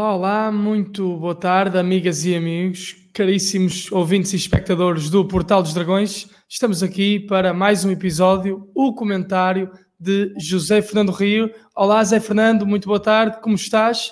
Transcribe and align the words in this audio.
Olá, 0.00 0.14
olá, 0.14 0.50
muito 0.50 1.14
boa 1.18 1.34
tarde, 1.34 1.76
amigas 1.76 2.24
e 2.24 2.34
amigos, 2.34 2.96
caríssimos 3.12 3.92
ouvintes 3.92 4.32
e 4.32 4.36
espectadores 4.36 5.10
do 5.10 5.28
Portal 5.28 5.62
dos 5.62 5.74
Dragões. 5.74 6.26
Estamos 6.48 6.82
aqui 6.82 7.20
para 7.20 7.52
mais 7.52 7.84
um 7.84 7.90
episódio, 7.90 8.66
o 8.74 8.94
comentário 8.94 9.70
de 10.00 10.32
José 10.40 10.80
Fernando 10.80 11.12
Rio. 11.12 11.52
Olá, 11.76 12.02
Zé 12.02 12.18
Fernando, 12.18 12.66
muito 12.66 12.88
boa 12.88 12.98
tarde, 12.98 13.42
como 13.42 13.56
estás? 13.56 14.10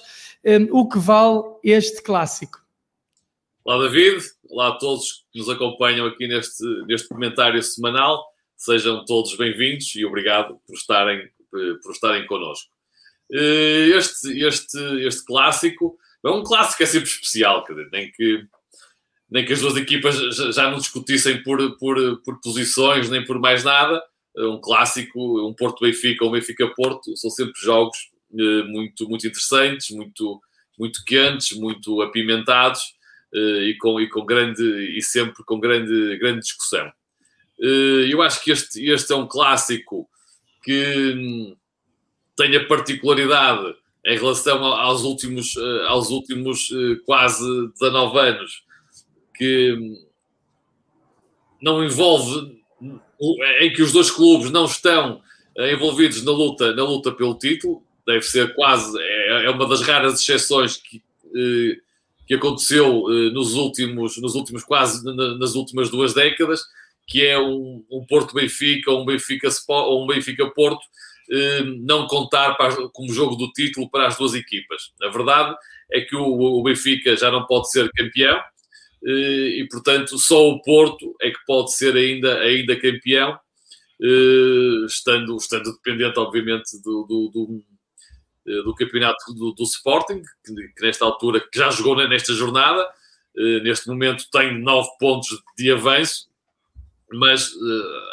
O 0.70 0.86
que 0.86 0.98
vale 0.98 1.42
este 1.64 2.02
clássico? 2.02 2.58
Olá, 3.64 3.82
David. 3.82 4.22
Olá 4.50 4.68
a 4.68 4.72
todos 4.72 5.24
que 5.32 5.38
nos 5.38 5.48
acompanham 5.48 6.06
aqui 6.06 6.28
neste, 6.28 6.62
neste 6.86 7.08
comentário 7.08 7.62
semanal. 7.62 8.22
Sejam 8.58 9.06
todos 9.06 9.34
bem-vindos 9.38 9.94
e 9.96 10.04
obrigado 10.04 10.60
por 10.66 10.74
estarem, 10.74 11.26
por 11.50 11.92
estarem 11.92 12.26
connosco. 12.26 12.77
Eh, 13.30 13.90
este, 13.94 14.42
este, 14.42 14.78
este 15.06 15.24
clássico 15.24 15.98
é 16.24 16.30
um 16.30 16.42
clássico 16.42 16.82
é 16.82 16.86
sempre 16.86 17.08
especial, 17.08 17.64
quer 17.64 17.74
dizer, 17.74 17.88
nem 17.92 18.10
que, 18.10 18.44
nem 19.30 19.44
que 19.44 19.52
as 19.52 19.60
duas 19.60 19.76
equipas 19.76 20.16
já 20.54 20.70
não 20.70 20.78
discutissem 20.78 21.42
por, 21.42 21.76
por, 21.78 22.22
por 22.22 22.40
posições 22.40 23.08
nem 23.08 23.24
por 23.24 23.38
mais 23.38 23.62
nada. 23.62 24.02
É 24.36 24.42
um 24.42 24.60
clássico, 24.60 25.46
um 25.46 25.52
Porto-Benfica 25.52 26.24
ou 26.24 26.30
um 26.30 26.32
Benfica-Porto, 26.34 27.16
são 27.16 27.30
sempre 27.30 27.60
jogos 27.60 27.98
eh, 28.32 28.62
muito, 28.64 29.08
muito 29.08 29.26
interessantes, 29.26 29.90
muito, 29.90 30.40
muito 30.78 31.04
quentes, 31.04 31.56
muito 31.56 32.00
apimentados 32.02 32.80
eh, 33.34 33.70
e, 33.70 33.78
com, 33.78 34.00
e, 34.00 34.08
com 34.08 34.24
grande, 34.24 34.62
e 34.96 35.02
sempre 35.02 35.42
com 35.44 35.58
grande, 35.58 36.16
grande 36.18 36.40
discussão. 36.40 36.90
Eu 37.60 38.22
acho 38.22 38.44
que 38.44 38.52
este, 38.52 38.88
este 38.88 39.12
é 39.12 39.16
um 39.16 39.26
clássico 39.26 40.08
que 40.62 41.12
hum, 41.16 41.56
tem 42.38 42.54
a 42.56 42.64
particularidade 42.64 43.74
em 44.06 44.16
relação 44.16 44.64
aos 44.64 45.02
últimos, 45.02 45.56
eh, 45.56 45.86
aos 45.88 46.08
últimos 46.08 46.70
eh, 46.72 47.00
quase 47.04 47.44
19 47.72 48.18
anos, 48.18 48.62
que 49.36 49.76
não 51.60 51.84
envolve, 51.84 52.56
em 53.60 53.72
que 53.72 53.82
os 53.82 53.92
dois 53.92 54.08
clubes 54.08 54.52
não 54.52 54.66
estão 54.66 55.20
eh, 55.56 55.72
envolvidos 55.72 56.22
na 56.24 56.30
luta, 56.30 56.72
na 56.76 56.84
luta 56.84 57.10
pelo 57.10 57.36
título, 57.36 57.82
deve 58.06 58.22
ser 58.22 58.54
quase, 58.54 58.96
é, 58.98 59.46
é 59.46 59.50
uma 59.50 59.66
das 59.68 59.82
raras 59.82 60.20
exceções 60.20 60.76
que, 60.76 61.02
que 62.26 62.34
aconteceu 62.34 63.04
nos 63.34 63.54
últimos, 63.54 64.16
nos 64.16 64.34
últimos 64.34 64.64
quase, 64.64 65.04
nas 65.38 65.54
últimas 65.54 65.90
duas 65.90 66.14
décadas, 66.14 66.62
que 67.06 67.26
é 67.26 67.38
um, 67.38 67.84
um 67.90 68.06
Porto 68.06 68.32
Benfica, 68.32 68.90
ou 68.90 69.02
um 69.02 69.04
Benfica 69.04 69.48
ou 69.68 70.04
um 70.04 70.06
Benfica 70.06 70.48
Porto, 70.50 70.86
não 71.80 72.06
contar 72.06 72.54
para, 72.54 72.88
como 72.88 73.12
jogo 73.12 73.36
do 73.36 73.50
título 73.52 73.90
para 73.90 74.06
as 74.06 74.16
duas 74.16 74.34
equipas. 74.34 74.92
A 75.02 75.08
verdade 75.08 75.54
é 75.92 76.00
que 76.00 76.16
o, 76.16 76.62
Benfica 76.62 77.16
já 77.16 77.30
não 77.30 77.46
pode 77.46 77.70
ser 77.70 77.90
campeão 77.92 78.38
eh, 79.04 79.60
e, 79.60 79.68
portanto, 79.70 80.18
só 80.18 80.48
o 80.48 80.62
Porto 80.62 81.14
é 81.20 81.30
que 81.30 81.38
pode 81.46 81.74
ser 81.74 81.94
ainda, 81.96 82.38
ainda 82.40 82.80
campeão, 82.80 83.38
eh, 84.02 84.86
estando, 84.86 85.36
estando 85.36 85.72
dependente, 85.72 86.18
obviamente, 86.18 86.80
do, 86.82 87.04
do, 87.04 87.30
do, 87.30 88.64
do 88.64 88.74
campeonato 88.74 89.34
do, 89.34 89.52
do 89.52 89.64
Sporting, 89.64 90.22
que, 90.44 90.54
que, 90.76 90.82
nesta 90.82 91.04
altura 91.04 91.40
que 91.40 91.58
já 91.58 91.70
jogou 91.70 91.96
nesta 91.96 92.32
jornada, 92.32 92.88
neste 93.62 93.86
momento 93.86 94.24
tem 94.32 94.58
nove 94.58 94.88
pontos 94.98 95.28
de 95.56 95.70
avanço, 95.70 96.28
mas 97.12 97.52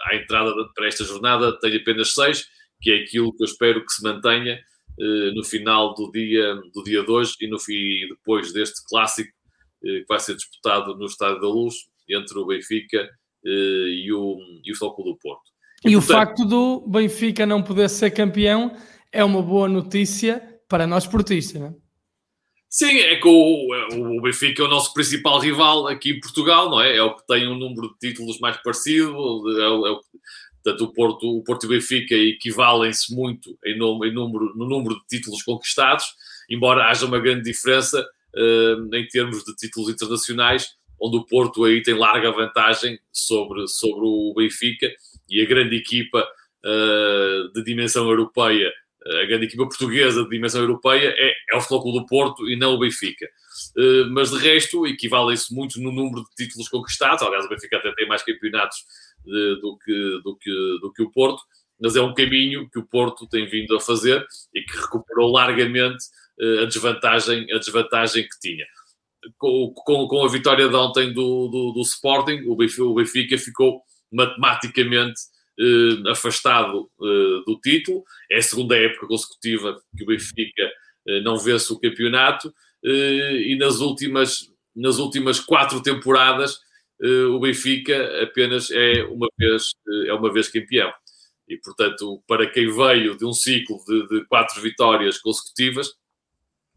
à 0.04 0.16
entrada 0.16 0.54
para 0.76 0.88
esta 0.88 1.04
jornada 1.04 1.58
tem 1.60 1.76
apenas 1.76 2.14
seis 2.14 2.48
que 2.86 2.92
é 2.92 2.98
aquilo 2.98 3.36
que 3.36 3.42
eu 3.42 3.46
espero 3.46 3.84
que 3.84 3.92
se 3.92 4.04
mantenha 4.04 4.60
uh, 5.00 5.34
no 5.34 5.44
final 5.44 5.96
do 5.96 6.12
dia, 6.12 6.54
do 6.72 6.84
dia 6.84 7.04
de 7.04 7.10
hoje 7.10 7.34
e, 7.42 7.48
no, 7.48 7.58
e 7.68 8.08
depois 8.10 8.54
deste 8.54 8.86
clássico 8.88 9.32
uh, 9.32 9.82
que 9.82 10.06
vai 10.08 10.20
ser 10.20 10.36
disputado 10.36 10.96
no 10.96 11.08
Estádio 11.08 11.42
da 11.42 11.48
Luz 11.48 11.74
entre 12.08 12.38
o 12.38 12.46
Benfica 12.46 13.10
uh, 13.44 13.88
e 13.88 14.14
o, 14.14 14.38
e 14.64 14.72
o 14.72 14.76
Futebol 14.76 15.14
do 15.14 15.18
Porto. 15.18 15.42
E, 15.84 15.90
e 15.90 15.94
portanto, 15.94 15.98
o 15.98 16.14
facto 16.14 16.46
do 16.46 16.88
Benfica 16.88 17.44
não 17.44 17.64
poder 17.64 17.90
ser 17.90 18.12
campeão 18.12 18.78
é 19.12 19.24
uma 19.24 19.42
boa 19.42 19.68
notícia 19.68 20.40
para 20.70 20.86
nós 20.86 21.08
portistas, 21.08 21.60
não 21.60 21.70
é? 21.70 21.76
Sim, 22.70 23.00
é 23.00 23.16
que 23.16 23.28
o, 23.28 24.18
o, 24.18 24.22
Benfica 24.22 24.62
é 24.62 24.66
o 24.66 24.70
nosso 24.70 24.94
principal 24.94 25.40
rival 25.40 25.88
aqui 25.88 26.12
em 26.12 26.20
Portugal, 26.20 26.70
não 26.70 26.82
é? 26.82 26.98
É 26.98 27.02
o 27.02 27.16
que 27.16 27.26
tem 27.26 27.48
um 27.48 27.58
número 27.58 27.94
de 27.94 28.10
títulos 28.10 28.38
mais 28.40 28.58
parecido, 28.58 29.08
é 29.60 29.70
o, 29.70 29.88
é 29.88 29.92
o, 29.92 30.02
Portanto, 30.66 30.84
o 30.84 30.92
Porto, 30.92 31.28
o 31.28 31.44
Porto 31.44 31.64
e 31.66 31.68
o 31.68 31.70
Benfica 31.70 32.16
equivalem-se 32.16 33.14
muito 33.14 33.56
em, 33.64 33.78
nome, 33.78 34.10
em 34.10 34.12
número, 34.12 34.52
no 34.56 34.68
número 34.68 34.96
de 34.96 35.06
títulos 35.06 35.44
conquistados, 35.44 36.06
embora 36.50 36.90
haja 36.90 37.06
uma 37.06 37.20
grande 37.20 37.44
diferença 37.44 38.02
uh, 38.02 38.96
em 38.96 39.08
termos 39.08 39.44
de 39.44 39.56
títulos 39.56 39.90
internacionais, 39.90 40.70
onde 41.00 41.18
o 41.18 41.26
Porto 41.26 41.66
aí 41.66 41.84
tem 41.84 41.94
larga 41.94 42.32
vantagem 42.32 43.00
sobre, 43.12 43.68
sobre 43.68 44.08
o 44.08 44.34
Benfica 44.36 44.92
e 45.30 45.40
a 45.40 45.46
grande 45.46 45.76
equipa 45.76 46.28
uh, 46.66 47.54
de 47.54 47.64
dimensão 47.64 48.10
europeia, 48.10 48.74
a 49.08 49.26
grande 49.26 49.46
equipa 49.46 49.68
portuguesa 49.68 50.24
de 50.24 50.30
dimensão 50.30 50.62
europeia 50.62 51.14
é, 51.16 51.34
é 51.52 51.56
o 51.56 51.62
Futebol 51.62 51.94
do 51.94 52.06
Porto 52.08 52.50
e 52.50 52.56
não 52.56 52.74
o 52.74 52.80
Benfica. 52.80 53.28
Uh, 53.78 54.10
mas 54.12 54.32
de 54.32 54.38
resto, 54.38 54.88
equivalem-se 54.88 55.54
muito 55.54 55.80
no 55.80 55.92
número 55.92 56.24
de 56.24 56.46
títulos 56.46 56.68
conquistados. 56.68 57.22
Aliás, 57.22 57.46
o 57.46 57.50
Benfica 57.50 57.78
até 57.78 57.92
tem 57.94 58.08
mais 58.08 58.24
campeonatos 58.24 58.78
de, 59.24 59.62
do, 59.62 59.78
que, 59.78 60.22
do, 60.24 60.38
que, 60.38 60.52
do 60.82 60.92
que 60.92 61.04
o 61.04 61.12
Porto, 61.12 61.44
mas 61.80 61.96
é 61.96 62.02
um 62.02 62.14
caminho 62.14 62.68
que 62.70 62.80
o 62.80 62.86
Porto 62.86 63.28
tem 63.28 63.46
vindo 63.46 63.76
a 63.76 63.80
fazer 63.80 64.26
e 64.54 64.62
que 64.64 64.76
recuperou 64.76 65.32
largamente 65.32 66.04
uh, 66.42 66.64
a, 66.64 66.66
desvantagem, 66.66 67.46
a 67.54 67.60
desvantagem 67.60 68.24
que 68.24 68.40
tinha. 68.42 68.66
Com, 69.38 69.72
com, 69.76 70.08
com 70.08 70.26
a 70.26 70.30
vitória 70.30 70.68
de 70.68 70.76
ontem 70.76 71.14
do, 71.14 71.48
do, 71.48 71.72
do 71.74 71.82
Sporting, 71.82 72.44
o 72.48 72.56
Benfica, 72.56 72.84
o 72.84 72.94
Benfica, 72.96 73.38
ficou 73.38 73.82
matematicamente 74.12 75.20
uh, 75.60 76.10
afastado 76.10 76.90
uh, 77.00 77.44
do 77.46 77.60
título. 77.62 78.04
É 78.32 78.38
a 78.38 78.42
segunda 78.42 78.78
época 78.78 79.08
consecutiva 79.08 79.82
que 79.96 80.04
o 80.04 80.08
Benfica 80.08 80.72
não 81.24 81.38
vence 81.38 81.72
o 81.72 81.80
campeonato 81.80 82.52
e 82.84 83.56
nas 83.60 83.80
últimas, 83.80 84.52
nas 84.76 84.98
últimas 84.98 85.40
quatro 85.40 85.80
temporadas 85.80 86.58
o 87.32 87.40
Benfica 87.40 88.24
apenas 88.24 88.72
é 88.72 89.04
uma 89.04 89.28
vez, 89.38 89.76
é 90.08 90.14
uma 90.16 90.34
vez 90.34 90.48
campeão. 90.48 90.92
E, 91.48 91.58
portanto, 91.58 92.24
para 92.28 92.50
quem 92.50 92.72
veio 92.72 93.16
de 93.16 93.24
um 93.24 93.34
ciclo 93.34 93.78
de, 93.86 94.08
de, 94.08 94.26
quatro 94.26 94.60
vitórias 94.62 95.20
consecutivas, 95.20 95.94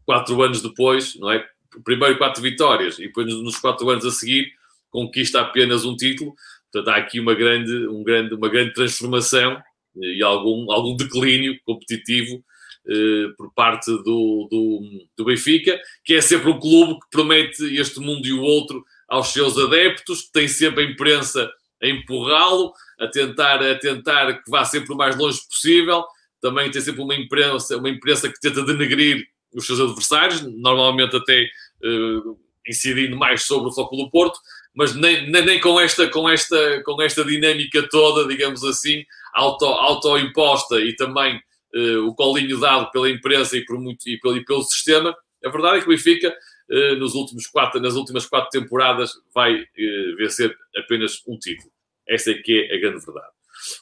quatro 0.05 0.41
anos 0.43 0.61
depois, 0.61 1.15
não 1.15 1.31
é? 1.31 1.43
Primeiro 1.83 2.17
quatro 2.17 2.41
vitórias 2.41 2.99
e 2.99 3.03
depois 3.03 3.27
nos 3.27 3.57
quatro 3.57 3.89
anos 3.89 4.05
a 4.05 4.11
seguir 4.11 4.51
conquista 4.89 5.41
apenas 5.41 5.85
um 5.85 5.95
título. 5.95 6.33
Portanto, 6.71 6.93
há 6.93 6.97
aqui 6.97 7.19
uma 7.19 7.33
grande, 7.33 7.87
um 7.87 8.03
grande, 8.03 8.33
uma 8.35 8.49
grande 8.49 8.73
transformação 8.73 9.53
eh, 10.01 10.17
e 10.17 10.23
algum, 10.23 10.71
algum 10.71 10.95
declínio 10.95 11.57
competitivo 11.65 12.43
eh, 12.87 13.27
por 13.37 13.53
parte 13.53 13.91
do, 13.91 14.47
do, 14.49 14.81
do 15.17 15.25
Benfica, 15.25 15.79
que 16.03 16.13
é 16.13 16.21
sempre 16.21 16.49
um 16.49 16.59
clube 16.59 16.93
que 16.99 17.09
promete 17.11 17.63
este 17.75 17.99
mundo 17.99 18.25
e 18.27 18.33
o 18.33 18.41
outro 18.41 18.83
aos 19.07 19.29
seus 19.29 19.57
adeptos, 19.57 20.23
que 20.23 20.31
tem 20.31 20.47
sempre 20.47 20.83
a 20.83 20.87
imprensa 20.87 21.51
a 21.81 21.87
empurrá-lo, 21.87 22.73
a 22.99 23.07
tentar, 23.07 23.63
a 23.63 23.77
tentar 23.77 24.43
que 24.43 24.51
vá 24.51 24.65
sempre 24.65 24.93
o 24.93 24.97
mais 24.97 25.15
longe 25.17 25.39
possível. 25.47 26.05
Também 26.41 26.69
tem 26.69 26.81
sempre 26.81 27.01
uma 27.01 27.15
imprensa, 27.15 27.77
uma 27.77 27.89
imprensa 27.89 28.29
que 28.29 28.39
tenta 28.39 28.63
denegrir 28.63 29.25
os 29.53 29.65
seus 29.65 29.79
adversários, 29.79 30.41
normalmente 30.41 31.15
até 31.15 31.45
uh, 31.83 32.37
incidindo 32.67 33.17
mais 33.17 33.43
sobre 33.43 33.69
o 33.69 33.71
Foco 33.71 33.95
do 33.95 34.09
Porto, 34.11 34.39
mas 34.79 34.95
nem, 34.95 35.29
nem, 35.29 35.45
nem, 35.45 35.59
com, 35.59 35.77
esta, 35.77 36.07
com, 36.07 36.29
esta, 36.29 36.81
com 36.85 37.01
esta 37.01 37.25
dinâmica 37.25 37.85
toda, 37.89 38.25
digamos 38.25 38.63
assim, 38.63 39.03
auto, 39.33 39.65
auto-imposta 39.65 40.79
e 40.79 40.95
também 40.95 41.35
uh, 41.75 42.07
o 42.07 42.15
colinho 42.15 42.57
dado 42.57 42.89
pela 42.89 43.09
imprensa 43.09 43.57
e, 43.57 43.65
por 43.65 43.77
muito, 43.77 44.07
e, 44.07 44.17
pelo, 44.21 44.37
e 44.37 44.45
pelo 44.45 44.63
sistema, 44.63 45.13
a 45.43 45.49
verdade 45.49 45.79
é 45.79 45.81
que 45.81 45.87
o 45.87 45.89
Benfica 45.89 46.33
eh, 46.71 46.95
nos 46.95 47.13
últimos 47.13 47.45
quatro, 47.45 47.81
nas 47.81 47.95
últimas 47.95 48.25
quatro 48.25 48.49
temporadas 48.49 49.11
vai 49.35 49.59
eh, 49.59 50.15
vencer 50.17 50.55
apenas 50.77 51.21
um 51.27 51.37
título. 51.37 51.71
Essa 52.07 52.31
é 52.31 52.35
que 52.35 52.69
é 52.71 52.75
a 52.75 52.79
grande 52.79 53.05
verdade. 53.05 53.33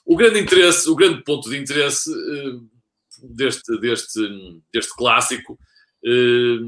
O 0.03 0.15
grande 0.15 0.39
interesse, 0.39 0.89
o 0.89 0.95
grande 0.95 1.23
ponto 1.23 1.47
de 1.47 1.57
interesse 1.57 2.09
eh, 2.11 2.59
deste, 3.35 3.79
deste, 3.79 4.19
deste 4.73 4.95
clássico, 4.95 5.59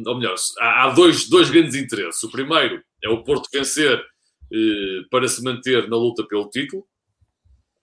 ou 0.06 0.18
melhor, 0.18 0.36
há 0.60 0.90
dois, 0.90 1.30
dois 1.30 1.50
grandes 1.50 1.75
interesses. 1.75 2.22
O 2.24 2.32
primeiro 2.32 2.84
é 3.02 3.10
o 3.10 3.24
Porto 3.24 3.48
vencer 3.54 4.04
para 5.10 5.28
se 5.28 5.44
manter 5.44 5.88
na 5.90 5.98
luta 5.98 6.24
pelo 6.24 6.50
título. 6.50 6.86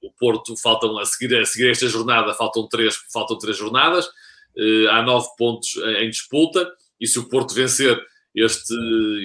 O 0.02 0.10
Porto, 0.12 0.56
faltam 0.56 0.98
a 0.98 1.04
seguir, 1.04 1.36
a 1.36 1.44
seguir 1.44 1.70
esta 1.70 1.88
jornada, 1.88 2.34
faltam 2.34 2.68
três, 2.68 2.96
faltam 3.12 3.38
três 3.38 3.56
jornadas, 3.56 4.08
há 4.90 5.02
nove 5.02 5.28
pontos 5.36 5.76
em 6.00 6.08
disputa, 6.08 6.70
e 7.00 7.06
se 7.06 7.18
o 7.18 7.28
Porto 7.28 7.54
vencer 7.54 8.00
este, 8.36 8.74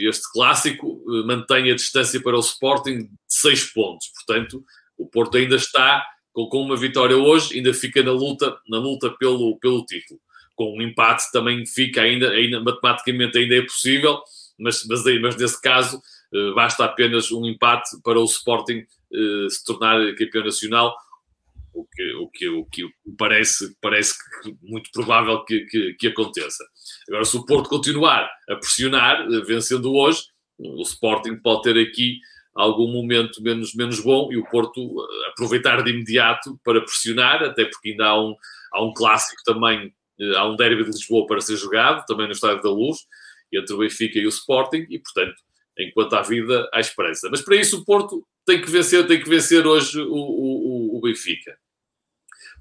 este 0.07 0.31
clássico 0.31 1.03
eh, 1.09 1.27
mantém 1.27 1.69
a 1.69 1.75
distância 1.75 2.21
para 2.21 2.37
o 2.37 2.39
Sporting 2.39 2.99
de 3.03 3.09
6 3.27 3.73
pontos. 3.73 4.07
Portanto, 4.07 4.63
o 4.97 5.05
Porto 5.05 5.37
ainda 5.37 5.57
está 5.57 6.01
com, 6.31 6.47
com, 6.47 6.61
uma 6.61 6.77
vitória 6.77 7.17
hoje, 7.17 7.57
ainda 7.57 7.73
fica 7.73 8.01
na 8.01 8.13
luta, 8.13 8.57
na 8.69 8.79
luta 8.79 9.09
pelo, 9.19 9.59
pelo 9.59 9.85
título. 9.85 10.19
com 10.55 10.77
um 10.77 10.81
empate 10.81 11.29
também 11.33 11.65
fica 11.65 12.01
ainda, 12.01 12.29
ainda 12.29 12.61
matematicamente 12.61 13.37
ainda 13.37 13.55
é 13.55 13.61
possível, 13.61 14.21
mas, 14.57 14.85
mas, 14.87 15.03
mas 15.19 15.35
nesse 15.35 15.61
caso 15.61 16.01
basta 16.55 16.85
apenas 16.85 17.31
um 17.31 17.45
empate 17.45 17.89
para 18.03 18.19
o 18.19 18.25
Sporting 18.25 18.79
uh, 18.79 19.49
se 19.49 19.63
tornar 19.65 20.13
campeão 20.15 20.43
nacional, 20.43 20.95
o 21.73 21.85
que, 21.85 22.13
o 22.13 22.27
que, 22.27 22.49
o 22.49 22.65
que 22.65 22.89
parece, 23.17 23.75
parece 23.81 24.15
muito 24.61 24.89
provável 24.91 25.43
que, 25.45 25.61
que, 25.65 25.93
que 25.93 26.07
aconteça. 26.07 26.63
Agora, 27.07 27.25
se 27.25 27.37
o 27.37 27.45
Porto 27.45 27.69
continuar 27.69 28.29
a 28.49 28.55
pressionar, 28.55 29.27
vencendo 29.45 29.93
hoje, 29.93 30.23
o 30.57 30.81
Sporting 30.81 31.37
pode 31.37 31.63
ter 31.63 31.77
aqui 31.79 32.19
algum 32.53 32.91
momento 32.91 33.41
menos, 33.41 33.73
menos 33.73 33.99
bom 34.01 34.31
e 34.31 34.37
o 34.37 34.45
Porto 34.49 34.79
eh, 34.81 35.29
aproveitar 35.29 35.81
de 35.83 35.91
imediato 35.91 36.59
para 36.63 36.81
pressionar, 36.81 37.41
até 37.43 37.65
porque 37.65 37.91
ainda 37.91 38.07
há 38.07 38.21
um, 38.21 38.35
há 38.73 38.83
um 38.83 38.93
clássico 38.93 39.41
também, 39.45 39.93
eh, 40.19 40.35
há 40.35 40.45
um 40.47 40.55
derby 40.55 40.83
de 40.83 40.91
Lisboa 40.91 41.25
para 41.25 41.41
ser 41.41 41.55
jogado, 41.55 42.05
também 42.05 42.27
no 42.27 42.33
Estádio 42.33 42.61
da 42.61 42.69
Luz, 42.69 42.99
entre 43.53 43.73
o 43.73 43.79
Benfica 43.79 44.19
e 44.19 44.25
o 44.25 44.29
Sporting, 44.29 44.85
e 44.89 44.99
portanto, 44.99 45.35
enquanto 45.77 46.13
há 46.13 46.21
vida, 46.21 46.69
há 46.73 46.79
esperança. 46.79 47.29
Mas 47.29 47.41
para 47.41 47.55
isso 47.55 47.79
o 47.79 47.85
Porto 47.85 48.25
tem 48.45 48.61
que 48.61 48.69
vencer, 48.69 49.05
tem 49.07 49.21
que 49.21 49.29
vencer 49.29 49.65
hoje 49.65 49.99
o, 49.99 50.13
o, 50.13 50.97
o 50.97 51.01
Benfica. 51.01 51.57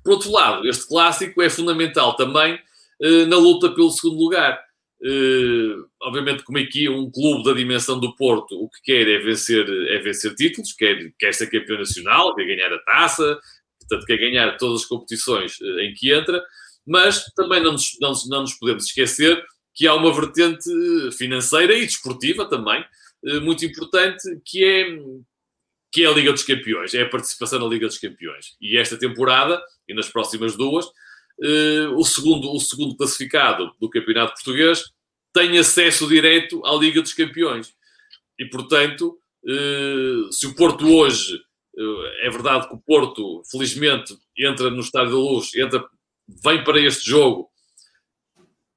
Por 0.03 0.13
outro 0.13 0.31
lado, 0.31 0.69
este 0.69 0.87
clássico 0.89 1.43
é 1.43 1.51
fundamental 1.51 2.17
também 2.17 2.59
eh, 3.03 3.25
na 3.27 3.37
luta 3.37 3.71
pelo 3.71 3.91
segundo 3.91 4.19
lugar 4.19 4.59
Uh, 5.03 5.89
obviamente, 6.03 6.43
como 6.43 6.59
aqui 6.59 6.87
um 6.87 7.11
clube 7.11 7.43
da 7.45 7.55
dimensão 7.55 7.99
do 7.99 8.15
Porto, 8.17 8.63
o 8.63 8.69
que 8.69 8.83
quer 8.83 9.09
é 9.09 9.19
vencer, 9.19 9.67
é 9.89 9.99
vencer 9.99 10.35
títulos, 10.35 10.75
quer, 10.75 11.11
quer 11.19 11.33
ser 11.33 11.51
campeão 11.51 11.79
nacional, 11.79 12.35
quer 12.35 12.45
ganhar 12.45 12.71
a 12.71 12.79
taça, 12.81 13.41
portanto, 13.79 14.07
quer 14.07 14.19
ganhar 14.19 14.59
todas 14.59 14.83
as 14.83 14.87
competições 14.87 15.59
uh, 15.59 15.81
em 15.81 15.95
que 15.95 16.13
entra, 16.13 16.43
mas 16.87 17.25
também 17.35 17.63
não 17.63 17.73
nos, 17.73 17.97
não, 17.99 18.13
não 18.29 18.43
nos 18.43 18.55
podemos 18.55 18.85
esquecer 18.85 19.43
que 19.75 19.87
há 19.87 19.95
uma 19.95 20.13
vertente 20.13 20.69
financeira 21.17 21.73
e 21.75 21.87
desportiva 21.87 22.45
também, 22.45 22.85
muito 23.43 23.65
importante, 23.65 24.23
que 24.45 24.65
é, 24.65 24.99
que 25.93 26.05
é 26.05 26.07
a 26.07 26.13
Liga 26.13 26.33
dos 26.33 26.43
Campeões, 26.43 26.95
é 26.95 27.03
a 27.03 27.09
participação 27.09 27.59
na 27.59 27.67
Liga 27.67 27.87
dos 27.87 27.99
Campeões. 27.99 28.57
E 28.61 28.79
esta 28.79 28.99
temporada, 28.99 29.61
e 29.89 29.95
nas 29.95 30.09
próximas 30.09 30.57
duas, 30.57 30.87
uh, 30.87 31.95
o, 31.97 32.05
segundo, 32.05 32.53
o 32.53 32.61
segundo 32.61 32.97
classificado 32.97 33.73
do 33.81 33.91
Campeonato 33.91 34.35
Português 34.35 34.85
tem 35.33 35.59
acesso 35.59 36.09
direto 36.09 36.65
à 36.65 36.75
Liga 36.77 37.03
dos 37.03 37.13
Campeões. 37.13 37.75
E, 38.39 38.47
portanto, 38.47 39.19
uh, 39.45 40.33
se 40.33 40.47
o 40.47 40.55
Porto 40.55 40.87
hoje, 40.87 41.39
é 42.23 42.29
verdade 42.29 42.69
que 42.69 42.75
o 42.75 42.81
Porto, 42.81 43.43
felizmente, 43.51 44.15
entra 44.37 44.71
no 44.71 44.81
Estádio 44.81 45.13
da 45.13 45.19
Luz, 45.19 45.55
entra, 45.55 45.83
vem 46.45 46.63
para 46.63 46.81
este 46.81 47.09
jogo, 47.09 47.50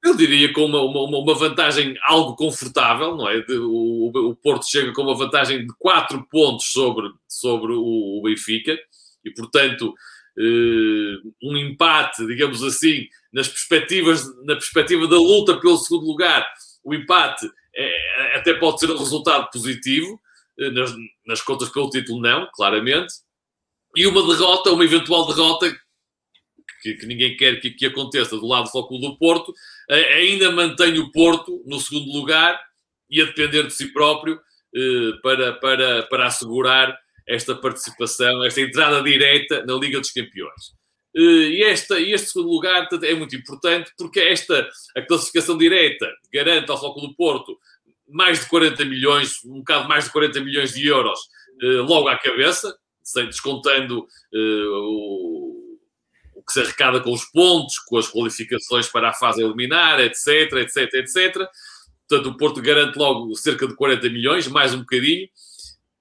eu 0.04 0.14
diria 0.14 0.52
com 0.52 0.66
uma, 0.66 0.82
uma, 0.82 1.18
uma 1.18 1.34
vantagem 1.34 1.96
algo 2.02 2.36
confortável, 2.36 3.16
não 3.16 3.26
é? 3.26 3.40
De, 3.40 3.56
o, 3.56 4.12
o, 4.14 4.36
Porto 4.36 4.70
chega 4.70 4.92
com 4.92 5.02
uma 5.02 5.16
vantagem 5.16 5.66
de 5.66 5.74
4 5.78 6.28
pontos 6.28 6.66
sobre, 6.66 7.10
sobre 7.26 7.72
o, 7.72 8.18
o 8.18 8.22
Benfica, 8.22 8.78
e, 9.24 9.30
portanto, 9.32 9.88
uh, 9.88 11.32
um 11.42 11.56
empate, 11.56 12.26
digamos 12.26 12.62
assim, 12.62 13.08
nas 13.32 13.48
perspectivas, 13.48 14.26
na 14.44 14.54
perspectiva 14.54 15.08
da 15.08 15.16
luta 15.16 15.58
pelo 15.58 15.78
segundo 15.78 16.06
lugar, 16.06 16.46
o 16.84 16.92
empate 16.92 17.50
é, 17.74 18.36
até 18.36 18.52
pode 18.52 18.80
ser 18.80 18.90
um 18.90 18.98
resultado 18.98 19.48
positivo, 19.50 20.20
uh, 20.60 20.70
nas, 20.70 20.94
nas 21.26 21.40
contas 21.40 21.70
pelo 21.70 21.88
título 21.88 22.20
não, 22.20 22.46
claramente, 22.52 23.14
e 23.96 24.06
uma 24.06 24.22
derrota, 24.26 24.70
uma 24.70 24.84
eventual 24.84 25.26
derrota 25.26 25.74
que, 26.84 26.94
que, 26.94 27.06
ninguém 27.06 27.34
quer 27.34 27.58
que, 27.60 27.70
que, 27.70 27.86
aconteça 27.86 28.36
do 28.36 28.46
lado 28.46 28.64
do 28.64 28.70
Foco 28.70 28.98
do 28.98 29.16
Porto, 29.16 29.50
uh, 29.50 29.94
ainda 30.16 30.52
mantém 30.52 30.98
o 30.98 31.10
Porto 31.10 31.62
no 31.64 31.80
segundo 31.80 32.12
lugar 32.12 32.60
e 33.08 33.22
a 33.22 33.24
depender 33.24 33.66
de 33.66 33.72
si 33.72 33.90
próprio 33.90 34.34
uh, 34.36 35.22
para, 35.22 35.54
para, 35.54 36.02
para 36.04 36.26
assegurar 36.26 36.94
esta 37.26 37.54
participação, 37.54 38.44
esta 38.44 38.60
entrada 38.60 39.02
direta 39.02 39.64
na 39.64 39.74
Liga 39.74 39.98
dos 39.98 40.10
Campeões. 40.10 40.74
Eh, 41.16 41.20
e 41.20 41.62
esta, 41.62 42.00
este 42.00 42.28
segundo 42.28 42.50
lugar 42.50 42.88
é 43.02 43.14
muito 43.14 43.36
importante 43.36 43.90
porque 43.96 44.20
esta, 44.20 44.68
a 44.96 45.02
classificação 45.02 45.56
direta 45.56 46.06
garante 46.32 46.70
ao 46.70 46.78
Foco 46.78 47.00
do 47.00 47.14
Porto 47.14 47.56
mais 48.08 48.40
de 48.40 48.48
40 48.48 48.84
milhões, 48.84 49.42
um 49.44 49.58
bocado 49.58 49.88
mais 49.88 50.04
de 50.04 50.12
40 50.12 50.40
milhões 50.40 50.74
de 50.74 50.86
euros 50.86 51.18
eh, 51.62 51.80
logo 51.80 52.08
à 52.08 52.18
cabeça, 52.18 52.76
sem 53.02 53.26
descontando 53.26 54.06
eh, 54.34 54.66
o 54.66 55.43
que 56.46 56.52
se 56.52 56.60
arrecada 56.60 57.00
com 57.00 57.12
os 57.12 57.24
pontos, 57.24 57.78
com 57.78 57.96
as 57.96 58.08
qualificações 58.08 58.88
para 58.88 59.10
a 59.10 59.12
fase 59.12 59.42
eliminar, 59.42 60.00
etc, 60.00 60.52
etc, 60.54 60.94
etc. 60.94 61.48
Portanto, 62.08 62.30
o 62.30 62.36
Porto 62.36 62.60
garante 62.60 62.98
logo 62.98 63.34
cerca 63.34 63.66
de 63.66 63.74
40 63.74 64.08
milhões, 64.10 64.46
mais 64.46 64.74
um 64.74 64.80
bocadinho. 64.80 65.26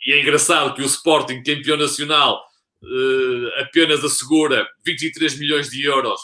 E 0.05 0.13
é 0.13 0.21
engraçado 0.21 0.73
que 0.75 0.81
o 0.81 0.85
Sporting, 0.85 1.41
campeão 1.43 1.77
nacional, 1.77 2.43
uh, 2.83 3.61
apenas 3.61 4.03
assegura 4.03 4.67
23 4.85 5.39
milhões 5.39 5.69
de 5.69 5.83
euros 5.83 6.19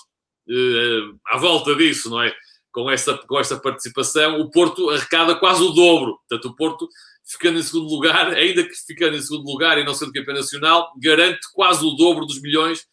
uh, 0.49 1.17
à 1.27 1.37
volta 1.37 1.73
disso, 1.75 2.09
não 2.09 2.21
é? 2.21 2.35
Com 2.73 2.89
essa, 2.89 3.17
com 3.17 3.39
essa 3.39 3.57
participação, 3.57 4.39
o 4.39 4.51
Porto 4.51 4.89
arrecada 4.89 5.35
quase 5.35 5.63
o 5.63 5.69
dobro. 5.69 6.19
Portanto, 6.27 6.51
o 6.51 6.55
Porto, 6.55 6.89
ficando 7.25 7.57
em 7.57 7.63
segundo 7.63 7.87
lugar, 7.87 8.27
ainda 8.35 8.63
que 8.63 8.75
ficando 8.85 9.15
em 9.15 9.21
segundo 9.21 9.49
lugar 9.49 9.77
e 9.77 9.85
não 9.85 9.93
sendo 9.93 10.11
campeão 10.11 10.35
nacional, 10.35 10.91
garante 11.01 11.39
quase 11.53 11.85
o 11.85 11.91
dobro 11.91 12.25
dos 12.25 12.41
milhões 12.41 12.85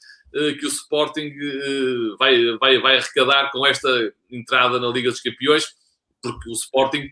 que 0.59 0.67
o 0.67 0.69
Sporting 0.69 1.33
vai, 2.19 2.57
vai, 2.59 2.79
vai 2.79 2.99
arrecadar 2.99 3.51
com 3.51 3.67
esta 3.67 3.89
entrada 4.31 4.79
na 4.79 4.89
Liga 4.89 5.11
dos 5.11 5.21
Campeões, 5.21 5.67
porque 6.23 6.51
o 6.51 6.53
Sporting, 6.53 7.09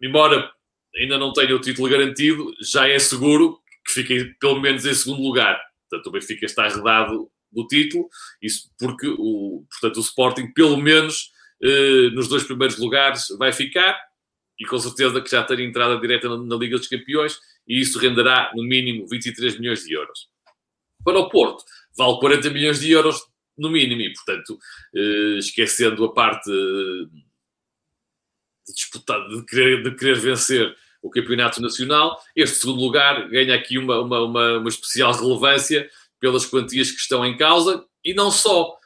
embora 0.00 0.50
ainda 0.96 1.18
não 1.18 1.32
tenha 1.32 1.54
o 1.54 1.60
título 1.60 1.88
garantido, 1.88 2.54
já 2.60 2.88
é 2.88 2.98
seguro 2.98 3.58
que 3.84 3.92
fique 3.92 4.34
pelo 4.40 4.60
menos 4.60 4.86
em 4.86 4.94
segundo 4.94 5.22
lugar. 5.22 5.60
Portanto, 5.88 6.06
o 6.06 6.12
Benfica 6.12 6.46
está 6.46 6.64
arredado 6.64 7.30
do 7.52 7.66
título, 7.66 8.08
isso 8.42 8.70
porque 8.78 9.06
o, 9.06 9.64
portanto, 9.70 9.96
o 9.98 10.00
Sporting, 10.00 10.52
pelo 10.52 10.76
menos 10.76 11.30
eh, 11.62 12.10
nos 12.10 12.28
dois 12.28 12.42
primeiros 12.42 12.78
lugares, 12.78 13.26
vai 13.38 13.52
ficar 13.52 13.96
e 14.58 14.64
com 14.66 14.78
certeza 14.78 15.20
que 15.20 15.30
já 15.30 15.42
tem 15.42 15.64
entrada 15.64 16.00
direta 16.00 16.28
na, 16.28 16.36
na, 16.36 16.56
Liga 16.56 16.76
dos 16.76 16.88
Campeões 16.88 17.38
e 17.66 17.80
isso 17.80 17.98
renderá 17.98 18.50
no 18.54 18.62
mínimo 18.62 19.06
23 19.08 19.58
milhões 19.58 19.84
de 19.84 19.94
euros. 19.94 20.28
Para 21.04 21.18
o 21.18 21.28
Porto, 21.28 21.64
vale 21.96 22.18
40 22.18 22.50
milhões 22.50 22.80
de 22.80 22.90
euros 22.90 23.20
no 23.56 23.70
mínimo 23.70 24.00
e, 24.00 24.12
portanto, 24.12 24.58
eh, 24.94 25.38
esquecendo 25.38 26.04
a 26.04 26.12
parte 26.12 26.50
de 26.50 27.08
disputar, 28.72 29.28
de 29.28 29.44
querer, 29.44 29.82
de 29.82 29.94
querer 29.94 30.18
vencer 30.18 30.74
o 31.02 31.10
campeonato 31.10 31.60
nacional. 31.60 32.18
Este 32.34 32.56
segundo 32.56 32.80
lugar 32.80 33.28
ganha 33.28 33.54
aqui 33.54 33.78
uma, 33.78 34.00
uma, 34.00 34.20
uma, 34.22 34.58
uma 34.58 34.68
especial 34.68 35.12
relevância 35.12 35.88
pelas 36.18 36.46
quantias 36.46 36.90
que 36.90 37.00
estão 37.00 37.24
em 37.24 37.36
causa 37.36 37.84
e 38.02 38.14
não 38.14 38.30
só, 38.30 38.76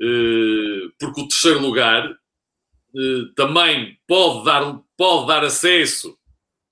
eh, 0.00 0.88
porque 0.98 1.20
o 1.20 1.28
terceiro 1.28 1.60
lugar 1.60 2.10
eh, 2.96 3.32
também 3.36 3.98
pode 4.06 4.44
dar, 4.44 4.80
pode 4.96 5.28
dar 5.28 5.44
acesso 5.44 6.18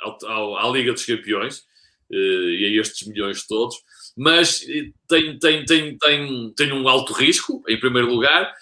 ao, 0.00 0.18
ao, 0.26 0.56
à 0.56 0.70
Liga 0.72 0.92
dos 0.92 1.04
Campeões 1.04 1.62
eh, 2.12 2.16
e 2.16 2.64
a 2.64 2.80
estes 2.80 3.06
milhões 3.06 3.46
todos, 3.46 3.76
mas 4.16 4.60
tem, 5.06 5.38
tem, 5.38 5.64
tem, 5.64 5.98
tem, 5.98 6.52
tem 6.56 6.72
um 6.72 6.88
alto 6.88 7.12
risco, 7.12 7.62
em 7.68 7.78
primeiro 7.78 8.08
lugar, 8.08 8.52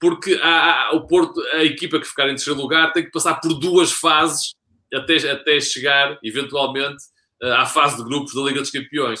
porque 0.00 0.38
há, 0.42 0.90
o 0.94 1.06
Porto, 1.06 1.40
a 1.52 1.62
equipa 1.62 2.00
que 2.00 2.06
ficar 2.06 2.24
em 2.24 2.34
terceiro 2.34 2.58
lugar 2.58 2.92
tem 2.92 3.04
que 3.04 3.10
passar 3.10 3.34
por 3.34 3.54
duas 3.54 3.92
fases 3.92 4.54
até, 4.92 5.30
até 5.30 5.60
chegar, 5.60 6.18
eventualmente, 6.24 7.04
eh, 7.42 7.52
à 7.52 7.66
fase 7.66 7.98
de 7.98 8.04
grupos 8.04 8.34
da 8.34 8.42
Liga 8.42 8.60
dos 8.60 8.70
Campeões. 8.70 9.20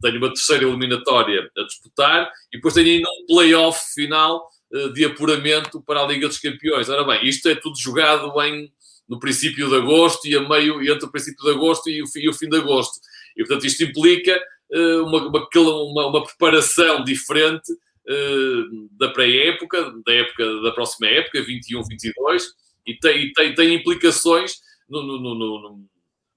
Tenho 0.00 0.18
uma 0.18 0.28
terceira 0.28 0.64
eliminatória 0.64 1.50
a 1.56 1.62
disputar 1.64 2.30
e 2.52 2.56
depois 2.56 2.74
tenho 2.74 2.88
ainda 2.88 3.08
um 3.08 3.26
play-off 3.26 3.78
final 3.94 4.48
eh, 4.72 4.88
de 4.88 5.04
apuramento 5.04 5.82
para 5.82 6.00
a 6.00 6.06
Liga 6.06 6.28
dos 6.28 6.38
Campeões.Ora 6.38 7.04
bem, 7.04 7.28
isto 7.28 7.48
é 7.48 7.54
tudo 7.54 7.78
jogado 7.78 8.32
em, 8.42 8.72
no 9.08 9.18
princípio 9.18 9.68
de 9.68 9.76
agosto 9.76 10.26
e 10.26 10.34
a 10.34 10.48
meio, 10.48 10.80
entre 10.82 11.06
o 11.06 11.10
princípio 11.10 11.44
de 11.44 11.50
agosto 11.50 11.90
e 11.90 12.02
o, 12.02 12.06
e 12.16 12.28
o 12.28 12.32
fim 12.32 12.48
de 12.48 12.56
agosto. 12.56 13.00
E, 13.36 13.44
portanto, 13.44 13.66
isto 13.66 13.84
implica 13.84 14.34
uh, 14.36 14.61
uma, 15.02 15.28
uma, 15.28 16.06
uma, 16.06 16.24
preparação 16.24 17.04
diferente 17.04 17.70
uh, 17.72 18.88
da 18.92 19.10
pré-época, 19.10 19.92
da 20.04 20.12
época 20.12 20.62
da 20.62 20.72
próxima 20.72 21.08
época, 21.08 21.42
21, 21.42 21.82
22, 21.84 22.46
e 22.86 22.94
tem, 22.94 23.24
e 23.24 23.32
tem, 23.32 23.54
tem 23.54 23.74
implicações 23.74 24.56
no, 24.88 25.02
no, 25.02 25.18
no, 25.20 25.34
no, 25.34 25.84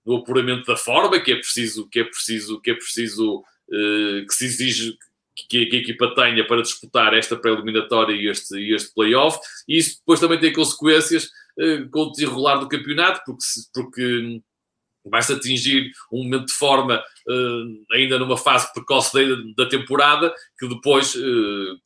no 0.06 0.16
apuramento 0.18 0.66
da 0.66 0.76
forma 0.76 1.20
que 1.20 1.32
é 1.32 1.36
preciso, 1.36 1.88
que 1.90 2.00
é 2.00 2.04
preciso, 2.04 2.60
que 2.62 2.72
é 2.72 2.74
preciso 2.74 3.40
uh, 3.40 4.26
que 4.28 4.34
se 4.34 4.46
exige 4.46 4.98
que, 5.50 5.66
que, 5.66 5.76
a 5.76 5.80
equipa 5.80 6.16
tenha 6.16 6.48
para 6.48 6.62
disputar 6.62 7.14
esta 7.14 7.36
pré-eliminatória 7.36 8.14
e 8.14 8.28
este, 8.30 8.58
este 8.74 8.94
play-off, 8.94 9.38
e 9.68 9.78
isso 9.78 9.98
depois 10.00 10.20
também 10.20 10.40
tem 10.40 10.54
consequências 10.54 11.30
com 11.92 12.02
o 12.02 12.12
desenrolar 12.12 12.58
do 12.58 12.68
campeonato, 12.68 13.22
porque, 13.26 13.44
porque 13.74 14.42
vai-se 15.10 15.34
atingir 15.34 15.92
um 16.12 16.24
momento 16.24 16.48
de 16.48 16.54
forma 16.54 16.98
uh, 17.28 17.96
ainda 17.96 18.20
numa 18.20 18.38
fase 18.38 18.72
precoce 18.74 19.14
da, 19.14 19.64
da 19.64 19.70
temporada, 19.70 20.34
que 20.58 20.68
depois 20.68 21.16
uh, 21.16 21.80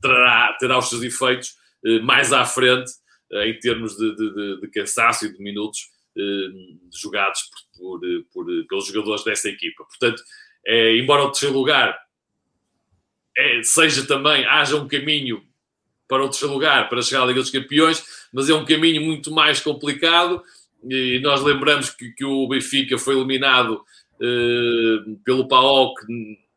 terá, 0.00 0.56
terá 0.58 0.78
os 0.78 0.88
seus 0.88 1.02
efeitos 1.02 1.56
mais 2.02 2.32
à 2.32 2.46
frente 2.46 2.90
em 3.44 3.58
termos 3.58 3.94
de, 3.94 4.16
de, 4.16 4.60
de, 4.62 4.68
cansaço 4.68 5.26
e 5.26 5.32
de 5.32 5.38
minutos 5.38 5.80
jogados 6.90 7.42
por, 7.76 8.00
por, 8.00 8.24
por, 8.32 8.66
pelos 8.66 8.86
jogadores 8.86 9.22
dessa 9.22 9.50
equipa. 9.50 9.84
Portanto, 9.84 10.22
é, 10.66 10.96
embora 10.96 11.24
o 11.24 11.30
terceiro 11.30 11.54
lugar 11.54 11.98
é, 13.36 13.62
seja 13.62 14.06
também, 14.06 14.44
haja 14.46 14.76
um 14.76 14.88
caminho 14.88 15.42
para 16.08 16.22
o 16.22 16.28
terceiro 16.28 16.54
lugar, 16.54 16.88
para 16.88 17.02
chegar 17.02 17.22
à 17.22 17.26
Liga 17.26 17.40
dos 17.40 17.50
Campeões, 17.50 18.04
mas 18.32 18.48
é 18.48 18.54
um 18.54 18.64
caminho 18.64 19.02
muito 19.02 19.30
mais 19.30 19.60
complicado 19.60 20.42
e 20.88 21.20
nós 21.20 21.42
lembramos 21.42 21.90
que, 21.90 22.10
que 22.10 22.24
o 22.24 22.48
Benfica 22.48 22.98
foi 22.98 23.16
eliminado 23.16 23.74
uh, 23.74 25.16
pelo 25.24 25.48
PAOK 25.48 25.94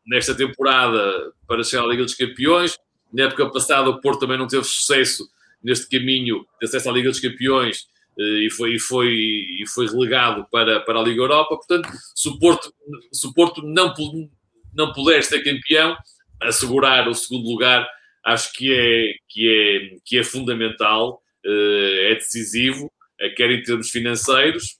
nesta 0.06 0.34
temporada 0.34 1.32
para 1.46 1.62
chegar 1.62 1.84
à 1.84 1.86
Liga 1.86 2.04
dos 2.04 2.14
Campeões. 2.14 2.78
Na 3.12 3.24
época 3.24 3.50
passada, 3.50 3.88
o 3.88 4.00
Porto 4.00 4.20
também 4.20 4.38
não 4.38 4.46
teve 4.46 4.64
sucesso 4.64 5.28
neste 5.62 5.88
caminho 5.88 6.46
de 6.60 6.66
acesso 6.66 6.88
à 6.88 6.92
Liga 6.92 7.08
dos 7.08 7.20
Campeões 7.20 7.82
uh, 8.18 8.38
e, 8.38 8.50
foi, 8.50 8.74
e, 8.74 8.78
foi, 8.78 9.08
e 9.08 9.64
foi 9.72 9.86
relegado 9.86 10.46
para, 10.50 10.80
para 10.80 11.00
a 11.00 11.02
Liga 11.02 11.22
Europa. 11.22 11.56
Portanto, 11.56 11.88
se 12.14 12.28
o 12.28 12.38
Porto, 12.38 12.72
se 13.12 13.26
o 13.26 13.32
Porto 13.32 13.62
não, 13.62 13.94
não 14.74 14.92
puder 14.92 15.22
ser 15.22 15.42
campeão, 15.42 15.96
assegurar 16.40 17.08
o 17.08 17.14
segundo 17.14 17.48
lugar 17.48 17.88
acho 18.24 18.52
que 18.52 18.72
é, 18.72 19.14
que 19.28 19.48
é, 19.48 19.96
que 20.04 20.18
é 20.18 20.22
fundamental, 20.22 21.22
uh, 21.46 22.10
é 22.10 22.14
decisivo 22.14 22.86
eh, 22.86 22.97
quer 23.36 23.50
em 23.50 23.62
termos 23.62 23.90
financeiros, 23.90 24.78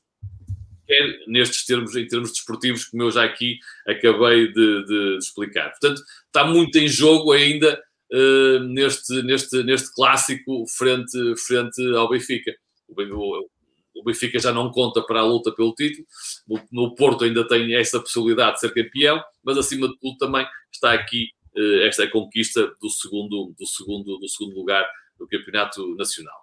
quer 0.87 1.21
nestes 1.27 1.65
termos, 1.67 1.95
em 1.95 2.07
termos 2.07 2.33
desportivos, 2.33 2.87
como 2.87 3.03
eu 3.03 3.11
já 3.11 3.25
aqui 3.25 3.59
acabei 3.87 4.53
de, 4.53 4.85
de 4.85 5.19
explicar. 5.19 5.71
Portanto, 5.71 6.03
está 6.27 6.45
muito 6.45 6.77
em 6.79 6.89
jogo 6.89 7.33
ainda 7.33 7.81
uh, 8.13 8.59
neste, 8.61 9.23
neste, 9.23 9.63
neste 9.63 9.95
clássico 9.95 10.65
frente, 10.67 11.37
frente 11.47 11.83
ao 11.95 12.09
Benfica. 12.09 12.55
O, 12.89 13.49
o 13.97 14.05
Benfica 14.05 14.39
já 14.39 14.53
não 14.53 14.71
conta 14.71 15.03
para 15.03 15.21
a 15.21 15.27
luta 15.27 15.53
pelo 15.53 15.75
título, 15.75 16.07
no, 16.47 16.69
no, 16.71 16.95
Porto 16.95 17.25
ainda 17.25 17.47
tem 17.47 17.75
essa 17.75 18.01
possibilidade 18.01 18.55
de 18.55 18.61
ser 18.61 18.73
campeão, 18.73 19.21
mas 19.45 19.59
acima 19.59 19.89
de 19.89 19.99
tudo 19.99 20.17
também 20.17 20.47
está 20.73 20.93
aqui 20.93 21.29
uh, 21.57 21.83
esta 21.83 22.09
conquista 22.09 22.73
do 22.81 22.89
segundo, 22.89 23.55
do, 23.59 23.67
segundo, 23.67 24.19
do 24.19 24.29
segundo 24.29 24.57
lugar 24.57 24.89
do 25.19 25.27
Campeonato 25.27 25.95
Nacional. 25.97 26.39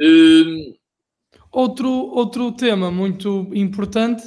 Uh, 0.00 0.76
Outro, 1.52 1.90
outro 1.90 2.52
tema 2.52 2.90
muito 2.90 3.50
importante 3.52 4.22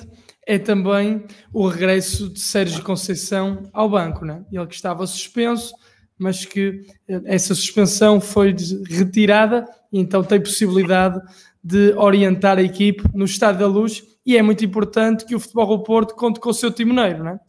é 0.46 0.60
também 0.60 1.26
o 1.54 1.68
regresso 1.68 2.30
de 2.30 2.40
Sérgio 2.40 2.84
Conceição 2.84 3.70
ao 3.72 3.90
banco, 3.90 4.26
né? 4.26 4.44
ele 4.52 4.68
que 4.68 4.76
estava 4.76 5.08
suspenso, 5.08 5.74
mas 6.18 6.46
que 6.46 6.86
eh, 7.08 7.22
essa 7.26 7.56
suspensão 7.56 8.20
foi 8.20 8.54
retirada 8.90 9.66
e 9.92 10.00
então 10.00 10.24
tem 10.24 10.40
possibilidade 10.40 11.20
de 11.64 11.94
orientar 11.94 12.58
a 12.58 12.62
equipe 12.64 13.04
no 13.14 13.24
estado 13.24 13.60
da 13.60 13.68
luz 13.68 14.04
e 14.26 14.36
é 14.36 14.42
muito 14.42 14.66
importante 14.66 15.26
que 15.26 15.36
o 15.36 15.40
Futebol 15.40 15.78
do 15.78 15.84
Porto 15.84 16.16
conte 16.16 16.42
com 16.42 16.50
o 16.50 16.54
seu 16.54 16.72
timoneiro, 16.72 17.24
não 17.24 17.32
é? 17.32 17.40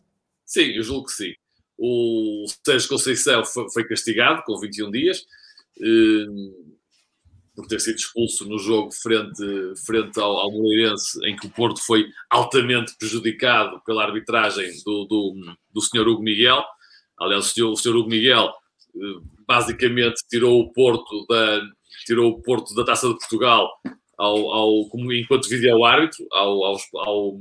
Sim, 0.44 0.72
eu 0.72 0.82
julgo 0.82 1.06
que 1.06 1.12
sim. 1.12 1.32
O 1.76 2.44
Sérgio 2.64 2.88
Conceição 2.88 3.42
foi, 3.44 3.84
castigado 3.88 4.42
com 4.44 4.58
21 4.58 4.90
dias. 4.92 5.24
Eh, 5.80 6.26
por 7.54 7.66
ter 7.66 7.80
sido 7.80 7.96
expulso 7.96 8.48
no 8.48 8.58
jogo 8.58 8.90
frente, 8.92 9.42
frente 9.86 10.18
ao, 10.18 10.36
ao 10.38 10.50
Moreirense, 10.50 11.18
em 11.24 11.36
que 11.36 11.46
o 11.46 11.50
Porto 11.50 11.80
foi 11.80 12.06
altamente 12.28 12.96
prejudicado 12.98 13.80
pela 13.86 14.04
arbitragem 14.04 14.70
do, 14.84 15.04
do, 15.04 15.56
do 15.72 15.80
Sr. 15.80 16.08
Hugo 16.08 16.22
Miguel. 16.22 16.64
Aliás, 17.18 17.46
o 17.46 17.48
Sr. 17.48 17.64
o 17.66 17.76
senhor 17.76 17.96
Hugo 17.96 18.10
Miguel 18.10 18.52
eh, 18.96 19.20
basicamente 19.46 20.22
tirou 20.28 20.60
o 20.60 20.72
Porto 20.72 21.26
da, 21.28 21.62
tirou 22.04 22.32
o 22.32 22.42
Porto 22.42 22.74
da 22.74 22.84
Taça 22.84 23.08
de 23.08 23.14
Portugal 23.16 23.70
ao, 24.18 24.50
ao, 24.50 24.88
como, 24.88 25.12
enquanto 25.12 25.48
vídeo-árbitro, 25.48 26.26
ao, 26.32 26.64
ao, 26.64 26.76
ao, 26.94 27.38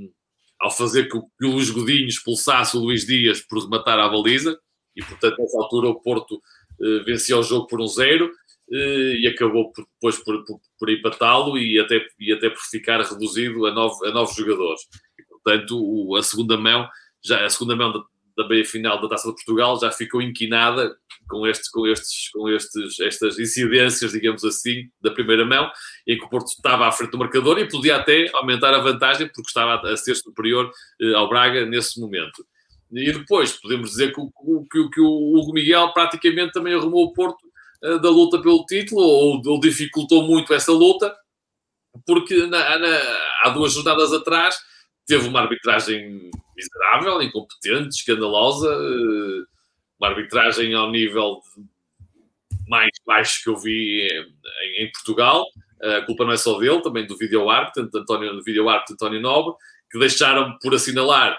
ao 0.60 0.72
fazer 0.72 1.10
que 1.10 1.18
o, 1.18 1.24
que 1.40 1.46
o 1.46 1.52
Luís 1.52 1.70
Godinho 1.70 2.08
expulsasse 2.08 2.78
o 2.78 2.82
Luís 2.82 3.06
Dias 3.06 3.42
por 3.42 3.64
rematar 3.64 4.00
a 4.00 4.10
baliza, 4.10 4.58
e 4.96 5.04
portanto, 5.04 5.38
nessa 5.40 5.58
altura, 5.58 5.90
o 5.90 6.00
Porto 6.00 6.36
uh, 6.36 7.04
vencia 7.04 7.38
o 7.38 7.44
jogo 7.44 7.68
por 7.68 7.82
um 7.82 7.88
zero. 7.88 8.32
Eh, 8.72 9.18
e 9.20 9.28
acabou 9.28 9.72
por, 9.72 9.86
depois 9.94 10.18
por, 10.24 10.44
por, 10.46 10.60
por 10.80 10.90
empatá-lo 10.90 11.58
e 11.58 11.80
até, 11.80 12.06
e 12.20 12.32
até 12.32 12.50
por 12.50 12.62
ficar 12.62 13.02
reduzido 13.02 13.66
a 13.66 13.72
nove, 13.72 14.08
a 14.08 14.12
nove 14.12 14.34
jogadores. 14.36 14.82
E, 15.20 15.24
portanto, 15.24 15.78
o, 15.80 16.16
a 16.16 16.24
segunda 16.24 16.58
mão, 16.58 16.88
já 17.24 17.46
a 17.46 17.50
segunda 17.50 17.76
mão 17.76 17.92
da, 17.92 18.00
da 18.38 18.48
meia 18.48 18.66
final 18.66 19.00
da 19.02 19.10
Taça 19.10 19.28
de 19.28 19.36
Portugal 19.36 19.80
já 19.80 19.92
ficou 19.92 20.22
inquinada 20.22 20.96
com, 21.30 21.46
este, 21.46 21.70
com, 21.72 21.86
estes, 21.88 22.30
com 22.32 22.50
estes, 22.50 23.00
estas 23.00 23.38
incidências, 23.38 24.12
digamos 24.12 24.44
assim, 24.44 24.90
da 25.02 25.12
primeira 25.12 25.46
mão, 25.46 25.70
em 26.08 26.18
que 26.18 26.26
o 26.26 26.30
Porto 26.30 26.48
estava 26.48 26.88
à 26.88 26.92
frente 26.92 27.12
do 27.12 27.18
marcador 27.18 27.60
e 27.60 27.68
podia 27.70 27.98
até 27.98 28.30
aumentar 28.34 28.74
a 28.74 28.80
vantagem 28.80 29.28
porque 29.28 29.50
estava 29.50 29.88
a 29.88 29.98
ser 29.98 30.16
superior 30.16 30.72
eh, 31.02 31.14
ao 31.14 31.30
Braga 31.30 31.66
nesse 31.66 32.00
momento. 32.00 32.46
E 32.92 33.12
depois 33.12 33.54
podemos 33.54 33.92
dizer 33.92 34.14
que, 34.14 34.22
que, 34.72 34.90
que 34.90 35.02
o 35.02 35.36
Hugo 35.36 35.54
Miguel 35.54 35.92
praticamente 35.94 36.54
também 36.54 36.74
arrumou 36.74 37.06
o 37.06 37.14
Porto 37.14 37.53
da 38.02 38.10
luta 38.10 38.42
pelo 38.42 38.66
título, 38.66 39.02
ou, 39.02 39.42
ou, 39.46 39.60
dificultou 39.60 40.24
muito 40.24 40.54
essa 40.54 40.72
luta, 40.72 41.14
porque 42.06 42.46
na, 42.48 42.80
na, 42.80 43.00
há 43.44 43.50
duas 43.50 43.74
jornadas 43.74 44.14
atrás 44.14 44.58
teve 45.06 45.28
uma 45.28 45.42
arbitragem 45.42 46.32
miserável, 46.56 47.22
incompetente, 47.22 47.96
escandalosa, 47.96 48.70
eh, 48.70 49.44
uma 50.00 50.08
arbitragem 50.08 50.74
ao 50.74 50.90
nível 50.90 51.42
mais 52.68 52.92
baixo 53.06 53.44
que 53.44 53.50
eu 53.50 53.58
vi 53.58 54.08
em, 54.08 54.86
em, 54.86 54.92
Portugal. 54.92 55.46
A 55.82 56.02
culpa 56.06 56.24
não 56.24 56.32
é 56.32 56.38
só 56.38 56.58
dele, 56.58 56.82
também 56.82 57.06
do 57.06 57.18
vídeo 57.18 57.50
árbitro, 57.50 57.90
António, 57.94 58.34
do 58.34 58.44
vídeo 58.44 58.70
árbitro 58.70 58.94
António 58.94 59.20
Nobre, 59.20 59.54
que 59.92 60.00
deixaram 60.00 60.58
por 60.60 60.74
assinalar 60.74 61.38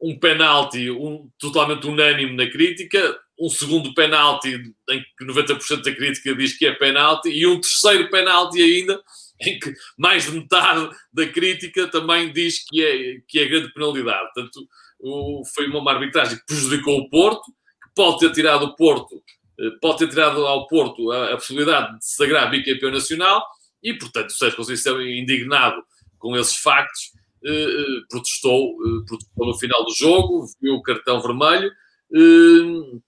um 0.00 0.18
penalti 0.18 0.90
um, 0.90 1.28
totalmente 1.38 1.86
unânime 1.86 2.34
na 2.34 2.50
crítica, 2.50 3.18
um 3.38 3.48
segundo 3.48 3.92
penalti 3.94 4.54
em 4.90 5.04
que 5.18 5.24
90% 5.24 5.82
da 5.82 5.94
crítica 5.94 6.34
diz 6.34 6.56
que 6.56 6.66
é 6.66 6.72
penalti 6.72 7.28
e 7.28 7.46
um 7.46 7.60
terceiro 7.60 8.10
penalti 8.10 8.62
ainda 8.62 9.00
em 9.40 9.58
que 9.58 9.72
mais 9.98 10.24
de 10.24 10.32
metade 10.32 10.88
da 11.12 11.26
crítica 11.26 11.86
também 11.88 12.32
diz 12.32 12.64
que 12.66 12.82
é, 12.82 13.20
que 13.28 13.38
é 13.38 13.46
grande 13.46 13.72
penalidade. 13.72 14.32
Portanto, 14.32 14.66
o, 14.98 15.42
foi 15.54 15.66
uma 15.68 15.92
arbitragem 15.92 16.38
que 16.38 16.46
prejudicou 16.46 16.98
o 16.98 17.10
Porto, 17.10 17.44
que 17.44 17.90
pode 17.94 18.18
ter 18.20 18.32
tirado 18.32 18.64
o 18.64 18.74
Porto, 18.74 19.22
eh, 19.60 19.70
pode 19.80 19.98
ter 19.98 20.08
tirado 20.08 20.46
ao 20.46 20.66
Porto 20.66 21.10
a, 21.12 21.34
a 21.34 21.36
possibilidade 21.36 21.98
de 21.98 22.06
sagrar 22.06 22.50
bicampeão 22.50 22.90
nacional 22.90 23.46
e, 23.82 23.92
portanto, 23.92 24.30
o 24.30 24.32
Sérgio 24.32 24.56
Conceição 24.56 25.02
indignado 25.02 25.82
com 26.18 26.34
esses 26.36 26.56
factos, 26.56 27.12
eh, 27.44 27.50
eh, 27.50 28.00
protestou, 28.08 28.76
eh, 28.84 29.04
protestou 29.06 29.46
no 29.46 29.54
final 29.56 29.84
do 29.84 29.94
jogo, 29.94 30.46
viu 30.60 30.74
o 30.74 30.82
cartão 30.82 31.20
vermelho, 31.20 31.70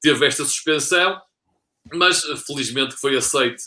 teve 0.01 0.27
esta 0.27 0.45
suspensão, 0.45 1.21
mas 1.93 2.23
felizmente 2.47 2.95
foi 2.95 3.17
aceite 3.17 3.63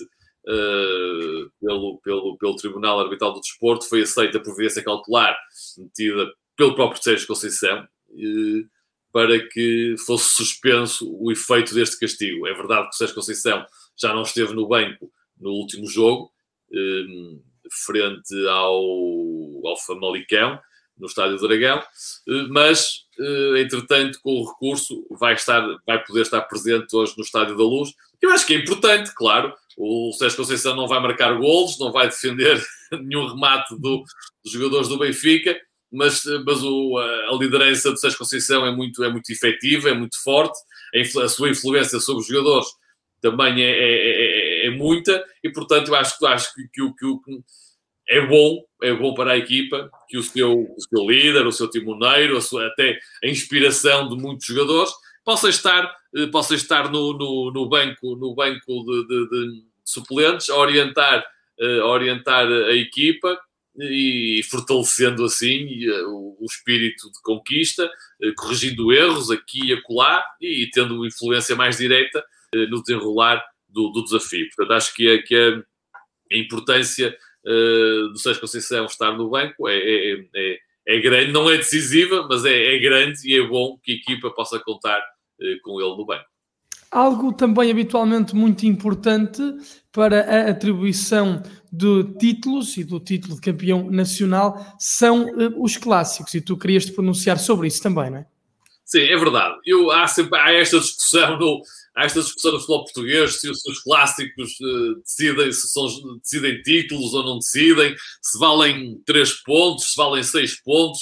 eh, 0.47 1.45
pelo, 1.59 1.99
pelo, 2.03 2.37
pelo 2.37 2.55
Tribunal 2.55 2.99
Arbitral 2.99 3.33
do 3.33 3.41
Desporto, 3.41 3.87
foi 3.87 4.01
aceita 4.01 4.37
a 4.37 4.41
providência 4.41 4.83
cautelar 4.83 5.37
metida 5.77 6.31
pelo 6.55 6.75
próprio 6.75 7.01
Sérgio 7.01 7.27
Conceição 7.27 7.87
para 9.11 9.39
que 9.49 9.95
fosse 10.05 10.33
suspenso 10.33 11.11
o 11.19 11.31
efeito 11.31 11.73
deste 11.75 11.99
castigo. 11.99 12.47
É 12.47 12.53
verdade 12.53 12.89
que 12.89 12.95
o 12.95 12.97
Sérgio 12.97 13.15
Conceição 13.15 13.65
já 13.99 14.13
não 14.13 14.23
esteve 14.23 14.53
no 14.53 14.67
banco 14.67 15.11
no 15.39 15.51
último 15.51 15.87
jogo, 15.87 16.31
frente 17.85 18.47
ao, 18.47 18.81
ao 19.65 19.77
Famalicão, 19.85 20.59
no 21.01 21.07
Estádio 21.07 21.37
do 21.37 21.47
Dragão, 21.47 21.79
eh, 21.79 22.47
mas, 22.49 23.05
eh, 23.19 23.61
entretanto, 23.61 24.19
com 24.21 24.29
o 24.29 24.47
recurso, 24.47 25.05
vai, 25.09 25.33
estar, 25.33 25.61
vai 25.85 26.01
poder 26.03 26.21
estar 26.21 26.41
presente 26.43 26.95
hoje 26.95 27.13
no 27.17 27.23
Estádio 27.23 27.57
da 27.57 27.63
Luz. 27.63 27.89
Eu 28.21 28.31
acho 28.31 28.45
que 28.45 28.53
é 28.53 28.57
importante, 28.57 29.11
claro. 29.15 29.53
O 29.75 30.13
Sérgio 30.13 30.37
Conceição 30.37 30.75
não 30.75 30.87
vai 30.87 30.99
marcar 31.01 31.33
golos, 31.33 31.79
não 31.79 31.91
vai 31.91 32.07
defender 32.07 32.63
nenhum 32.93 33.27
remate 33.27 33.75
do, 33.79 34.03
dos 34.43 34.53
jogadores 34.53 34.87
do 34.87 34.99
Benfica, 34.99 35.59
mas, 35.91 36.25
eh, 36.25 36.41
mas 36.45 36.63
o, 36.63 36.97
a 36.97 37.35
liderança 37.35 37.91
do 37.91 37.97
Sérgio 37.97 38.19
Conceição 38.19 38.65
é 38.65 38.71
muito, 38.71 39.03
é 39.03 39.09
muito 39.09 39.29
efetiva, 39.31 39.89
é 39.89 39.93
muito 39.93 40.21
forte, 40.23 40.57
a, 40.95 41.23
a 41.23 41.29
sua 41.29 41.49
influência 41.49 41.99
sobre 41.99 42.21
os 42.21 42.27
jogadores 42.27 42.67
também 43.21 43.61
é, 43.61 43.69
é, 43.69 44.65
é, 44.65 44.67
é 44.67 44.69
muita, 44.71 45.23
e 45.43 45.51
portanto 45.51 45.89
eu 45.89 45.95
acho, 45.95 46.25
acho 46.25 46.53
que, 46.55 46.63
que, 46.73 46.93
que, 46.93 47.19
que 47.23 47.43
é 48.07 48.25
bom, 48.25 48.63
é 48.83 48.93
bom 48.93 49.13
para 49.13 49.33
a 49.33 49.37
equipa 49.37 49.89
que 50.09 50.17
o 50.17 50.23
seu, 50.23 50.51
o 50.51 50.81
seu 50.81 51.09
líder, 51.09 51.45
o 51.45 51.51
seu 51.51 51.69
timoneiro, 51.69 52.37
a 52.37 52.41
sua, 52.41 52.67
até 52.67 52.99
a 53.23 53.27
inspiração 53.27 54.09
de 54.09 54.15
muitos 54.15 54.45
jogadores 54.45 54.91
possa 55.23 55.49
estar, 55.49 55.95
eh, 56.15 56.27
possa 56.27 56.55
estar 56.55 56.91
no, 56.91 57.13
no, 57.13 57.51
no 57.51 57.69
banco, 57.69 58.15
no 58.15 58.33
banco 58.33 58.83
de, 58.85 59.07
de, 59.07 59.29
de 59.29 59.63
suplentes, 59.85 60.49
a 60.49 60.57
orientar, 60.57 61.25
eh, 61.59 61.79
a 61.79 61.85
orientar 61.85 62.47
a 62.47 62.75
equipa 62.75 63.39
e 63.79 64.41
fortalecendo 64.49 65.23
assim 65.23 65.85
eh, 65.85 66.03
o, 66.07 66.37
espírito 66.43 67.07
de 67.11 67.21
conquista, 67.23 67.89
corrigindo 68.35 68.91
erros 68.91 69.29
aqui 69.29 69.67
e 69.67 69.73
acolá 69.73 70.23
e 70.41 70.67
tendo 70.73 71.05
influência 71.05 71.55
mais 71.55 71.77
direta 71.77 72.23
no 72.67 72.81
desenrolar 72.81 73.41
do, 73.69 73.89
do 73.89 74.03
desafio. 74.03 74.47
Portanto, 74.55 74.75
acho 74.75 74.95
que, 74.95 75.07
é, 75.07 75.17
que 75.19 75.35
é 75.35 75.63
a 76.35 76.37
importância 76.37 77.15
uh, 77.45 78.09
do 78.09 78.17
Sérgio 78.17 78.41
Conceição 78.41 78.85
estar 78.85 79.11
no 79.13 79.29
banco 79.29 79.67
é, 79.67 79.77
é, 79.77 80.25
é, 80.35 80.57
é, 80.87 80.99
grande, 80.99 81.31
não 81.31 81.49
é 81.49 81.57
decisiva, 81.57 82.27
mas 82.29 82.45
é, 82.45 82.75
é, 82.75 82.79
grande 82.79 83.19
e 83.25 83.37
é 83.37 83.45
bom 83.45 83.77
que 83.83 83.91
a 83.91 83.95
equipa 83.95 84.29
possa 84.31 84.59
contar 84.59 84.99
uh, 84.99 85.61
com 85.63 85.79
ele 85.79 85.95
no 85.95 86.05
banco. 86.05 86.25
Algo 86.91 87.31
também 87.31 87.71
habitualmente 87.71 88.35
muito 88.35 88.65
importante 88.65 89.41
para 89.93 90.21
a 90.23 90.49
atribuição 90.49 91.41
de 91.71 92.03
títulos 92.19 92.75
e 92.75 92.83
do 92.83 92.99
título 92.99 93.35
de 93.35 93.41
campeão 93.41 93.89
nacional 93.89 94.75
são 94.77 95.25
uh, 95.25 95.63
os 95.63 95.77
clássicos, 95.77 96.33
e 96.33 96.41
tu 96.41 96.57
querias 96.57 96.85
te 96.85 96.91
pronunciar 96.91 97.39
sobre 97.39 97.67
isso 97.67 97.81
também, 97.81 98.09
não 98.09 98.17
é? 98.17 98.25
Sim, 98.83 99.03
é 99.03 99.15
verdade. 99.15 99.55
Eu, 99.65 99.89
há 99.89 100.05
sempre 100.05 100.37
há 100.37 100.51
esta 100.51 100.77
discussão 100.77 101.39
no, 101.39 101.61
há 101.95 102.05
esta 102.05 102.21
discussão 102.21 102.53
no 102.53 102.59
futebol 102.59 102.83
português 102.85 103.39
se, 103.39 103.53
se 103.53 103.71
os 103.71 103.79
clássicos 103.79 104.59
uh, 104.59 104.95
decidem, 105.01 105.51
se 105.51 105.67
são, 105.67 105.87
decidem 106.19 106.61
títulos 106.61 107.13
ou 107.13 107.23
não 107.23 107.39
decidem, 107.39 107.95
se 108.21 108.39
valem 108.39 109.01
3 109.05 109.43
pontos, 109.43 109.91
se 109.91 109.97
valem 109.97 110.23
6 110.23 110.61
pontos. 110.61 111.01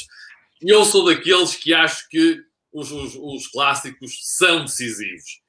E 0.61 0.69
eu 0.69 0.83
sou 0.83 1.05
daqueles 1.05 1.55
que 1.55 1.73
acho 1.73 2.07
que 2.09 2.39
os, 2.73 2.91
os, 2.91 3.15
os 3.15 3.47
clássicos 3.47 4.19
são 4.21 4.65
decisivos. 4.65 5.41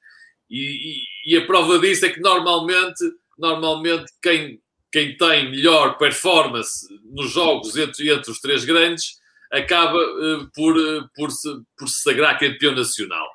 E, 0.49 1.03
e, 1.27 1.33
e, 1.33 1.37
a 1.37 1.45
prova 1.45 1.79
disso 1.79 2.05
é 2.05 2.09
que 2.09 2.19
normalmente, 2.19 3.03
normalmente 3.37 4.11
quem, 4.21 4.61
quem 4.91 5.15
tem 5.15 5.49
melhor 5.49 5.97
performance 5.97 6.85
nos 7.05 7.31
jogos 7.31 7.77
entre, 7.77 8.11
entre 8.11 8.29
os 8.29 8.39
três 8.39 8.65
grandes 8.65 9.21
acaba 9.51 9.97
uh, 9.97 10.49
por, 10.53 10.77
uh, 10.77 11.09
por, 11.15 11.31
se, 11.31 11.49
por 11.77 11.87
se 11.87 12.01
sagrar 12.01 12.39
campeão 12.39 12.75
nacional. 12.75 13.27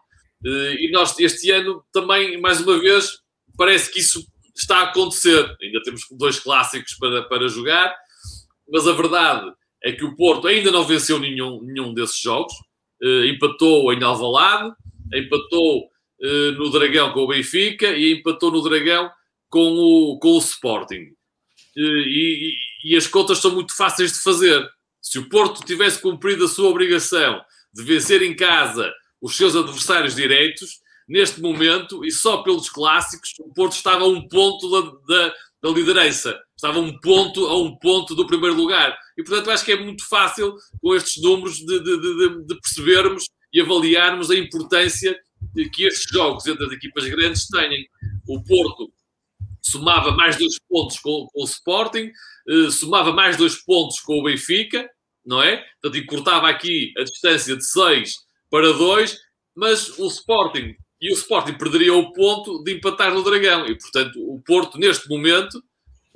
Uh, 0.46 0.74
e 0.78 0.90
nós, 0.92 1.18
este 1.18 1.50
ano, 1.50 1.82
também, 1.92 2.40
mais 2.40 2.60
uma 2.60 2.78
vez, 2.78 3.18
parece 3.56 3.92
que 3.92 3.98
isso 3.98 4.24
está 4.54 4.78
a 4.78 4.82
acontecer. 4.84 5.56
Ainda 5.60 5.82
temos 5.82 6.02
dois 6.12 6.38
clássicos 6.38 6.94
para, 6.94 7.24
para 7.24 7.48
jogar, 7.48 7.92
mas 8.70 8.86
a 8.86 8.92
verdade 8.92 9.52
é 9.82 9.90
que 9.90 10.04
o 10.04 10.14
Porto 10.14 10.46
ainda 10.46 10.70
não 10.70 10.84
venceu 10.84 11.18
nenhum, 11.18 11.60
nenhum 11.62 11.92
desses 11.92 12.20
jogos. 12.20 12.52
empatou 13.28 13.92
em 13.92 14.02
Alvalade, 14.02 14.72
empatou 15.12 15.88
no 16.56 16.70
Dragão 16.70 17.12
com 17.12 17.20
o 17.20 17.28
Benfica 17.28 17.90
e 17.90 18.14
empatou 18.14 18.50
no 18.50 18.62
Dragão 18.62 19.10
com 19.50 19.72
o, 19.72 20.18
com 20.18 20.30
o 20.30 20.38
Sporting. 20.38 21.12
E, 21.76 22.54
e, 22.84 22.92
e 22.92 22.96
as 22.96 23.06
contas 23.06 23.38
são 23.38 23.52
muito 23.52 23.76
fáceis 23.76 24.12
de 24.12 24.20
fazer 24.20 24.66
se 25.02 25.18
o 25.18 25.28
Porto 25.28 25.64
tivesse 25.64 26.00
cumprido 26.00 26.44
a 26.44 26.48
sua 26.48 26.68
obrigação 26.68 27.40
de 27.72 27.82
vencer 27.82 28.22
em 28.22 28.34
casa 28.34 28.92
os 29.26 29.36
seus 29.36 29.56
adversários 29.56 30.14
direitos, 30.14 30.80
neste 31.08 31.40
momento, 31.40 32.04
e 32.04 32.12
só 32.12 32.44
pelos 32.44 32.70
clássicos, 32.70 33.34
o 33.40 33.52
Porto 33.52 33.72
estava 33.72 34.04
a 34.04 34.08
um 34.08 34.26
ponto 34.28 34.70
da, 34.70 34.90
da, 35.08 35.34
da 35.64 35.70
liderança. 35.70 36.38
Estava 36.54 36.78
a 36.78 36.80
um 36.80 36.96
ponto, 37.00 37.44
a 37.46 37.60
um 37.60 37.76
ponto 37.76 38.14
do 38.14 38.24
primeiro 38.24 38.54
lugar. 38.54 38.96
E, 39.18 39.24
portanto, 39.24 39.50
acho 39.50 39.64
que 39.64 39.72
é 39.72 39.82
muito 39.82 40.06
fácil, 40.08 40.54
com 40.80 40.94
estes 40.94 41.20
números, 41.20 41.56
de, 41.56 41.80
de, 41.80 42.00
de, 42.00 42.46
de 42.46 42.60
percebermos 42.60 43.24
e 43.52 43.60
avaliarmos 43.60 44.30
a 44.30 44.36
importância 44.36 45.18
que 45.72 45.84
estes 45.84 46.08
jogos 46.08 46.46
entre 46.46 46.64
as 46.64 46.72
equipas 46.72 47.04
grandes 47.08 47.48
têm. 47.48 47.84
O 48.28 48.40
Porto 48.44 48.92
somava 49.60 50.12
mais 50.12 50.36
dois 50.36 50.56
pontos 50.68 51.00
com, 51.00 51.26
com 51.32 51.42
o 51.42 51.44
Sporting, 51.44 52.12
eh, 52.48 52.70
somava 52.70 53.12
mais 53.12 53.36
dois 53.36 53.56
pontos 53.56 53.98
com 54.00 54.20
o 54.20 54.22
Benfica, 54.22 54.88
não 55.24 55.42
é? 55.42 55.64
Portanto, 55.82 56.00
encurtava 56.00 56.48
aqui 56.48 56.92
a 56.96 57.02
distância 57.02 57.56
de 57.56 57.64
6 57.64 58.25
para 58.50 58.72
2, 58.72 59.18
mas 59.54 59.98
o 59.98 60.06
Sporting 60.06 60.74
e 61.00 61.10
o 61.10 61.14
Sporting 61.14 61.54
perderia 61.54 61.94
o 61.94 62.12
ponto 62.12 62.62
de 62.62 62.74
empatar 62.74 63.12
no 63.12 63.22
Dragão. 63.22 63.66
E, 63.66 63.76
portanto, 63.76 64.16
o 64.18 64.40
Porto, 64.42 64.78
neste 64.78 65.08
momento, 65.08 65.54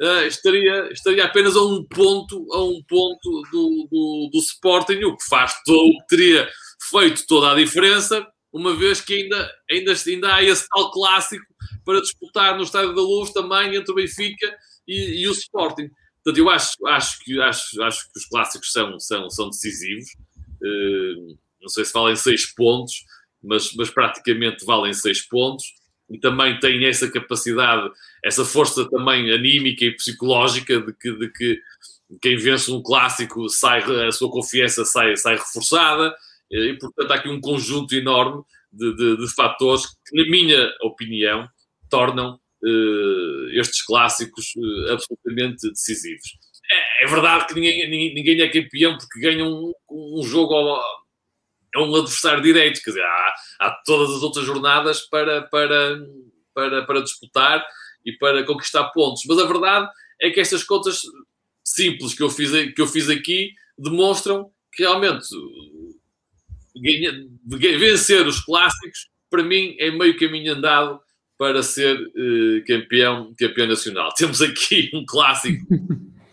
uh, 0.01 0.27
estaria, 0.27 0.91
estaria 0.93 1.25
apenas 1.25 1.55
a 1.57 1.63
um 1.63 1.85
ponto, 1.85 2.47
a 2.53 2.65
um 2.65 2.83
ponto 2.89 3.43
do, 3.53 3.89
do, 3.91 4.31
do 4.33 4.39
Sporting, 4.39 5.05
o 5.05 5.17
que 5.17 5.27
faz 5.29 5.55
todo, 5.65 5.93
que 6.01 6.17
teria 6.17 6.49
feito 6.91 7.27
toda 7.27 7.53
a 7.53 7.55
diferença, 7.55 8.27
uma 8.53 8.75
vez 8.75 9.01
que 9.01 9.15
ainda, 9.15 9.53
ainda, 9.71 9.93
ainda 10.07 10.35
há 10.35 10.43
esse 10.43 10.67
tal 10.69 10.91
clássico 10.91 11.45
para 11.85 12.01
disputar 12.01 12.57
no 12.57 12.65
Estádio 12.65 12.95
da 12.95 13.03
Luz 13.03 13.31
também 13.33 13.77
entre 13.77 13.93
o 13.93 13.95
Benfica 13.95 14.57
e, 14.89 15.23
e 15.23 15.29
o 15.29 15.33
Sporting. 15.33 15.89
Portanto, 16.23 16.39
eu 16.39 16.51
acho, 16.51 16.87
acho, 16.87 17.19
que, 17.21 17.41
acho, 17.41 17.83
acho 17.83 18.13
que 18.13 18.19
os 18.19 18.27
clássicos 18.27 18.73
são, 18.73 18.99
são, 18.99 19.31
são 19.31 19.49
decisivos. 19.49 20.11
Uh, 20.63 21.39
não 21.61 21.69
sei 21.69 21.85
se 21.85 21.93
valem 21.93 22.17
seis 22.17 22.47
pontos, 22.47 23.05
mas, 23.43 23.73
mas 23.75 23.91
praticamente 23.91 24.65
valem 24.65 24.93
seis 24.93 25.21
pontos. 25.21 25.65
E 26.11 26.19
também 26.19 26.59
têm 26.59 26.85
essa 26.87 27.11
capacidade, 27.11 27.89
essa 28.25 28.45
força 28.45 28.89
também 28.91 29.33
anímica 29.33 29.85
e 29.85 29.95
psicológica 29.95 30.81
de 30.81 30.93
que, 30.93 31.13
de 31.13 31.29
que 31.31 31.61
quem 32.21 32.37
vence 32.37 32.71
um 32.71 32.83
clássico 32.83 33.49
sai, 33.49 33.83
a 34.07 34.11
sua 34.11 34.31
confiança 34.31 34.85
sai, 34.85 35.17
sai 35.17 35.37
reforçada. 35.37 36.13
E, 36.51 36.77
portanto, 36.81 37.13
há 37.13 37.15
aqui 37.15 37.29
um 37.29 37.41
conjunto 37.41 37.95
enorme 37.95 38.43
de, 38.73 38.95
de, 38.97 39.17
de 39.19 39.35
fatores 39.35 39.87
que, 39.87 40.17
na 40.17 40.29
minha 40.29 40.73
opinião, 40.83 41.49
tornam 41.89 42.41
uh, 42.63 43.49
estes 43.53 43.83
clássicos 43.85 44.53
uh, 44.57 44.93
absolutamente 44.93 45.69
decisivos. 45.71 46.39
É, 46.73 47.05
é, 47.05 47.07
verdade 47.07 47.47
que 47.47 47.55
ninguém, 47.55 48.15
ninguém, 48.15 48.41
é 48.41 48.49
campeão 48.49 48.97
porque 48.97 49.21
ganha 49.21 49.45
um, 49.45 49.73
um 49.91 50.23
jogo 50.23 50.55
a 51.75 51.83
um 51.83 51.95
adversário 51.95 52.43
direito, 52.43 52.83
quer 52.83 52.91
dizer, 52.91 53.05
há, 53.05 53.35
há 53.61 53.71
todas 53.85 54.17
as 54.17 54.23
outras 54.23 54.45
jornadas 54.45 55.03
para, 55.03 55.43
para, 55.43 56.01
para, 56.55 56.85
para 56.85 57.03
disputar 57.03 57.65
e 58.05 58.13
para 58.13 58.45
conquistar 58.45 58.85
pontos. 58.91 59.23
Mas 59.27 59.39
a 59.39 59.47
verdade 59.47 59.89
é 60.21 60.31
que 60.31 60.41
estas 60.41 60.65
contas 60.65 61.01
simples 61.65 62.15
que 62.15 62.23
eu 62.23 62.31
fiz, 62.31 62.51
que 62.75 62.81
eu 62.81 62.87
fiz 62.87 63.09
aqui 63.09 63.53
demonstram 63.79 64.51
que 64.73 64.83
realmente 64.83 65.27
ganha, 66.77 67.79
vencer 67.79 68.27
os 68.27 68.41
clássicos, 68.41 69.09
para 69.29 69.43
mim, 69.43 69.77
é 69.79 69.91
meio 69.91 70.19
caminho 70.19 70.55
andado 70.55 71.01
para 71.39 71.63
ser 71.63 71.97
uh, 71.97 72.65
campeão, 72.67 73.33
campeão 73.39 73.67
nacional. 73.67 74.11
Temos 74.17 74.43
aqui 74.43 74.91
um 74.93 75.05
clássico 75.07 75.65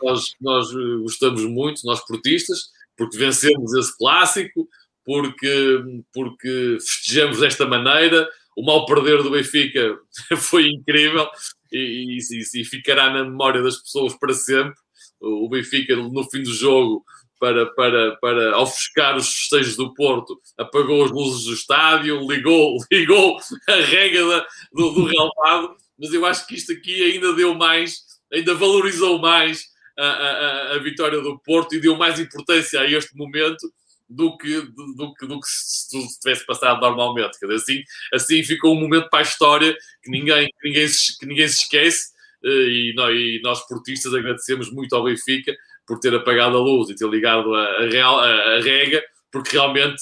nós, 0.01 0.35
nós 0.39 0.69
eh, 0.71 0.97
gostamos 1.01 1.43
muito, 1.45 1.81
nós 1.85 2.05
portistas, 2.05 2.69
porque 2.95 3.17
vencemos 3.17 3.73
esse 3.73 3.95
clássico, 3.97 4.67
porque, 5.07 5.79
porque 6.13 6.77
festejamos 6.81 7.39
desta 7.39 7.65
maneira. 7.65 8.29
O 8.57 8.65
mal 8.65 8.85
perder 8.85 9.23
do 9.23 9.31
Benfica 9.31 9.97
foi 10.35 10.67
incrível 10.67 11.29
e, 11.71 12.17
e, 12.17 12.61
e, 12.61 12.65
ficará 12.65 13.09
na 13.09 13.23
memória 13.23 13.61
das 13.63 13.77
pessoas 13.77 14.13
para 14.19 14.33
sempre. 14.33 14.75
O 15.21 15.47
Benfica, 15.47 15.95
no 15.95 16.29
fim 16.29 16.43
do 16.43 16.53
jogo, 16.53 17.05
para, 17.39 17.67
para, 17.67 18.17
para 18.17 18.59
ofuscar 18.59 19.15
os 19.15 19.31
festejos 19.31 19.77
do 19.77 19.93
Porto, 19.93 20.37
apagou 20.57 21.05
as 21.05 21.11
luzes 21.11 21.45
do 21.45 21.53
estádio, 21.53 22.27
ligou, 22.27 22.75
ligou 22.91 23.37
a 23.69 23.75
rega 23.75 24.45
do, 24.73 24.89
do 24.89 25.05
relvado, 25.05 25.77
mas 25.97 26.13
eu 26.13 26.25
acho 26.25 26.45
que 26.47 26.55
isto 26.55 26.73
aqui 26.73 27.13
ainda 27.13 27.33
deu 27.33 27.53
mais, 27.53 28.01
ainda 28.33 28.53
valorizou 28.53 29.19
mais 29.19 29.67
a, 29.97 30.05
a, 30.05 30.75
a 30.75 30.79
vitória 30.79 31.21
do 31.21 31.39
Porto 31.39 31.75
e 31.75 31.79
deu 31.79 31.95
mais 31.95 32.19
importância 32.19 32.81
a 32.81 32.91
este 32.91 33.15
momento 33.15 33.71
do 34.09 34.37
que, 34.37 34.61
do, 34.61 34.93
do, 34.93 35.13
do 35.27 35.39
que 35.39 35.47
se 35.47 35.89
tudo 35.89 36.07
tivesse 36.21 36.45
passado 36.45 36.79
normalmente. 36.79 37.37
Assim, 37.53 37.83
assim 38.13 38.43
ficou 38.43 38.75
um 38.75 38.79
momento 38.79 39.09
para 39.09 39.19
a 39.19 39.23
história 39.23 39.75
que 40.03 40.09
ninguém, 40.09 40.47
que 40.47 40.69
ninguém, 40.69 40.87
se, 40.87 41.17
que 41.17 41.25
ninguém 41.25 41.47
se 41.47 41.63
esquece 41.63 42.11
eh, 42.43 42.47
e 42.49 42.93
nós, 42.95 43.15
e 43.15 43.41
nós 43.43 43.67
portistas 43.67 44.13
agradecemos 44.13 44.71
muito 44.71 44.95
ao 44.95 45.03
Benfica 45.03 45.55
por 45.85 45.99
ter 45.99 46.13
apagado 46.15 46.57
a 46.57 46.59
luz 46.59 46.89
e 46.89 46.95
ter 46.95 47.07
ligado 47.07 47.53
a, 47.53 47.63
a, 47.63 47.89
real, 47.89 48.19
a, 48.19 48.55
a 48.55 48.61
rega, 48.61 49.03
porque 49.31 49.51
realmente 49.51 50.01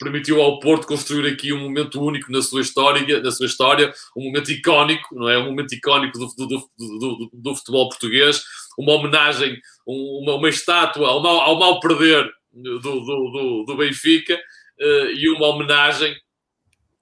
permitiu 0.00 0.40
ao 0.40 0.58
Porto 0.60 0.86
construir 0.86 1.30
aqui 1.30 1.52
um 1.52 1.60
momento 1.60 2.02
único 2.02 2.32
na 2.32 2.40
sua 2.40 2.62
história, 2.62 3.20
na 3.20 3.30
sua 3.30 3.44
história 3.44 3.92
um 4.16 4.24
momento 4.24 4.50
icónico, 4.50 5.14
não 5.14 5.28
é? 5.28 5.38
Um 5.38 5.46
momento 5.46 5.74
icónico 5.74 6.18
do, 6.18 6.26
do, 6.46 6.70
do, 6.78 7.30
do 7.34 7.54
futebol 7.54 7.88
português, 7.90 8.42
uma 8.80 8.94
homenagem, 8.94 9.58
uma, 9.86 10.34
uma 10.36 10.48
estátua 10.48 11.08
ao 11.08 11.22
mal, 11.22 11.40
ao 11.40 11.58
mal 11.58 11.80
perder 11.80 12.30
do, 12.52 12.78
do, 12.80 13.64
do, 13.66 13.76
Benfica 13.76 14.34
uh, 14.34 15.10
e 15.12 15.28
uma 15.28 15.48
homenagem 15.48 16.16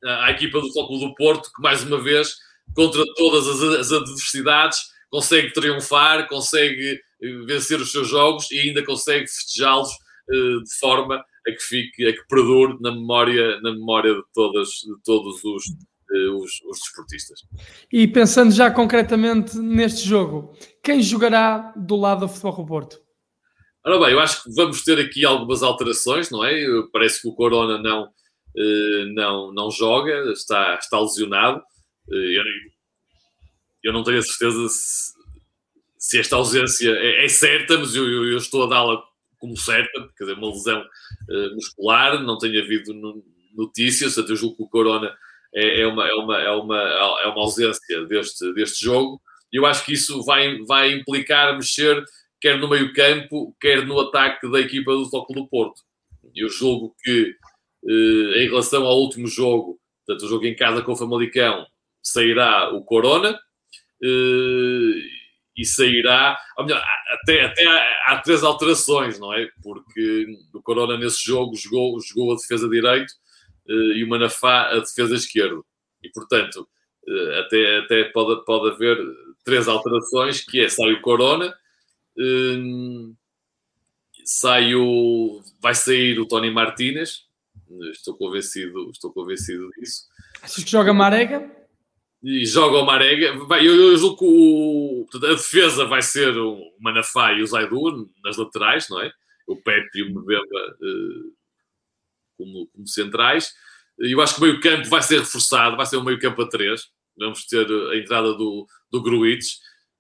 à 0.04 0.30
equipa 0.30 0.60
do 0.60 0.72
Futebol 0.72 1.08
do 1.08 1.14
Porto, 1.14 1.50
que 1.54 1.62
mais 1.62 1.82
uma 1.82 2.00
vez, 2.00 2.34
contra 2.74 3.02
todas 3.16 3.46
as, 3.48 3.62
as 3.80 3.92
adversidades, 3.92 4.78
consegue 5.10 5.52
triunfar, 5.52 6.28
consegue 6.28 7.00
vencer 7.46 7.80
os 7.80 7.90
seus 7.90 8.08
jogos 8.08 8.50
e 8.50 8.58
ainda 8.58 8.84
consegue 8.84 9.26
festejá-los 9.26 9.90
uh, 9.90 10.62
de 10.62 10.78
forma 10.78 11.16
a 11.16 11.52
que 11.52 11.62
fique, 11.62 12.06
a 12.06 12.12
que 12.12 12.26
perdure 12.28 12.76
na 12.80 12.92
memória, 12.92 13.60
na 13.60 13.72
memória 13.72 14.14
de, 14.14 14.22
todas, 14.34 14.68
de 14.68 15.02
todos 15.04 15.42
os, 15.44 15.64
os, 16.10 16.60
os 16.62 16.78
desportistas. 16.78 17.40
E 17.92 18.06
pensando 18.06 18.52
já 18.52 18.70
concretamente 18.70 19.58
neste 19.58 20.06
jogo, 20.06 20.56
quem 20.82 21.02
jogará 21.02 21.72
do 21.76 21.96
lado 21.96 22.20
do 22.20 22.28
Futebol 22.28 22.66
Porto? 22.66 23.00
Ora 23.84 23.98
bem, 24.00 24.12
eu 24.12 24.20
acho 24.20 24.42
que 24.42 24.54
vamos 24.54 24.82
ter 24.82 24.98
aqui 24.98 25.24
algumas 25.24 25.62
alterações, 25.62 26.30
não 26.30 26.44
é? 26.44 26.54
Parece 26.92 27.22
que 27.22 27.28
o 27.28 27.34
Corona 27.34 27.78
não, 27.78 28.04
uh, 28.04 29.14
não, 29.14 29.52
não 29.52 29.70
joga, 29.70 30.32
está, 30.32 30.74
está 30.74 31.00
lesionado. 31.00 31.62
Eu, 32.08 32.42
eu 33.84 33.92
não 33.92 34.02
tenho 34.02 34.18
a 34.18 34.22
certeza 34.22 34.68
se, 34.68 35.12
se 35.98 36.18
esta 36.18 36.36
ausência 36.36 36.90
é, 36.90 37.24
é 37.24 37.28
certa, 37.28 37.78
mas 37.78 37.94
eu, 37.94 38.04
eu, 38.06 38.36
estou 38.36 38.64
a 38.64 38.68
dá-la 38.68 39.02
como 39.38 39.56
certa, 39.56 40.08
quer 40.16 40.24
dizer, 40.24 40.36
uma 40.36 40.50
lesão 40.50 40.80
uh, 40.80 41.54
muscular, 41.54 42.20
não 42.22 42.38
tem 42.38 42.58
havido 42.60 42.92
notícias, 43.54 44.14
portanto, 44.14 44.30
eu 44.30 44.36
julgo 44.36 44.56
que 44.56 44.62
o 44.64 44.68
Corona 44.68 45.16
é, 45.54 45.80
é, 45.80 45.86
uma, 45.86 46.06
é, 46.06 46.14
uma, 46.14 46.38
é, 46.38 46.50
uma, 46.50 46.78
é 47.22 47.26
uma 47.26 47.40
ausência 47.40 48.06
deste, 48.06 48.52
deste 48.54 48.84
jogo, 48.84 49.20
e 49.52 49.56
eu 49.56 49.66
acho 49.66 49.84
que 49.84 49.92
isso 49.92 50.22
vai, 50.24 50.58
vai 50.64 50.92
implicar 50.92 51.56
mexer 51.56 52.04
quer 52.40 52.58
no 52.58 52.68
meio 52.68 52.92
campo, 52.92 53.54
quer 53.60 53.84
no 53.86 53.98
ataque 54.00 54.50
da 54.50 54.60
equipa 54.60 54.92
do 54.92 55.08
Foco 55.08 55.32
do 55.32 55.48
Porto. 55.48 55.82
Eu 56.34 56.48
julgo 56.48 56.94
que, 57.02 57.34
uh, 57.82 58.32
em 58.36 58.48
relação 58.48 58.84
ao 58.84 58.98
último 58.98 59.26
jogo, 59.26 59.78
portanto, 60.06 60.24
o 60.24 60.28
jogo 60.28 60.46
em 60.46 60.54
casa 60.54 60.82
com 60.82 60.92
o 60.92 60.96
Famalicão, 60.96 61.66
sairá 62.02 62.72
o 62.72 62.84
Corona, 62.84 63.32
uh, 63.32 65.18
e 65.56 65.64
sairá. 65.64 66.38
Melhor, 66.60 66.82
até, 67.12 67.44
até 67.44 67.66
há, 68.06 68.20
três 68.22 68.44
alterações, 68.44 69.18
não 69.18 69.34
é? 69.34 69.48
Porque 69.62 70.26
o 70.54 70.62
Corona 70.62 70.96
nesse 70.96 71.24
jogo 71.24 71.56
jogou, 71.56 72.00
jogou 72.00 72.32
a 72.32 72.36
defesa 72.36 72.68
direito 72.68 73.12
e 73.68 74.04
o 74.04 74.08
Manafá 74.08 74.70
a 74.70 74.78
defesa 74.78 75.14
esquerdo. 75.14 75.64
E 76.02 76.10
portanto, 76.10 76.68
uh, 77.06 77.40
até, 77.40 77.78
até 77.78 78.04
pode, 78.04 78.44
pode 78.44 78.74
haver 78.74 78.98
três 79.44 79.68
alterações, 79.68 80.40
que 80.44 80.60
é 80.60 80.68
sai 80.68 80.92
o 80.92 81.00
Corona, 81.00 81.54
uh, 82.16 83.16
sai 84.24 84.74
o, 84.74 85.42
vai 85.60 85.74
sair 85.74 86.18
o 86.18 86.26
Tony 86.26 86.50
Martínez, 86.50 87.24
estou 87.92 88.14
convencido, 88.14 88.90
estou 88.90 89.12
convencido 89.12 89.68
disso. 89.78 90.04
Achas 90.42 90.64
que 90.64 90.70
joga 90.70 90.92
Marega? 90.92 91.58
e 92.22 92.44
joga 92.44 92.78
o 92.78 92.86
Marega. 92.86 93.36
Vai, 93.46 93.66
eu, 93.66 93.74
eu 93.74 93.96
julgo 93.96 94.16
que 94.16 94.24
o, 94.24 95.06
a 95.14 95.34
defesa 95.34 95.84
vai 95.84 96.02
ser 96.02 96.36
o 96.36 96.58
Manafá 96.80 97.32
e 97.32 97.42
o 97.42 97.46
Zaidu 97.46 98.10
nas 98.24 98.36
laterais, 98.36 98.88
não 98.88 99.00
é? 99.00 99.12
O 99.46 99.56
Pepe 99.56 99.98
e 99.98 100.02
o 100.02 100.10
Mbemba 100.10 100.76
uh, 100.80 101.32
como, 102.38 102.68
como, 102.68 102.86
centrais. 102.86 103.52
Eu 103.98 104.20
acho 104.22 104.36
que 104.36 104.40
o 104.40 104.44
meio 104.44 104.60
campo 104.60 104.88
vai 104.88 105.02
ser 105.02 105.18
reforçado, 105.18 105.76
vai 105.76 105.84
ser 105.84 105.96
um 105.96 106.04
meio 106.04 106.18
campo 106.18 106.40
a 106.40 106.48
três. 106.48 106.82
Vamos 107.18 107.44
ter 107.46 107.66
a 107.66 107.96
entrada 107.96 108.32
do, 108.34 108.66
do 108.90 109.02
Gruitch. 109.02 109.56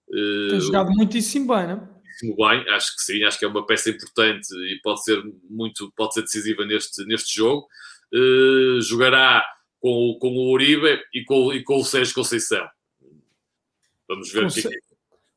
Uh, 0.08 0.50
Tem 0.50 0.60
jogado 0.60 0.90
muitíssimo 0.92 1.54
bem, 1.54 1.66
não 1.66 1.74
é? 1.74 1.98
bem, 2.22 2.68
acho 2.70 2.96
que 2.96 3.02
sim, 3.02 3.22
acho 3.24 3.38
que 3.38 3.44
é 3.44 3.48
uma 3.48 3.64
peça 3.66 3.90
importante 3.90 4.48
e 4.54 4.80
pode 4.82 5.04
ser 5.04 5.22
muito, 5.48 5.92
pode 5.96 6.14
ser 6.14 6.22
decisiva 6.22 6.64
neste, 6.64 7.04
neste 7.04 7.36
jogo. 7.36 7.66
Uh, 8.12 8.80
jogará 8.80 9.44
com, 9.80 10.16
com 10.20 10.28
o 10.28 10.52
Uribe 10.52 11.00
e 11.12 11.24
com, 11.24 11.52
e 11.52 11.62
com 11.62 11.76
o 11.76 11.84
Sérgio 11.84 12.14
Conceição. 12.14 12.66
Vamos 14.08 14.32
ver 14.32 14.42
com 14.42 14.48
o 14.48 14.52
que 14.52 14.66
é. 14.66 14.70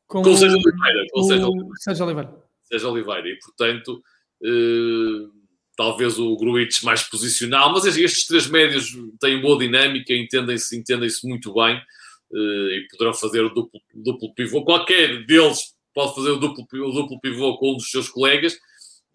Com, 0.06 0.22
com 0.22 0.30
o 0.30 0.36
Sérgio 0.36 0.58
Oliveira. 0.58 1.06
Com 1.10 1.20
o 1.20 1.24
Sérgio 1.24 1.46
Oliveira. 1.48 1.72
Sérgio 1.78 2.04
Oliveira. 2.04 2.42
Sérgio 2.62 2.90
Oliveira. 2.90 3.28
E, 3.28 3.38
portanto, 3.38 4.02
eh, 4.42 5.28
talvez 5.76 6.18
o 6.18 6.36
Gruitch 6.36 6.82
mais 6.82 7.02
posicional, 7.02 7.72
mas 7.72 7.84
estes 7.84 8.26
três 8.26 8.46
médios 8.46 8.92
têm 9.20 9.40
boa 9.40 9.58
dinâmica, 9.58 10.12
entendem-se 10.14 10.76
entendem 10.76 11.08
muito 11.24 11.52
bem 11.54 11.76
eh, 11.76 12.76
e 12.76 12.86
poderão 12.90 13.14
fazer 13.14 13.42
o 13.44 13.48
duplo, 13.48 13.80
duplo 13.94 14.34
pivô. 14.34 14.64
Qualquer 14.64 15.24
deles 15.24 15.74
pode 15.94 16.14
fazer 16.14 16.30
o 16.30 16.36
duplo, 16.36 16.66
o 16.72 16.92
duplo 16.92 17.20
pivô 17.20 17.56
com 17.56 17.72
um 17.72 17.76
dos 17.76 17.90
seus 17.90 18.08
colegas, 18.08 18.58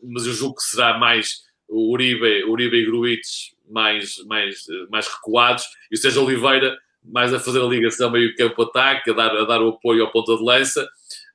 mas 0.01 0.25
eu 0.25 0.33
julgo 0.33 0.55
que 0.55 0.63
será 0.63 0.97
mais 0.97 1.45
o 1.67 1.91
Uribe, 1.91 2.43
Uribe 2.45 2.77
e 2.77 2.85
Gruitch 2.85 3.51
mais, 3.69 4.15
mais, 4.25 4.63
mais 4.89 5.07
recuados, 5.07 5.65
e 5.91 5.95
o 5.95 5.97
Sérgio 5.97 6.23
Oliveira 6.23 6.77
mais 7.03 7.33
a 7.33 7.39
fazer 7.39 7.61
a 7.61 7.65
ligação 7.65 8.11
meio 8.11 8.35
campo-ataque, 8.35 9.11
a 9.11 9.13
dar, 9.13 9.35
a 9.35 9.45
dar 9.45 9.61
o 9.61 9.69
apoio 9.69 10.03
ao 10.03 10.11
ponta 10.11 10.35
de 10.35 10.43
lança, 10.43 10.87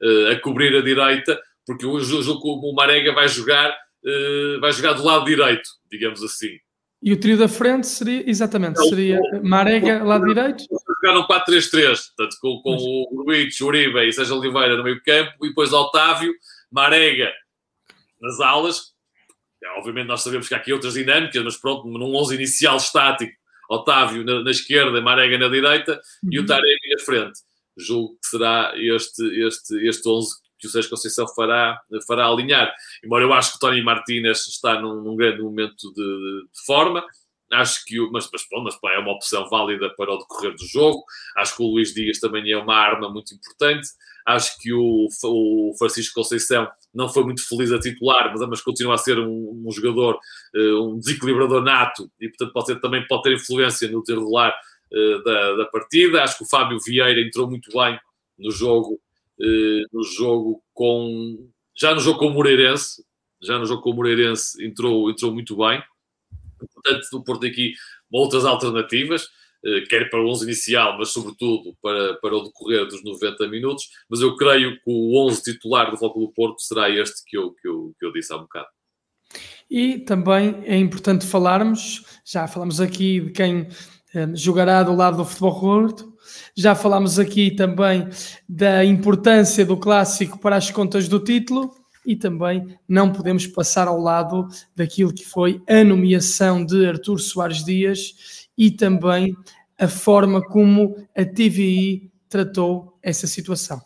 uh, 0.03 0.33
a 0.33 0.37
cobrir 0.41 0.77
a 0.77 0.83
direita, 0.83 1.41
porque 1.67 1.87
o 1.87 1.99
jogo 2.01 2.41
o 2.45 2.75
Marega 2.75 3.13
vai 3.13 3.29
jogar, 3.29 3.75
vai 4.61 4.73
jogar 4.73 4.95
do 4.95 5.05
lado 5.05 5.25
direito, 5.25 5.69
digamos 5.91 6.23
assim. 6.23 6.59
E 7.03 7.13
o 7.13 7.19
trio 7.19 7.37
da 7.37 7.49
frente 7.49 7.89
seria, 7.89 8.29
exatamente, 8.31 8.79
seria 8.89 9.19
Marega, 9.43 10.05
lado 10.05 10.25
direito? 10.25 10.65
Jogar 11.03 11.19
um 11.19 11.27
4-3-3, 11.27 11.99
portanto, 12.17 12.37
com, 12.41 12.61
com 12.63 12.73
Mas... 12.73 12.83
o 12.83 13.25
Luís, 13.27 13.61
Uribe 13.61 14.07
e 14.07 14.13
Sérgio 14.13 14.39
Oliveira 14.39 14.77
no 14.77 14.85
meio 14.85 15.03
campo, 15.03 15.45
e 15.45 15.49
depois 15.49 15.73
Otávio, 15.73 16.33
Marega 16.71 17.33
nas 18.21 18.39
alas, 18.39 18.93
obviamente 19.79 20.07
nós 20.07 20.23
sabemos 20.23 20.47
que 20.47 20.55
há 20.55 20.59
aqui 20.59 20.73
outras 20.73 20.95
dinâmicas, 20.95 21.43
mas 21.43 21.57
pronto, 21.57 21.89
num 21.89 22.15
11 22.15 22.37
inicial 22.37 22.77
estático, 22.77 23.33
Otávio 23.69 24.25
na, 24.25 24.45
na 24.45 24.51
esquerda, 24.53 25.01
Marega 25.01 25.37
na 25.39 25.49
direita 25.49 26.01
uhum. 26.23 26.31
e 26.33 26.39
o 26.39 26.43
uhum. 26.43 26.47
Taremi 26.47 26.95
na 26.97 27.05
frente. 27.05 27.41
Julgo 27.77 28.15
que 28.21 28.29
será 28.29 28.73
este, 28.77 29.25
este, 29.45 29.89
este 29.89 30.09
11 30.09 30.37
que 30.63 30.69
o 30.69 30.71
Sérgio 30.71 30.91
Conceição 30.91 31.27
fará, 31.35 31.79
fará 32.07 32.27
alinhar. 32.27 32.73
Embora 33.05 33.25
eu 33.25 33.33
acho 33.33 33.51
que 33.51 33.57
o 33.57 33.59
Tony 33.59 33.83
Martínez 33.83 34.47
está 34.47 34.81
num, 34.81 35.03
num 35.03 35.17
grande 35.17 35.43
momento 35.43 35.93
de, 35.93 36.03
de, 36.03 36.65
forma, 36.65 37.05
acho 37.53 37.85
que 37.85 38.01
o, 38.01 38.11
mas, 38.13 38.29
mas, 38.33 38.49
pronto, 38.49 38.65
mas 38.65 38.95
é 38.95 38.99
uma 39.01 39.13
opção 39.13 39.49
válida 39.51 39.91
para 39.97 40.13
o 40.13 40.19
decorrer 40.19 40.55
do 40.55 40.67
jogo. 40.69 41.03
Acho 41.37 41.57
que 41.57 41.63
o 41.63 41.67
Luís 41.67 41.93
Dias 41.93 42.21
também 42.21 42.51
é 42.51 42.57
uma 42.57 42.77
arma 42.77 43.11
muito 43.11 43.35
importante. 43.35 43.89
Acho 44.25 44.57
que 44.61 44.73
o, 44.73 45.09
o 45.25 45.75
Francisco 45.77 46.15
Conceição 46.15 46.69
não 46.95 47.09
foi 47.09 47.25
muito 47.25 47.47
feliz 47.47 47.73
a 47.73 47.81
titular, 47.81 48.31
mas, 48.31 48.49
mas 48.49 48.63
continua 48.63 48.95
a 48.95 48.99
ser 48.99 49.19
um, 49.19 49.65
um 49.67 49.73
jogador, 49.73 50.19
uh, 50.55 50.93
um 50.93 50.99
desequilibrador 50.99 51.61
nato 51.63 52.09
e, 52.21 52.29
portanto, 52.29 52.53
pode 52.53 52.67
ter, 52.67 52.81
também 52.81 53.05
pode 53.09 53.23
ter 53.23 53.33
influência 53.35 53.91
no 53.91 54.01
desenrolar 54.01 54.55
uh, 54.93 55.25
da, 55.25 55.57
da, 55.57 55.65
partida. 55.67 56.23
Acho 56.23 56.39
que 56.39 56.45
o 56.45 56.49
Fábio 56.49 56.79
Vieira 56.87 57.21
entrou 57.21 57.51
muito 57.51 57.69
bem 57.77 57.99
no 58.39 58.51
jogo, 58.51 59.01
no 59.39 60.03
jogo 60.03 60.63
com. 60.73 61.51
Já 61.75 61.95
no 61.95 62.01
jogo 62.01 62.19
com 62.19 62.27
o 62.27 62.35
Moreirense, 62.35 63.05
já 63.41 63.59
no 63.59 63.67
jogo 63.67 63.83
com 63.83 63.91
o 63.91 63.95
Moreirense 63.95 64.63
entrou, 64.65 65.11
entrou 65.11 65.33
muito 65.33 65.57
bem. 65.57 65.83
Portanto, 66.59 67.07
o 67.15 67.25
Porto 67.25 67.47
aqui 67.47 67.73
outras 68.11 68.45
alternativas. 68.45 69.29
Eh, 69.65 69.83
quer 69.89 70.11
para 70.11 70.21
o 70.21 70.29
11 70.29 70.45
inicial, 70.45 70.99
mas 70.99 71.11
sobretudo 71.11 71.77
para, 71.81 72.15
para 72.15 72.37
o 72.37 72.43
decorrer 72.43 72.85
dos 72.87 73.03
90 73.05 73.47
minutos. 73.49 73.89
Mas 74.09 74.21
eu 74.21 74.37
creio 74.37 74.75
que 74.77 74.83
o 74.87 75.25
11 75.27 75.43
titular 75.43 75.91
do 75.91 75.97
Foco 75.97 76.19
do 76.19 76.33
Porto 76.33 76.61
será 76.61 76.91
este 76.91 77.25
que 77.25 77.37
eu, 77.39 77.53
que 77.53 77.69
eu, 77.69 77.95
que 77.99 78.05
eu 78.05 78.13
disse 78.13 78.33
há 78.33 78.37
um 78.37 78.43
bocado. 78.43 78.67
E 79.71 80.01
também 80.01 80.63
é 80.65 80.77
importante 80.77 81.25
falarmos, 81.25 82.05
já 82.25 82.47
falamos 82.47 82.81
aqui 82.81 83.21
de 83.21 83.31
quem 83.31 83.69
eh, 84.15 84.35
jogará 84.35 84.83
do 84.83 84.95
lado 84.95 85.19
do 85.19 85.25
Futebol 85.25 85.61
Porto, 85.61 86.12
já 86.57 86.75
falámos 86.75 87.19
aqui 87.19 87.51
também 87.51 88.09
da 88.49 88.85
importância 88.85 89.65
do 89.65 89.77
clássico 89.77 90.39
para 90.39 90.57
as 90.57 90.71
contas 90.71 91.09
do 91.09 91.19
título 91.19 91.75
e 92.05 92.17
também 92.17 92.77
não 92.89 93.13
podemos 93.13 93.47
passar 93.47 93.89
ao 93.89 94.01
lado 94.01 94.49
daquilo 94.75 95.15
que 95.15 95.25
foi 95.25 95.63
a 95.69 95.85
nomeação 95.85 96.65
de 96.65 96.87
Artur 96.87 97.19
Soares 97.21 97.65
Dias 97.65 98.49
e 98.57 98.71
também 98.71 99.37
a 99.79 99.89
forma 99.89 100.43
como 100.43 100.97
a 101.17 101.25
TVI 101.25 102.11
tratou 102.29 102.99
essa 103.03 103.27
situação. 103.27 103.81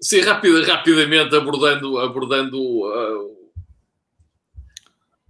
Sim, 0.00 0.20
rapida, 0.20 0.64
rapidamente 0.66 1.34
abordando, 1.34 1.98
abordando 1.98 2.60
uh, 2.60 3.50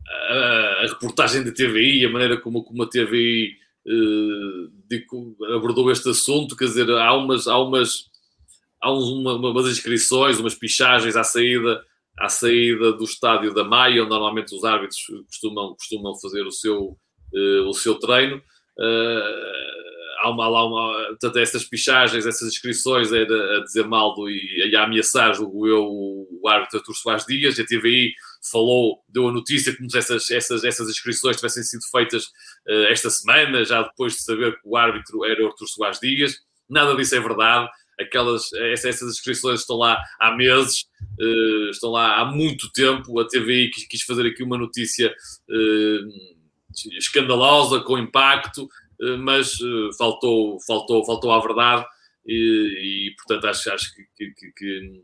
a, 0.06 0.82
a, 0.82 0.86
reportagem 0.88 1.44
da 1.44 1.52
TVI, 1.52 2.04
a 2.04 2.10
maneira 2.10 2.40
como, 2.40 2.64
como 2.64 2.82
a 2.82 2.88
TVI 2.88 3.56
uh, 3.86 4.75
abordou 5.54 5.90
este 5.90 6.08
assunto, 6.08 6.56
quer 6.56 6.66
dizer, 6.66 6.90
há 6.90 7.14
umas, 7.14 7.46
há 7.46 7.58
umas, 7.58 8.04
há 8.82 8.92
uma, 8.92 9.34
umas 9.34 9.66
inscrições, 9.66 10.38
umas 10.38 10.54
pichagens 10.54 11.16
à 11.16 11.24
saída, 11.24 11.82
à 12.18 12.28
saída 12.28 12.92
do 12.92 13.04
estádio 13.04 13.52
da 13.52 13.64
Maia, 13.64 14.02
onde 14.02 14.10
normalmente 14.10 14.54
os 14.54 14.64
árbitros 14.64 15.00
costumam, 15.26 15.74
costumam 15.74 16.18
fazer 16.20 16.42
o 16.46 16.52
seu, 16.52 16.96
uh, 17.34 17.68
o 17.68 17.72
seu 17.72 17.96
treino. 17.96 18.36
Uh, 18.78 19.66
há 20.20 20.30
uma, 20.30 20.44
há 20.44 20.64
uma, 20.64 21.06
portanto, 21.08 21.38
essas 21.38 21.64
pichagens, 21.64 22.26
essas 22.26 22.48
inscrições 22.48 23.12
a 23.12 23.24
dizer 23.64 23.86
mal 23.86 24.14
do, 24.14 24.28
e 24.30 24.74
a 24.74 24.84
ameaçar, 24.84 25.34
julgo 25.34 25.66
eu, 25.66 25.84
o 25.84 26.48
árbitro 26.48 26.78
Artur 26.78 26.94
Soares 26.94 27.26
Dias, 27.26 27.58
a 27.58 27.64
TVI 27.64 28.12
falou, 28.50 29.02
deu 29.08 29.28
a 29.28 29.32
notícia 29.32 29.76
como 29.76 29.90
se 29.90 29.98
essas, 29.98 30.30
essas, 30.30 30.64
essas 30.64 30.88
inscrições 30.88 31.36
tivessem 31.36 31.62
sido 31.62 31.82
feitas 31.90 32.24
uh, 32.68 32.84
esta 32.88 33.10
semana, 33.10 33.64
já 33.64 33.82
depois 33.82 34.14
de 34.14 34.22
saber 34.22 34.52
que 34.54 34.60
o 34.64 34.76
árbitro 34.76 35.24
era 35.24 35.42
o 35.42 35.46
Artur 35.46 35.68
Soares 35.68 36.00
Dias. 36.00 36.36
Nada 36.68 36.94
disso 36.96 37.14
é 37.14 37.20
verdade. 37.20 37.68
Aquelas, 37.98 38.52
essas, 38.52 39.10
inscrições 39.10 39.60
estão 39.60 39.76
lá 39.76 40.02
há 40.20 40.34
meses, 40.36 40.82
uh, 41.20 41.70
estão 41.70 41.90
lá 41.90 42.20
há 42.20 42.24
muito 42.24 42.70
tempo. 42.72 43.18
A 43.20 43.26
TVI 43.26 43.70
quis, 43.70 43.86
quis 43.86 44.02
fazer 44.02 44.26
aqui 44.26 44.42
uma 44.42 44.58
notícia 44.58 45.14
uh, 45.48 46.88
escandalosa, 46.98 47.80
com 47.80 47.98
impacto, 47.98 48.68
mas 49.20 49.58
faltou, 49.98 50.58
faltou, 50.66 51.04
faltou 51.04 51.30
à 51.30 51.40
verdade 51.40 51.84
e, 52.26 53.08
e 53.08 53.14
portanto 53.14 53.46
acho, 53.46 53.70
acho 53.70 53.94
que, 53.94 54.02
que, 54.16 54.52
que, 54.52 55.02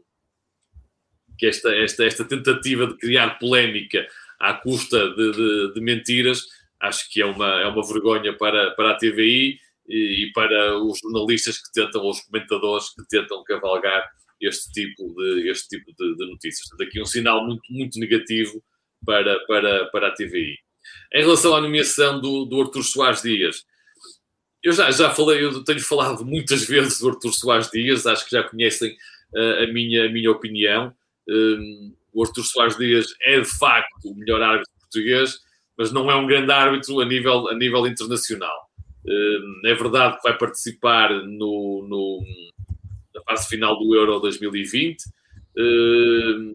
que, 1.43 1.47
esta, 1.47 1.75
esta, 1.75 2.05
esta 2.05 2.25
tentativa 2.25 2.87
de 2.87 2.97
criar 2.97 3.37
polémica 3.41 4.07
à 4.39 4.55
custa 4.55 5.11
de, 5.11 5.33
de, 5.33 5.75
de, 5.75 5.81
mentiras 5.81 6.47
acho 6.81 7.11
que 7.11 7.21
é 7.21 7.27
uma, 7.27 7.61
é 7.61 7.67
uma 7.67 7.85
vergonha 7.85 8.33
para, 8.37 8.71
para 8.71 8.93
a 8.93 8.95
TVI 8.95 9.59
e, 9.89 10.25
e 10.25 10.33
para 10.33 10.79
os 10.79 11.01
jornalistas 11.01 11.59
que 11.59 11.73
tentam, 11.73 12.01
ou 12.01 12.11
os 12.11 12.21
comentadores 12.21 12.91
que 12.95 13.05
tentam 13.09 13.43
cavalgar 13.43 14.09
este 14.41 14.71
tipo 14.71 15.13
de, 15.17 15.51
este 15.51 15.77
tipo 15.77 15.93
de, 15.99 16.17
de 16.17 16.27
notícias. 16.31 16.69
Portanto, 16.69 16.89
aqui 16.89 17.03
um 17.03 17.07
sinal 17.07 17.45
muito, 17.45 17.63
muito 17.71 17.99
negativo 17.99 18.63
para, 19.05 19.41
para, 19.47 19.87
para 19.87 20.09
a 20.09 20.15
TVI. 20.15 20.57
Em 21.13 21.23
relação 21.23 21.57
à 21.57 21.61
nomeação 21.61 22.21
do, 22.21 22.45
do 22.45 22.61
Artur 22.61 22.85
Soares 22.85 23.23
Dias, 23.23 23.65
eu 24.63 24.73
já, 24.73 24.93
já 24.93 25.11
falei, 25.11 25.45
eu 25.45 25.65
tenho 25.65 25.81
falado 25.81 26.25
muitas 26.25 26.65
vezes 26.65 27.01
do 27.01 27.09
Artur 27.09 27.33
Soares 27.33 27.69
Dias, 27.69 28.07
acho 28.07 28.25
que 28.25 28.31
já 28.31 28.45
conhecem 28.45 28.97
uh, 29.35 29.65
a, 29.65 29.67
minha, 29.73 30.07
a 30.07 30.09
minha 30.09 30.31
opinião. 30.31 30.95
Um, 31.29 31.95
o 32.13 32.23
Artur 32.23 32.45
Soares 32.45 32.77
Dias 32.77 33.07
é 33.23 33.41
de 33.41 33.49
facto 33.59 34.11
o 34.11 34.15
melhor 34.15 34.43
árbitro 34.43 34.73
português, 34.81 35.39
mas 35.79 35.93
não 35.93 36.11
é 36.11 36.15
um 36.15 36.27
grande 36.27 36.53
árbitro 36.53 37.01
a 37.01 37.05
nível, 37.05 37.49
a 37.49 37.55
nível 37.55 37.87
internacional. 37.87 38.71
Um, 39.07 39.61
é 39.65 39.75
verdade 39.75 40.17
que 40.17 40.23
vai 40.23 40.37
participar 40.37 41.11
no, 41.11 41.87
no, 41.89 42.23
na 43.15 43.23
fase 43.23 43.49
final 43.49 43.79
do 43.79 43.95
Euro 43.95 44.21
2020. 44.21 45.03
Um, 45.57 46.55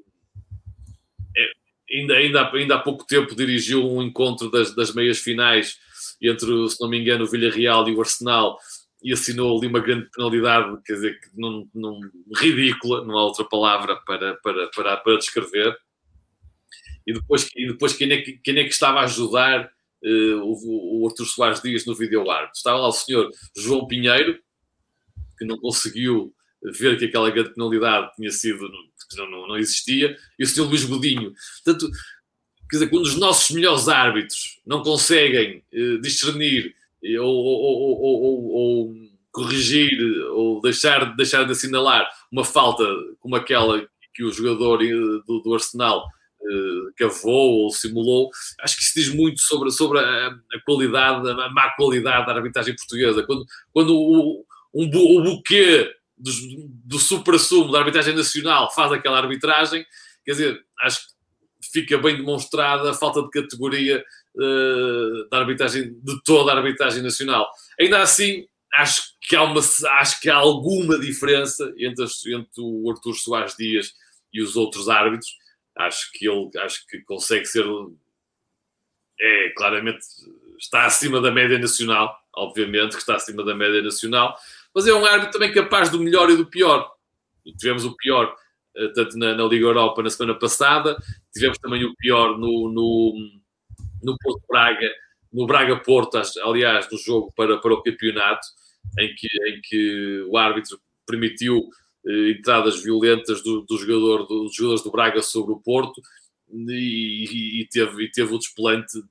é, 1.35 1.51
ainda, 1.95 2.13
ainda, 2.13 2.51
ainda 2.51 2.75
há 2.75 2.79
pouco 2.79 3.05
tempo 3.05 3.35
dirigiu 3.35 3.85
um 3.85 4.01
encontro 4.01 4.49
das, 4.49 4.73
das 4.75 4.93
meias 4.93 5.19
finais 5.19 5.77
entre, 6.21 6.69
se 6.69 6.81
não 6.81 6.89
me 6.89 6.99
engano, 6.99 7.25
o 7.25 7.27
Villarreal 7.27 7.87
e 7.87 7.93
o 7.93 7.99
Arsenal 7.99 8.57
e 9.03 9.13
assinou 9.13 9.57
ali 9.57 9.67
uma 9.67 9.79
grande 9.79 10.09
penalidade, 10.09 10.81
quer 10.83 10.93
dizer, 10.93 11.19
que 11.19 11.29
não, 11.35 11.67
ridícula, 12.35 13.05
não 13.05 13.17
há 13.17 13.25
outra 13.25 13.45
palavra 13.45 13.95
para, 14.05 14.35
para, 14.35 14.67
para, 14.69 14.97
para 14.97 15.17
descrever. 15.17 15.77
E 17.05 17.13
depois, 17.13 17.49
e 17.55 17.67
depois 17.67 17.93
quem, 17.93 18.11
é 18.11 18.21
que, 18.21 18.33
quem 18.39 18.57
é 18.57 18.63
que 18.63 18.73
estava 18.73 18.99
a 18.99 19.03
ajudar 19.03 19.65
uh, 20.03 20.41
o, 20.41 21.01
o 21.03 21.07
Artur 21.07 21.25
Soares 21.25 21.61
Dias 21.61 21.85
no 21.85 21.95
videoárbitro? 21.95 22.55
Estava 22.55 22.79
lá 22.79 22.87
o 22.87 22.91
senhor 22.91 23.29
João 23.55 23.87
Pinheiro, 23.87 24.39
que 25.37 25.45
não 25.45 25.57
conseguiu 25.57 26.33
ver 26.63 26.97
que 26.97 27.05
aquela 27.05 27.29
grande 27.29 27.53
penalidade 27.53 28.13
tinha 28.15 28.31
sido, 28.31 28.67
não, 29.15 29.29
não, 29.29 29.47
não 29.47 29.57
existia, 29.57 30.17
e 30.37 30.43
o 30.43 30.47
senhor 30.47 30.67
Luís 30.67 30.83
Godinho. 30.83 31.33
Portanto, 31.63 31.89
quer 32.69 32.77
dizer, 32.77 32.89
quando 32.89 33.03
os 33.03 33.15
nossos 33.15 33.55
melhores 33.55 33.87
árbitros 33.87 34.59
não 34.65 34.81
conseguem 34.81 35.63
uh, 35.71 36.01
discernir 36.01 36.75
ou, 37.19 37.35
ou, 37.35 38.51
ou, 38.51 38.93
corrigir 39.31 39.91
ou 40.31 40.59
deixar, 40.61 41.15
deixar 41.15 41.43
de 41.43 41.51
assinalar 41.51 42.09
uma 42.31 42.43
falta 42.43 42.83
como 43.19 43.35
aquela 43.35 43.87
que 44.13 44.23
o 44.23 44.31
jogador 44.31 44.83
eh, 44.83 45.21
do, 45.27 45.41
do 45.43 45.53
Arsenal 45.53 46.03
uh, 46.41 46.93
cavou 46.97 47.65
ou 47.65 47.69
simulou, 47.69 48.31
acho 48.61 48.75
que 48.75 48.81
isso 48.81 48.95
diz 48.95 49.13
muito 49.13 49.39
sobre, 49.41 49.69
sobre 49.69 49.99
a, 49.99 50.27
a, 50.29 50.61
qualidade, 50.65 51.29
a 51.29 51.49
má 51.51 51.69
qualidade 51.75 52.25
da 52.25 52.33
arbitragem 52.33 52.75
portuguesa. 52.75 53.23
Quando, 53.23 53.45
quando 53.71 53.95
o, 53.95 54.43
um, 54.73 54.85
o 54.85 55.23
buquê 55.23 55.93
do, 56.17 56.31
do 56.83 56.97
supra-sumo 56.97 57.71
da 57.71 57.77
arbitragem 57.77 58.15
nacional 58.15 58.73
faz 58.73 58.91
aquela 58.91 59.19
arbitragem, 59.19 59.85
quer 60.25 60.31
dizer, 60.31 60.65
acho 60.81 60.99
que 61.01 61.71
fica 61.71 61.97
bem 61.99 62.17
demonstrada 62.17 62.89
a 62.89 62.93
falta 62.95 63.21
de 63.21 63.29
categoria 63.29 64.03
uh, 64.37 65.29
da 65.29 65.39
arbitragem, 65.39 65.93
de 66.01 66.23
toda 66.23 66.51
a 66.51 66.57
arbitragem 66.57 67.01
nacional. 67.01 67.49
Ainda 67.79 68.01
assim, 68.01 68.45
acho 68.73 69.13
que 69.21 69.35
há, 69.35 69.43
uma, 69.43 69.59
acho 69.59 70.21
que 70.21 70.29
há 70.29 70.35
alguma 70.35 70.99
diferença 70.99 71.73
entre, 71.77 72.05
entre 72.05 72.61
o 72.61 72.89
Artur 72.91 73.15
Soares 73.15 73.55
Dias 73.57 73.93
e 74.33 74.41
os 74.41 74.55
outros 74.55 74.89
árbitros. 74.89 75.29
Acho 75.77 76.11
que 76.13 76.27
ele 76.27 76.49
acho 76.59 76.85
que 76.87 77.01
consegue 77.01 77.45
ser. 77.45 77.65
É, 79.19 79.49
claramente, 79.57 80.05
está 80.59 80.85
acima 80.85 81.19
da 81.19 81.31
média 81.31 81.57
nacional, 81.57 82.15
obviamente, 82.35 82.91
que 82.91 82.99
está 82.99 83.15
acima 83.15 83.43
da 83.43 83.55
média 83.55 83.81
nacional, 83.81 84.37
mas 84.73 84.85
é 84.85 84.93
um 84.93 85.05
árbitro 85.05 85.31
também 85.31 85.51
capaz 85.51 85.89
do 85.89 85.99
melhor 85.99 86.29
e 86.29 86.37
do 86.37 86.45
pior. 86.45 86.87
Tivemos 87.57 87.83
o 87.83 87.95
pior 87.95 88.35
eh, 88.77 88.89
tanto 88.89 89.17
na, 89.17 89.33
na, 89.33 89.43
Liga 89.45 89.65
Europa 89.65 90.03
na 90.03 90.09
semana 90.09 90.37
passada, 90.37 90.95
tivemos 91.33 91.57
também 91.57 91.83
o 91.83 91.95
pior 91.95 92.37
no, 92.37 92.71
no, 92.71 93.36
no 94.01 94.15
Porto 94.17 94.41
Braga, 94.49 94.89
no 95.31 95.45
Braga 95.45 95.77
Porto, 95.77 96.19
aliás, 96.43 96.87
no 96.91 96.97
jogo 96.97 97.31
para, 97.35 97.57
para 97.57 97.73
o 97.73 97.81
campeonato, 97.81 98.47
em 98.99 99.13
que, 99.15 99.27
em 99.27 99.61
que 99.61 100.25
o 100.29 100.37
árbitro 100.37 100.79
permitiu 101.05 101.69
eh, 102.05 102.31
entradas 102.31 102.81
violentas 102.81 103.43
do, 103.43 103.61
do 103.61 103.77
jogador, 103.77 104.25
do, 104.25 104.43
dos 104.43 104.55
jogadores 104.55 104.83
do 104.83 104.91
Braga 104.91 105.21
sobre 105.21 105.53
o 105.53 105.59
Porto 105.59 106.01
e, 106.51 107.61
e, 107.61 107.67
teve, 107.67 108.05
e 108.05 108.11
teve 108.11 108.33
o 108.33 108.37
desplante 108.37 108.93
de 108.93 109.07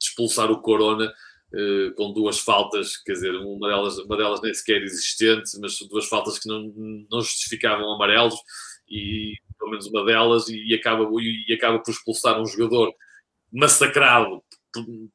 expulsar 0.00 0.50
o 0.50 0.60
Corona 0.60 1.12
eh, 1.54 1.90
com 1.96 2.12
duas 2.12 2.40
faltas, 2.40 2.96
quer 2.98 3.12
dizer, 3.12 3.34
uma 3.36 3.68
delas, 3.68 3.98
uma 3.98 4.16
delas 4.16 4.42
nem 4.42 4.52
sequer 4.52 4.82
existente, 4.82 5.58
mas 5.60 5.78
duas 5.88 6.06
faltas 6.06 6.38
que 6.38 6.48
não, 6.48 6.62
não 7.10 7.20
justificavam 7.20 7.94
amarelos 7.94 8.34
e 8.88 9.34
pelo 9.58 9.70
menos 9.70 9.86
uma 9.86 10.04
delas, 10.04 10.48
e 10.48 10.74
acaba, 10.74 11.08
e 11.20 11.52
acaba 11.54 11.78
por 11.78 11.90
expulsar 11.90 12.40
um 12.40 12.44
jogador 12.44 12.92
massacrado 13.54 14.42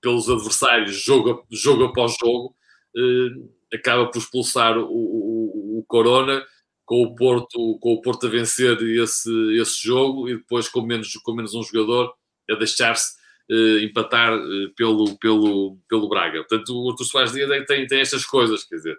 pelos 0.01 0.29
adversários 0.29 0.95
jogo, 0.95 1.45
jogo 1.51 1.83
após 1.85 2.15
jogo, 2.17 2.55
eh, 2.95 3.75
acaba 3.75 4.09
por 4.09 4.17
expulsar 4.17 4.77
o, 4.77 4.85
o, 4.85 5.79
o, 5.79 5.85
Corona 5.85 6.43
com 6.85 7.03
o 7.03 7.13
Porto 7.13 7.77
com 7.79 7.93
o 7.93 8.01
Porto 8.01 8.27
a 8.27 8.29
vencer 8.29 8.81
esse, 8.81 9.29
esse 9.59 9.83
jogo 9.85 10.29
e 10.29 10.37
depois 10.37 10.69
com 10.69 10.81
menos, 10.81 11.13
com 11.17 11.33
menos 11.33 11.53
um 11.53 11.61
jogador 11.61 12.13
a 12.49 12.55
deixar-se 12.55 13.19
eh, 13.51 13.83
empatar 13.83 14.33
eh, 14.33 14.71
pelo, 14.75 15.17
pelo, 15.17 15.77
pelo 15.89 16.07
Braga. 16.07 16.39
Portanto, 16.39 16.69
o 16.69 16.89
Artur 16.89 17.05
Soares 17.05 17.33
Dias 17.33 17.49
tem, 17.67 17.85
tem 17.85 17.99
estas 17.99 18.25
coisas, 18.25 18.63
quer 18.63 18.75
dizer, 18.75 18.97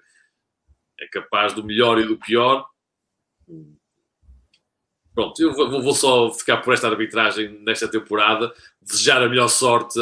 é 1.00 1.06
capaz 1.08 1.54
do 1.54 1.64
melhor 1.64 1.98
e 1.98 2.06
do 2.06 2.18
pior, 2.18 2.66
Pronto, 5.14 5.42
eu 5.42 5.52
vou, 5.52 5.82
vou, 5.82 5.94
só 5.94 6.32
ficar 6.32 6.58
por 6.58 6.72
esta 6.72 6.88
arbitragem 6.88 7.60
nesta 7.62 7.88
temporada, 7.88 8.52
desejar 8.80 9.22
a 9.22 9.28
melhor 9.28 9.48
sorte 9.48 9.98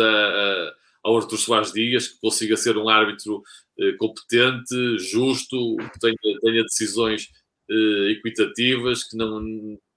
ao 1.03 1.17
Artur 1.17 1.39
Soares 1.39 1.73
Dias, 1.73 2.09
que 2.09 2.21
consiga 2.21 2.57
ser 2.57 2.77
um 2.77 2.89
árbitro 2.89 3.43
eh, 3.79 3.93
competente, 3.93 4.99
justo, 4.99 5.77
que 5.77 5.99
tenha, 5.99 6.41
tenha 6.41 6.63
decisões 6.63 7.31
eh, 7.71 8.13
equitativas, 8.13 9.05
que 9.05 9.17
não, 9.17 9.41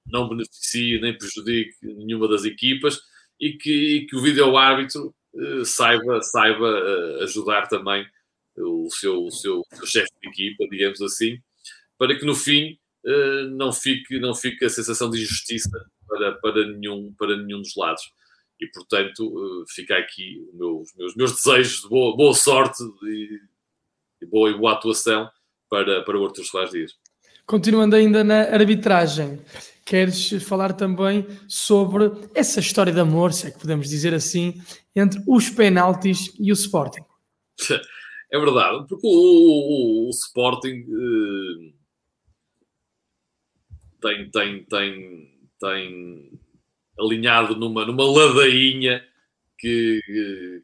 não 0.05 0.29
beneficie 0.29 0.99
nem 0.99 1.17
prejudique 1.17 1.75
nenhuma 1.81 2.27
das 2.27 2.45
equipas 2.45 3.01
e 3.39 3.53
que, 3.53 3.71
e 3.71 4.05
que 4.05 4.15
o 4.15 4.21
vídeo-árbitro 4.21 5.13
eh, 5.35 5.63
saiba, 5.65 6.21
saiba 6.21 6.67
eh, 6.67 7.23
ajudar 7.23 7.67
também 7.67 8.05
o 8.57 8.89
seu, 8.89 9.23
o 9.25 9.31
seu, 9.31 9.59
o 9.59 9.75
seu 9.75 9.85
chefe 9.87 10.09
de 10.21 10.29
equipa, 10.29 10.67
digamos 10.69 11.01
assim, 11.01 11.39
para 11.97 12.17
que 12.17 12.25
no 12.25 12.35
fim 12.35 12.77
não 13.51 13.71
fique, 13.71 14.19
não 14.19 14.33
fique 14.33 14.65
a 14.65 14.69
sensação 14.69 15.09
de 15.09 15.21
injustiça 15.21 15.69
para, 16.07 16.33
para, 16.33 16.67
nenhum, 16.67 17.13
para 17.17 17.37
nenhum 17.37 17.61
dos 17.61 17.75
lados. 17.75 18.03
E, 18.59 18.67
portanto, 18.67 19.23
eh, 19.23 19.65
fica 19.73 19.97
aqui 19.97 20.47
os 20.53 20.93
meus, 20.95 21.15
meus 21.15 21.31
desejos 21.33 21.81
de 21.81 21.89
boa, 21.89 22.15
boa 22.15 22.33
sorte 22.33 22.83
e, 23.03 23.39
e, 24.21 24.25
boa, 24.27 24.51
e 24.51 24.57
boa 24.57 24.73
atuação 24.73 25.29
para, 25.67 26.03
para 26.03 26.19
o 26.19 26.25
Artur 26.25 26.45
Soares 26.45 26.71
Dias. 26.71 26.91
Continuando 27.45 27.95
ainda 27.95 28.23
na 28.23 28.43
arbitragem, 28.53 29.41
queres 29.83 30.43
falar 30.43 30.73
também 30.73 31.25
sobre 31.47 32.11
essa 32.35 32.59
história 32.59 32.93
de 32.93 32.99
amor, 32.99 33.33
se 33.33 33.47
é 33.47 33.51
que 33.51 33.59
podemos 33.59 33.89
dizer 33.89 34.13
assim, 34.13 34.61
entre 34.95 35.21
os 35.27 35.49
penaltis 35.49 36.31
e 36.39 36.51
o 36.51 36.53
Sporting? 36.53 37.01
É 38.33 38.39
verdade, 38.39 38.85
porque 38.87 39.05
o, 39.05 39.09
o, 39.09 40.07
o 40.07 40.09
Sporting 40.11 40.85
eh, 40.87 41.73
tem, 44.01 44.29
tem, 44.29 44.63
tem, 44.65 45.31
tem 45.59 46.39
alinhado 46.99 47.55
numa, 47.55 47.85
numa 47.85 48.03
ladainha 48.05 49.03
que, 49.57 49.99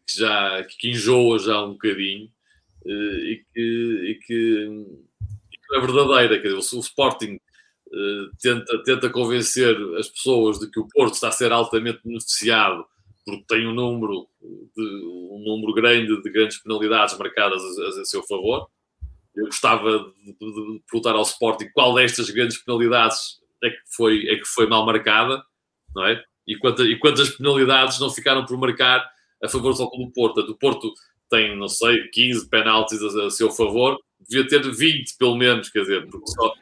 que 0.05 0.19
já 0.19 0.63
que 0.63 0.89
enjoa 0.89 1.39
já 1.39 1.63
um 1.63 1.73
bocadinho 1.73 2.29
eh, 2.85 3.19
e 3.31 3.45
que, 3.53 4.11
e 4.11 4.19
que, 4.25 4.67
e 5.53 5.57
que 5.57 5.75
é 5.75 5.79
verdadeira. 5.79 6.39
Quer 6.39 6.53
dizer, 6.55 6.75
o 6.75 6.79
Sporting 6.79 7.35
uh, 7.35 8.37
tenta, 8.41 8.83
tenta 8.83 9.09
convencer 9.09 9.77
as 9.97 10.09
pessoas 10.09 10.59
de 10.59 10.69
que 10.69 10.79
o 10.79 10.87
Porto 10.87 11.13
está 11.13 11.29
a 11.29 11.31
ser 11.31 11.51
altamente 11.51 11.99
beneficiado 12.03 12.85
porque 13.27 13.43
tem 13.45 13.67
um 13.67 13.73
número, 13.73 14.25
de, 14.41 14.83
um 15.31 15.43
número 15.45 15.73
grande 15.73 16.21
de 16.21 16.31
grandes 16.31 16.59
penalidades 16.59 17.17
marcadas 17.17 17.61
a, 17.61 18.01
a 18.01 18.05
seu 18.05 18.23
favor 18.23 18.69
eu 19.37 19.45
gostava 19.45 20.11
de, 20.25 20.33
de, 20.33 20.81
perguntar 20.89 21.15
ao 21.15 21.21
Sporting 21.21 21.69
qual 21.73 21.93
destas 21.93 22.29
grandes 22.29 22.57
penalidades 22.57 23.39
é 23.63 23.69
que 23.69 23.79
foi, 23.95 24.27
é 24.27 24.35
que 24.35 24.45
foi 24.45 24.67
mal 24.67 24.85
marcada, 24.85 25.43
não 25.95 26.05
é? 26.05 26.21
E, 26.47 26.57
quanta, 26.57 26.83
e 26.83 26.97
quantas 26.97 27.29
penalidades 27.29 27.99
não 27.99 28.09
ficaram 28.09 28.45
por 28.45 28.57
marcar 28.57 29.07
a 29.43 29.47
favor 29.47 29.73
do 29.73 29.89
Clube 29.89 30.05
do 30.05 30.13
Porto? 30.13 30.43
Do 30.43 30.57
Porto 30.57 30.93
tem, 31.29 31.55
não 31.55 31.67
sei, 31.67 32.07
15 32.07 32.49
penaltis 32.49 33.01
a, 33.03 33.27
a, 33.27 33.29
seu 33.29 33.51
favor, 33.51 33.99
devia 34.27 34.47
ter 34.47 34.61
20 34.61 35.17
pelo 35.17 35.35
menos, 35.35 35.69
quer 35.69 35.81
dizer, 35.81 36.07
porque 36.09 36.27
só 36.31 36.53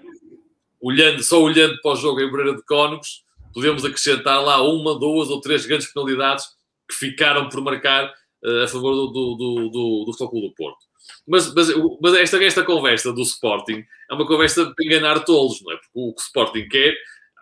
olhando, 0.82 1.24
só 1.24 1.42
olhando 1.42 1.80
para 1.82 1.92
o 1.92 1.96
jogo 1.96 2.20
em 2.22 2.32
Breira 2.32 2.56
de 2.56 2.64
Cónigos, 2.66 3.24
podemos 3.54 3.86
acrescentar 3.86 4.44
lá 4.44 4.62
uma, 4.62 4.98
duas 5.00 5.30
ou 5.30 5.40
três 5.40 5.66
grandes 5.66 5.92
penalidades 5.92 6.46
que 6.90 6.96
ficaram 6.96 7.48
por 7.48 7.62
marcar 7.62 8.14
a 8.64 8.68
favor 8.68 8.94
do, 8.94 9.08
do, 9.08 9.36
do, 9.36 9.70
do, 9.70 10.06
do 10.06 10.14
Futebol 10.14 10.50
do 10.50 10.54
Porto. 10.54 10.86
Mas, 11.28 11.54
mas, 11.54 11.70
mas, 12.02 12.14
esta, 12.16 12.44
esta 12.44 12.64
conversa 12.64 13.12
do 13.12 13.22
Sporting 13.22 13.84
é 14.10 14.14
uma 14.14 14.28
conversa 14.28 14.66
para 14.66 14.86
enganar 14.86 15.20
todos, 15.22 15.62
não 15.64 15.74
é? 15.74 15.78
Porque 15.78 15.92
o 15.94 16.10
o 16.10 16.16
Sporting 16.18 16.68
quer, 16.68 16.96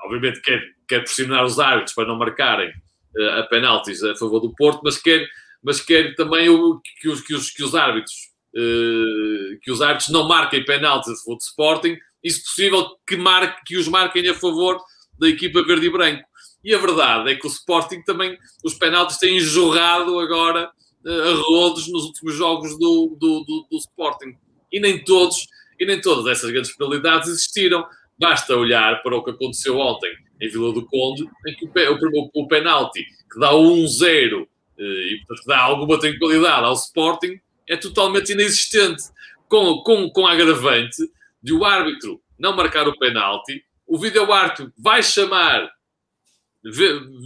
obviamente 0.05 0.41
quer, 0.41 0.61
quer 0.87 0.99
pressionar 0.99 1.45
os 1.45 1.59
árbitros 1.59 1.93
para 1.93 2.07
não 2.07 2.17
marcarem 2.17 2.69
uh, 2.69 3.39
a 3.39 3.43
penaltis 3.43 4.03
a 4.03 4.15
favor 4.15 4.39
do 4.39 4.53
Porto, 4.55 4.81
mas 4.83 4.97
quer, 4.97 5.27
mas 5.61 5.81
quer 5.81 6.15
também 6.15 6.49
o, 6.49 6.79
que, 7.01 7.09
os, 7.09 7.21
que, 7.21 7.33
os, 7.33 7.49
que 7.51 7.63
os 7.63 7.75
árbitros 7.75 8.33
uh, 8.55 9.59
que 9.61 9.71
os 9.71 9.81
árbitros 9.81 10.09
não 10.09 10.27
marquem 10.27 10.63
penaltis 10.63 11.11
a 11.11 11.15
favor 11.15 11.35
do 11.35 11.41
Sporting, 11.41 11.97
e 12.23 12.31
se 12.31 12.43
possível 12.43 12.95
que, 13.05 13.17
marque, 13.17 13.61
que 13.65 13.77
os 13.77 13.87
marquem 13.87 14.27
a 14.29 14.33
favor 14.33 14.79
da 15.19 15.27
equipa 15.27 15.63
verde 15.63 15.87
e 15.87 15.89
branco. 15.89 16.23
E 16.63 16.73
a 16.73 16.77
verdade 16.77 17.31
é 17.31 17.35
que 17.35 17.45
o 17.45 17.49
Sporting 17.49 18.01
também, 18.03 18.37
os 18.63 18.73
penaltis 18.73 19.17
têm 19.17 19.39
jorrado 19.39 20.17
agora 20.19 20.71
a 21.05 21.33
rodos 21.47 21.87
nos 21.91 22.05
últimos 22.05 22.35
jogos 22.35 22.77
do, 22.77 23.17
do, 23.19 23.43
do, 23.43 23.67
do, 23.69 23.77
Sporting. 23.77 24.35
E 24.71 24.79
nem 24.79 25.03
todos, 25.03 25.47
e 25.79 25.85
nem 25.85 25.99
todas 25.99 26.25
essas 26.27 26.49
grandes 26.49 26.75
penalidades 26.75 27.29
existiram. 27.29 27.85
Basta 28.17 28.55
olhar 28.55 29.01
para 29.03 29.15
o 29.15 29.23
que 29.23 29.31
aconteceu 29.31 29.77
ontem 29.77 30.13
em 30.41 30.49
Vila 30.49 30.73
do 30.73 30.85
Conde, 30.85 31.23
em 31.47 31.55
que 31.55 31.65
o, 31.65 31.71
o, 31.71 32.43
o 32.43 32.47
penalti 32.47 33.03
que 33.31 33.39
dá 33.39 33.51
1-0 33.51 34.43
uh, 34.43 34.47
e 34.79 35.19
dá 35.47 35.61
alguma 35.61 35.99
tranquilidade 35.99 36.65
ao 36.65 36.73
Sporting 36.73 37.39
é 37.67 37.75
totalmente 37.75 38.31
inexistente. 38.31 39.03
Com, 39.47 39.83
com, 39.83 40.09
com 40.09 40.25
agravante 40.25 40.97
de 41.41 41.53
o 41.53 41.63
árbitro 41.63 42.19
não 42.39 42.55
marcar 42.55 42.87
o 42.87 42.97
penalti, 42.97 43.63
o 43.85 43.97
vídeo-árbitro 43.97 44.73
vai 44.77 45.03
chamar, 45.03 45.69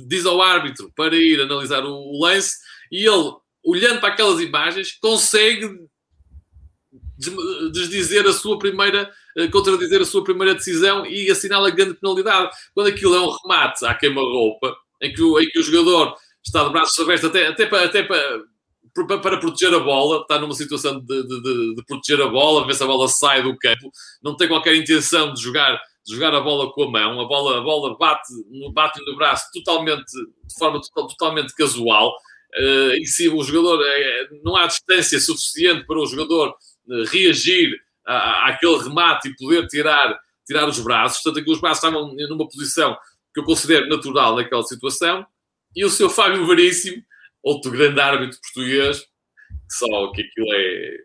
diz 0.08 0.26
ao 0.26 0.42
árbitro 0.42 0.92
para 0.96 1.16
ir 1.16 1.40
analisar 1.40 1.86
o 1.86 2.20
lance 2.20 2.58
e 2.92 3.06
ele, 3.06 3.32
olhando 3.68 4.00
para 4.00 4.10
aquelas 4.10 4.40
imagens, 4.40 4.94
consegue 4.94 5.70
desdizer 7.74 8.26
a 8.26 8.32
sua 8.32 8.58
primeira, 8.58 9.12
eh, 9.36 9.48
contradizer 9.48 10.02
a 10.02 10.06
sua 10.06 10.24
primeira 10.24 10.56
decisão 10.56 11.06
e 11.06 11.30
assinala 11.30 11.70
grande 11.70 11.96
penalidade. 11.96 12.50
Quando 12.74 12.88
aquilo 12.88 13.16
é 13.16 13.20
um 13.20 13.30
remate 13.30 13.86
à 13.86 13.94
queima-roupa, 13.94 14.74
em, 15.02 15.14
que 15.14 15.22
em 15.22 15.50
que 15.50 15.60
o 15.60 15.64
jogador 15.64 16.16
está 16.46 16.64
de 16.64 16.70
braços 16.70 16.98
abertos 17.00 17.30
até, 17.30 17.48
até, 17.48 17.66
para, 17.66 17.86
até 17.86 18.04
para, 18.04 19.18
para, 19.20 19.38
proteger 19.38 19.74
a 19.74 19.80
bola, 19.80 20.22
está 20.22 20.40
numa 20.40 20.54
situação 20.54 21.00
de, 21.00 21.24
de, 21.24 21.42
de, 21.42 21.76
de, 21.76 21.84
proteger 21.86 22.22
a 22.22 22.30
bola, 22.30 22.66
ver 22.66 22.74
se 22.74 22.84
a 22.84 22.88
bola 22.88 23.10
sai 23.10 23.44
do 23.44 23.58
campo, 23.58 23.92
não 24.24 24.38
tem 24.38 24.48
qualquer 24.48 24.76
intenção 24.76 25.34
de 25.34 25.42
jogar, 25.42 25.78
jogar 26.08 26.34
a 26.34 26.40
bola 26.40 26.72
com 26.72 26.84
a 26.84 26.92
mão, 26.92 27.20
a 27.20 27.28
bola, 27.28 27.58
a 27.58 27.62
bola 27.62 27.98
bate, 27.98 28.32
bate 28.72 29.04
no 29.06 29.18
braço 29.18 29.48
totalmente, 29.54 30.06
de 30.06 30.58
forma 30.58 30.80
total, 30.80 31.08
totalmente 31.08 31.54
casual, 31.54 32.16
uh, 32.56 32.94
e 32.96 33.06
se 33.06 33.30
o 33.30 33.44
jogador, 33.44 33.84
é, 33.86 34.30
não 34.44 34.56
há 34.56 34.68
distância 34.68 35.20
suficiente 35.20 35.86
para 35.86 36.00
o 36.00 36.06
jogador 36.06 36.56
uh, 36.88 37.04
reagir 37.06 37.80
à, 38.06 38.50
àquele 38.50 38.78
remate 38.78 39.30
e 39.30 39.36
poder 39.36 39.68
tirar, 39.68 40.20
tirar 40.46 40.68
os 40.68 40.80
braços, 40.80 41.22
portanto, 41.22 41.42
aqui 41.42 41.52
os 41.52 41.62
braços 41.62 41.84
estavam 41.84 42.14
numa 42.14 42.48
posição 42.48 42.98
que 43.34 43.40
eu 43.40 43.44
considero 43.44 43.88
natural 43.88 44.36
naquela 44.36 44.64
situação, 44.64 45.26
e 45.76 45.86
o 45.86 45.90
seu 45.90 46.10
Fábio 46.10 46.46
Veríssimo, 46.48 47.04
outro 47.44 47.72
grande 47.72 48.00
árbitro 48.00 48.40
português, 48.42 49.06
só 49.70 50.12
que 50.12 50.22
aquilo 50.22 50.48
é 50.54 50.98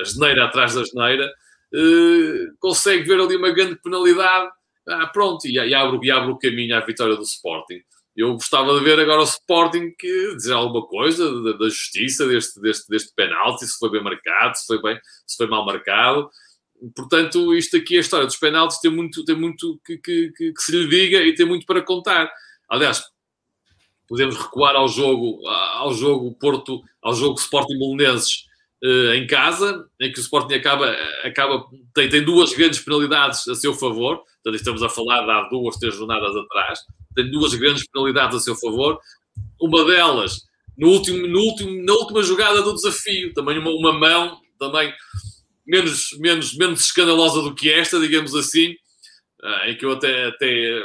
a 0.00 0.04
geneira 0.04 0.44
atrás 0.44 0.74
da 0.74 0.84
geneira, 0.84 1.32
uh, 1.74 2.56
consegue 2.58 3.04
ver 3.04 3.20
ali 3.20 3.36
uma 3.36 3.50
grande 3.50 3.76
penalidade. 3.76 4.50
Ah, 4.88 5.06
pronto, 5.06 5.46
e, 5.46 5.52
e, 5.52 5.74
abre, 5.74 6.06
e 6.06 6.10
abre 6.10 6.32
o 6.32 6.38
caminho 6.38 6.76
à 6.76 6.80
vitória 6.80 7.14
do 7.14 7.22
Sporting. 7.22 7.82
Eu 8.16 8.34
gostava 8.34 8.78
de 8.78 8.84
ver 8.84 9.00
agora 9.00 9.20
o 9.20 9.24
Sporting 9.24 9.90
que 9.98 10.36
dizer 10.36 10.52
alguma 10.52 10.86
coisa 10.86 11.42
da, 11.42 11.52
da, 11.52 11.68
justiça 11.68 12.26
deste, 12.26 12.60
deste, 12.60 12.88
deste 12.88 13.14
penalti, 13.14 13.66
se 13.66 13.78
foi 13.78 13.90
bem 13.90 14.02
marcado, 14.02 14.56
se 14.56 14.66
foi, 14.66 14.82
bem, 14.82 14.98
se 15.26 15.36
foi 15.36 15.46
mal 15.46 15.64
marcado. 15.64 16.28
Portanto, 16.94 17.54
isto 17.54 17.76
aqui, 17.76 17.96
a 17.96 18.00
história 18.00 18.26
dos 18.26 18.36
penaltis, 18.36 18.80
tem 18.80 18.90
muito, 18.90 19.24
tem 19.24 19.36
muito 19.36 19.80
que, 19.84 19.96
que, 19.96 20.32
que, 20.36 20.52
que 20.52 20.62
se 20.62 20.72
lhe 20.72 20.88
diga 20.88 21.22
e 21.22 21.34
tem 21.34 21.46
muito 21.46 21.64
para 21.64 21.80
contar. 21.80 22.30
Aliás, 22.68 23.02
podemos 24.08 24.36
recuar 24.36 24.76
ao 24.76 24.88
jogo, 24.88 25.46
ao 25.48 25.94
jogo 25.94 26.36
Porto, 26.38 26.82
ao 27.00 27.14
jogo 27.14 27.38
Sporting 27.38 27.78
Belenenses 27.78 28.44
uh, 28.84 29.14
em 29.14 29.26
casa, 29.26 29.86
em 30.00 30.12
que 30.12 30.18
o 30.18 30.22
Sporting 30.22 30.54
acaba, 30.54 30.90
acaba 31.24 31.64
tem, 31.94 32.08
tem 32.08 32.22
duas 32.22 32.52
grandes 32.52 32.80
penalidades 32.80 33.48
a 33.48 33.54
seu 33.54 33.72
favor, 33.72 34.18
portanto 34.18 34.56
estamos 34.56 34.82
a 34.82 34.88
falar 34.88 35.24
de 35.24 35.30
há 35.30 35.48
duas, 35.48 35.76
três 35.76 35.94
jornadas 35.94 36.36
atrás, 36.36 36.80
tem 37.14 37.30
duas 37.30 37.54
grandes 37.54 37.86
penalidades 37.88 38.36
a 38.36 38.40
seu 38.40 38.54
favor, 38.56 38.98
uma 39.60 39.84
delas 39.84 40.42
no 40.76 40.88
último, 40.88 41.26
no 41.26 41.40
último, 41.40 41.84
na 41.84 41.92
última 41.92 42.22
jogada 42.22 42.62
do 42.62 42.74
desafio, 42.74 43.32
também 43.34 43.58
uma, 43.58 43.70
uma 43.70 43.92
mão, 43.92 44.40
também 44.58 44.92
menos, 45.66 46.16
menos, 46.18 46.56
menos 46.56 46.80
escandalosa 46.80 47.42
do 47.42 47.54
que 47.54 47.70
esta, 47.70 48.00
digamos 48.00 48.34
assim, 48.34 48.72
uh, 49.42 49.68
em 49.68 49.76
que 49.76 49.84
eu 49.84 49.92
até, 49.92 50.26
até 50.26 50.82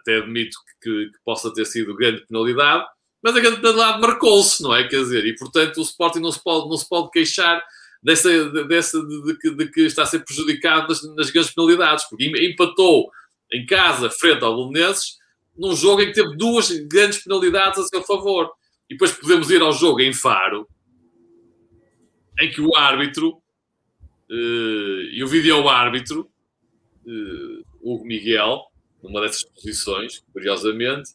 até 0.00 0.18
admito 0.18 0.56
que, 0.82 1.06
que, 1.06 1.18
possa 1.24 1.52
ter 1.52 1.64
sido 1.64 1.94
grande 1.94 2.24
penalidade, 2.26 2.84
mas 3.22 3.36
a 3.36 3.40
grande 3.40 3.60
penalidade 3.60 4.00
marcou-se, 4.00 4.62
não 4.62 4.74
é? 4.74 4.86
Quer 4.86 4.98
dizer, 4.98 5.24
e 5.24 5.36
portanto 5.36 5.78
o 5.78 5.82
Sporting 5.82 6.20
não 6.20 6.32
se 6.32 6.42
pode, 6.42 6.68
não 6.68 6.76
se 6.76 6.88
pode 6.88 7.10
queixar 7.10 7.62
dessa, 8.02 8.28
dessa, 8.66 9.00
de, 9.00 9.22
de, 9.22 9.38
de, 9.38 9.56
de 9.56 9.70
que 9.70 9.80
está 9.82 10.02
a 10.02 10.06
ser 10.06 10.24
prejudicado 10.24 10.88
nas, 10.88 11.02
nas, 11.16 11.30
grandes 11.30 11.54
penalidades, 11.54 12.04
porque 12.08 12.24
empatou 12.26 13.10
em 13.52 13.64
casa 13.66 14.10
frente 14.10 14.44
ao 14.44 14.68
Belenenses 14.68 15.16
num 15.56 15.74
jogo 15.74 16.02
em 16.02 16.06
que 16.06 16.14
teve 16.14 16.36
duas 16.36 16.70
grandes 16.86 17.22
penalidades 17.22 17.78
a 17.78 17.84
seu 17.84 18.02
favor. 18.02 18.50
E 18.88 18.94
depois 18.94 19.12
podemos 19.12 19.50
ir 19.50 19.62
ao 19.62 19.72
jogo 19.72 20.00
em 20.00 20.12
Faro, 20.12 20.68
em 22.40 22.50
que 22.50 22.60
o 22.60 22.74
árbitro 22.76 23.30
uh, 24.30 25.00
e 25.10 25.22
o 25.22 25.28
vídeo-árbitro, 25.28 26.28
uh, 27.06 27.64
Hugo 27.80 28.04
Miguel, 28.04 28.62
numa 29.02 29.20
dessas 29.20 29.44
posições, 29.44 30.22
curiosamente, 30.32 31.10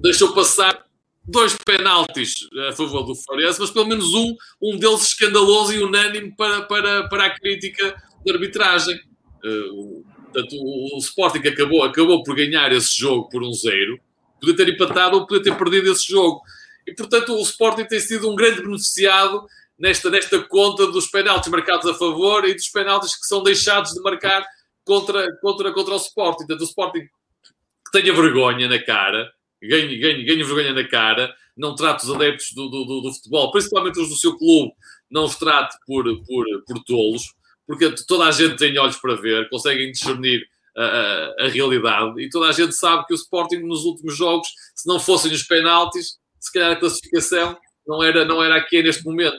deixou 0.00 0.34
passar 0.34 0.84
dois 1.24 1.56
penaltis 1.56 2.48
a 2.68 2.72
favor 2.72 3.02
do 3.02 3.14
Farense, 3.14 3.60
mas 3.60 3.70
pelo 3.70 3.86
menos 3.86 4.14
um, 4.14 4.34
um 4.62 4.76
deles 4.76 5.02
escandaloso 5.02 5.72
e 5.74 5.82
unânime 5.82 6.34
para, 6.34 6.62
para, 6.62 7.08
para 7.08 7.26
a 7.26 7.38
crítica 7.38 8.02
da 8.24 8.32
arbitragem. 8.32 8.98
Uh, 9.44 10.04
portanto, 10.38 10.56
o, 10.56 10.96
o 10.96 10.98
Sporting 10.98 11.46
acabou, 11.46 11.82
acabou 11.82 12.22
por 12.22 12.36
ganhar 12.36 12.70
esse 12.72 12.96
jogo 12.96 13.28
por 13.28 13.42
um 13.42 13.52
zero, 13.52 13.98
podia 14.40 14.56
ter 14.56 14.68
empatado 14.68 15.16
ou 15.16 15.26
podia 15.26 15.42
ter 15.42 15.58
perdido 15.58 15.90
esse 15.90 16.06
jogo. 16.06 16.42
E, 16.86 16.94
portanto, 16.94 17.34
o 17.34 17.42
Sporting 17.42 17.84
tem 17.84 18.00
sido 18.00 18.30
um 18.30 18.36
grande 18.36 18.62
beneficiado 18.62 19.46
nesta, 19.78 20.08
nesta 20.10 20.40
conta 20.40 20.86
dos 20.86 21.06
penaltis 21.08 21.50
marcados 21.50 21.86
a 21.86 21.94
favor 21.94 22.44
e 22.44 22.54
dos 22.54 22.68
penaltis 22.68 23.16
que 23.16 23.26
são 23.26 23.42
deixados 23.42 23.92
de 23.92 24.00
marcar 24.00 24.44
contra, 24.84 25.36
contra, 25.40 25.72
contra 25.72 25.94
o 25.94 25.98
Sporting. 25.98 26.46
Portanto, 26.46 26.60
o 26.60 26.64
Sporting 26.64 27.00
que 27.00 27.92
tenha 27.92 28.12
vergonha 28.12 28.68
na 28.68 28.78
cara, 28.78 29.30
ganhe, 29.62 29.96
ganhe, 29.98 30.24
ganhe 30.24 30.44
vergonha 30.44 30.72
na 30.72 30.86
cara, 30.86 31.34
não 31.56 31.74
trate 31.74 32.04
os 32.04 32.14
adeptos 32.14 32.52
do, 32.52 32.68
do, 32.68 32.84
do, 32.84 33.00
do, 33.00 33.12
futebol, 33.12 33.50
principalmente 33.50 33.98
os 33.98 34.08
do 34.08 34.16
seu 34.16 34.36
clube, 34.36 34.72
não 35.10 35.24
os 35.24 35.36
trate 35.36 35.76
por, 35.86 36.04
por, 36.24 36.44
por 36.66 36.84
tolos, 36.84 37.34
porque 37.68 37.94
toda 38.08 38.24
a 38.24 38.32
gente 38.32 38.56
tem 38.56 38.76
olhos 38.78 38.96
para 38.96 39.14
ver, 39.14 39.46
conseguem 39.50 39.92
discernir 39.92 40.48
a, 40.74 41.34
a, 41.40 41.48
realidade 41.48 42.18
e 42.18 42.30
toda 42.30 42.48
a 42.48 42.52
gente 42.52 42.74
sabe 42.74 43.06
que 43.06 43.12
o 43.12 43.16
Sporting 43.16 43.58
nos 43.58 43.84
últimos 43.84 44.16
jogos, 44.16 44.48
se 44.74 44.88
não 44.88 44.98
fossem 44.98 45.30
os 45.30 45.42
penaltis, 45.42 46.18
se 46.40 46.50
calhar 46.50 46.72
a 46.72 46.76
classificação 46.76 47.58
não 47.86 48.02
era, 48.02 48.24
não 48.24 48.42
era 48.42 48.56
aqui 48.56 48.82
neste 48.82 49.04
momento. 49.04 49.38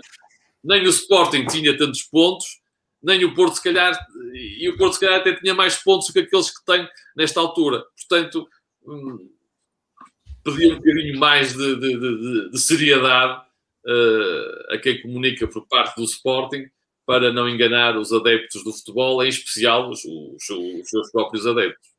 Nem 0.64 0.86
o 0.86 0.90
Sporting 0.90 1.46
tinha 1.48 1.76
tantos 1.76 2.04
pontos, 2.04 2.60
nem 3.02 3.26
o 3.26 3.34
Porto, 3.34 3.56
se 3.56 3.64
calhar, 3.64 3.98
e 4.34 4.70
o 4.70 4.78
Porto, 4.78 4.94
se 4.94 5.00
calhar, 5.00 5.20
até 5.20 5.34
tinha 5.34 5.56
mais 5.56 5.78
pontos 5.78 6.08
do 6.08 6.14
que 6.14 6.20
aqueles 6.20 6.56
que 6.56 6.64
tem 6.66 6.88
nesta 7.16 7.40
altura. 7.40 7.84
Portanto, 7.96 8.48
hum, 8.86 9.30
um 10.46 10.76
bocadinho 10.76 11.18
mais 11.18 11.54
de, 11.54 11.76
de, 11.80 12.00
de, 12.00 12.52
de 12.52 12.60
seriedade 12.60 13.42
uh, 13.86 14.74
a 14.74 14.78
quem 14.78 15.02
comunica 15.02 15.48
por 15.48 15.66
parte 15.68 15.96
do 15.96 16.04
Sporting 16.04 16.70
para 17.10 17.34
não 17.34 17.50
enganar 17.50 17.98
os 17.98 18.14
adeptos 18.14 18.64
do 18.64 18.72
futebol, 18.72 19.24
em 19.24 19.30
especial 19.30 19.90
os, 19.90 20.06
os, 20.06 20.48
os 20.48 20.88
seus 20.88 21.12
próprios 21.12 21.48
adeptos. 21.48 21.90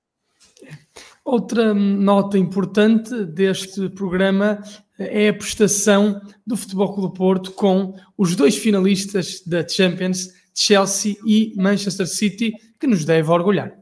Outra 1.24 1.74
nota 1.74 2.38
importante 2.38 3.24
deste 3.24 3.88
programa 3.88 4.62
é 4.96 5.30
a 5.30 5.34
prestação 5.34 6.20
do 6.46 6.56
Futebol 6.56 6.94
Clube 6.94 7.08
do 7.08 7.18
Porto 7.18 7.50
com 7.50 7.98
os 8.16 8.36
dois 8.36 8.56
finalistas 8.56 9.42
da 9.44 9.66
Champions 9.66 10.28
Chelsea 10.54 11.16
e 11.26 11.54
Manchester 11.56 12.06
City, 12.06 12.52
que 12.78 12.86
nos 12.86 13.04
deve 13.04 13.28
orgulhar. 13.32 13.76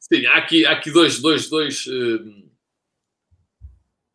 Sim, 0.00 0.26
há 0.26 0.38
aqui, 0.38 0.66
há 0.66 0.72
aqui 0.72 0.90
dois, 0.90 1.20
dois, 1.20 1.48
dois, 1.48 1.86
uh, 1.86 2.50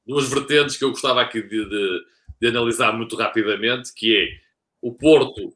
duas 0.06 0.28
vertentes 0.28 0.76
que 0.76 0.84
eu 0.84 0.90
gostava 0.90 1.22
aqui 1.22 1.42
de, 1.42 1.70
de, 1.70 2.02
de, 2.42 2.48
analisar 2.50 2.92
muito 2.92 3.16
rapidamente, 3.16 3.94
que 3.96 4.18
é 4.18 4.28
o 4.82 4.94
Porto, 4.94 5.56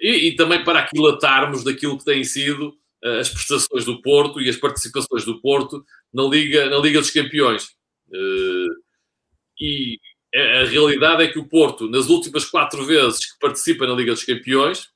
e, 0.00 0.28
e, 0.28 0.36
também 0.36 0.62
para 0.62 0.80
aquilatarmos 0.80 1.64
daquilo 1.64 1.98
que 1.98 2.04
têm 2.04 2.24
sido 2.24 2.76
uh, 3.04 3.20
as 3.20 3.28
prestações 3.28 3.84
do 3.84 4.02
Porto 4.02 4.40
e 4.40 4.48
as 4.48 4.56
participações 4.56 5.24
do 5.24 5.40
Porto 5.40 5.84
na 6.12 6.24
Liga, 6.24 6.68
na 6.68 6.78
Liga 6.78 7.00
dos 7.00 7.10
Campeões. 7.10 7.64
Uh, 8.08 8.74
e 9.60 9.98
a 10.34 10.64
realidade 10.64 11.22
é 11.22 11.28
que 11.28 11.38
o 11.38 11.48
Porto, 11.48 11.88
nas 11.88 12.08
últimas 12.08 12.44
quatro 12.44 12.84
vezes 12.84 13.32
que 13.32 13.38
participa 13.38 13.86
na 13.86 13.94
Liga 13.94 14.12
dos 14.12 14.24
Campeões, 14.24 14.88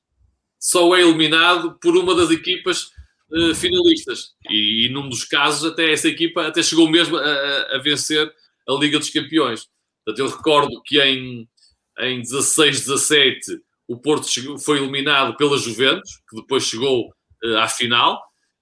só 0.59 0.95
é 0.95 1.01
eliminado 1.01 1.79
por 1.81 1.95
uma 1.95 2.13
das 2.13 2.29
equipas 2.29 2.91
finalistas. 3.55 4.33
E, 4.49 4.87
e, 4.87 4.89
num 4.89 5.07
dos 5.07 5.23
casos, 5.23 5.71
até 5.71 5.91
essa 5.91 6.07
equipa 6.07 6.47
até 6.47 6.61
chegou 6.61 6.89
mesmo 6.89 7.15
a, 7.15 7.75
a, 7.75 7.77
vencer 7.77 8.29
a 8.67 8.73
Liga 8.73 8.99
dos 8.99 9.09
Campeões. 9.09 9.67
Portanto, 10.03 10.19
eu 10.19 10.35
recordo 10.35 10.81
que 10.83 10.99
em, 10.99 11.47
em 11.99 12.21
16, 12.21 12.81
17, 12.81 13.61
o 13.89 13.97
Porto 13.97 14.29
chegou, 14.29 14.57
foi 14.59 14.77
eliminado 14.77 15.35
pela 15.35 15.57
Juventus, 15.57 16.21
que 16.29 16.35
depois 16.35 16.63
chegou 16.63 17.09
uh, 17.43 17.57
à 17.57 17.67
final. 17.67 18.21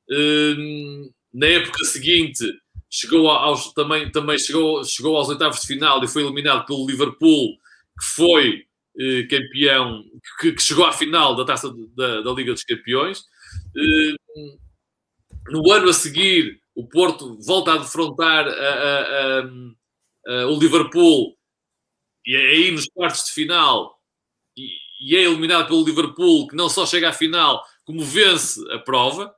Uh, 0.10 1.12
na 1.34 1.48
época 1.48 1.84
seguinte, 1.84 2.46
chegou 2.90 3.30
aos, 3.30 3.74
também, 3.74 4.10
também 4.10 4.40
chegou, 4.40 4.84
chegou 4.86 5.18
aos 5.18 5.28
oitavos 5.28 5.60
de 5.60 5.68
final 5.68 6.02
e 6.02 6.08
foi 6.08 6.24
eliminado 6.24 6.66
pelo 6.66 6.88
Liverpool, 6.88 7.58
que 8.00 8.06
foi 8.06 8.66
eh, 9.00 9.24
campeão, 9.24 10.04
que, 10.40 10.54
que, 10.54 10.62
chegou 10.62 10.86
à 10.86 10.92
final 10.94 11.36
da 11.36 11.46
taça 11.46 11.72
da, 11.96 12.22
da 12.22 12.32
Liga 12.32 12.54
dos 12.54 12.64
Campeões. 12.64 13.24
Eh, 13.76 14.16
no 15.50 15.72
ano 15.72 15.90
a 15.90 15.94
seguir, 15.94 16.60
o 16.74 16.88
Porto 16.88 17.38
volta 17.42 17.74
a 17.74 17.78
defrontar 17.78 18.48
a, 18.48 18.52
a, 18.52 19.40
a, 20.28 20.48
o 20.48 20.60
Liverpool 20.60 21.38
e 22.26 22.36
é 22.36 22.40
aí 22.40 22.72
nos 22.72 22.86
quartos 22.86 23.26
de 23.26 23.32
final 23.32 23.98
e 25.00 25.16
é 25.16 25.22
eliminado 25.22 25.68
pelo 25.68 25.84
Liverpool, 25.84 26.48
que 26.48 26.56
não 26.56 26.70
só 26.70 26.86
chega 26.86 27.10
à 27.10 27.14
final, 27.14 27.64
como 27.86 28.04
vence 28.04 28.60
a 28.72 28.80
prova. 28.80 29.34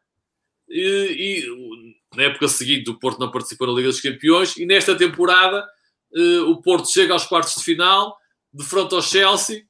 E, 0.70 1.43
e, 1.45 2.16
na 2.16 2.24
época 2.24 2.47
seguinte, 2.47 2.89
o 2.89 2.99
Porto 2.99 3.20
não 3.20 3.32
participou 3.32 3.68
na 3.68 3.74
Liga 3.74 3.89
dos 3.89 4.01
Campeões 4.01 4.55
e 4.57 4.66
nesta 4.66 4.95
temporada 4.95 5.68
eh, 6.16 6.39
o 6.41 6.62
Porto 6.62 6.91
chega 6.91 7.14
aos 7.14 7.26
quartos 7.26 7.55
de 7.55 7.64
final, 7.64 8.18
de 8.53 8.64
frente 8.64 8.93
ao 8.95 9.01
Chelsea, 9.01 9.66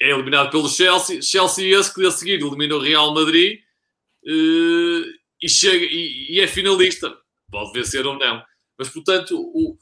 é 0.00 0.10
eliminado 0.10 0.50
pelo 0.50 0.68
Chelsea. 0.68 1.20
Chelsea 1.20 1.76
esse 1.76 1.92
que 1.92 2.06
a 2.06 2.10
seguir 2.10 2.40
elimina 2.40 2.76
o 2.76 2.80
Real 2.80 3.12
Madrid 3.12 3.60
eh, 4.26 5.04
e, 5.42 5.48
chega, 5.48 5.84
e, 5.84 6.36
e, 6.36 6.40
é 6.40 6.46
finalista. 6.46 7.16
Pode 7.50 7.72
vencer 7.72 8.06
ou 8.06 8.18
não. 8.18 8.42
Mas, 8.78 8.88
portanto, 8.88 9.36
o, 9.36 9.76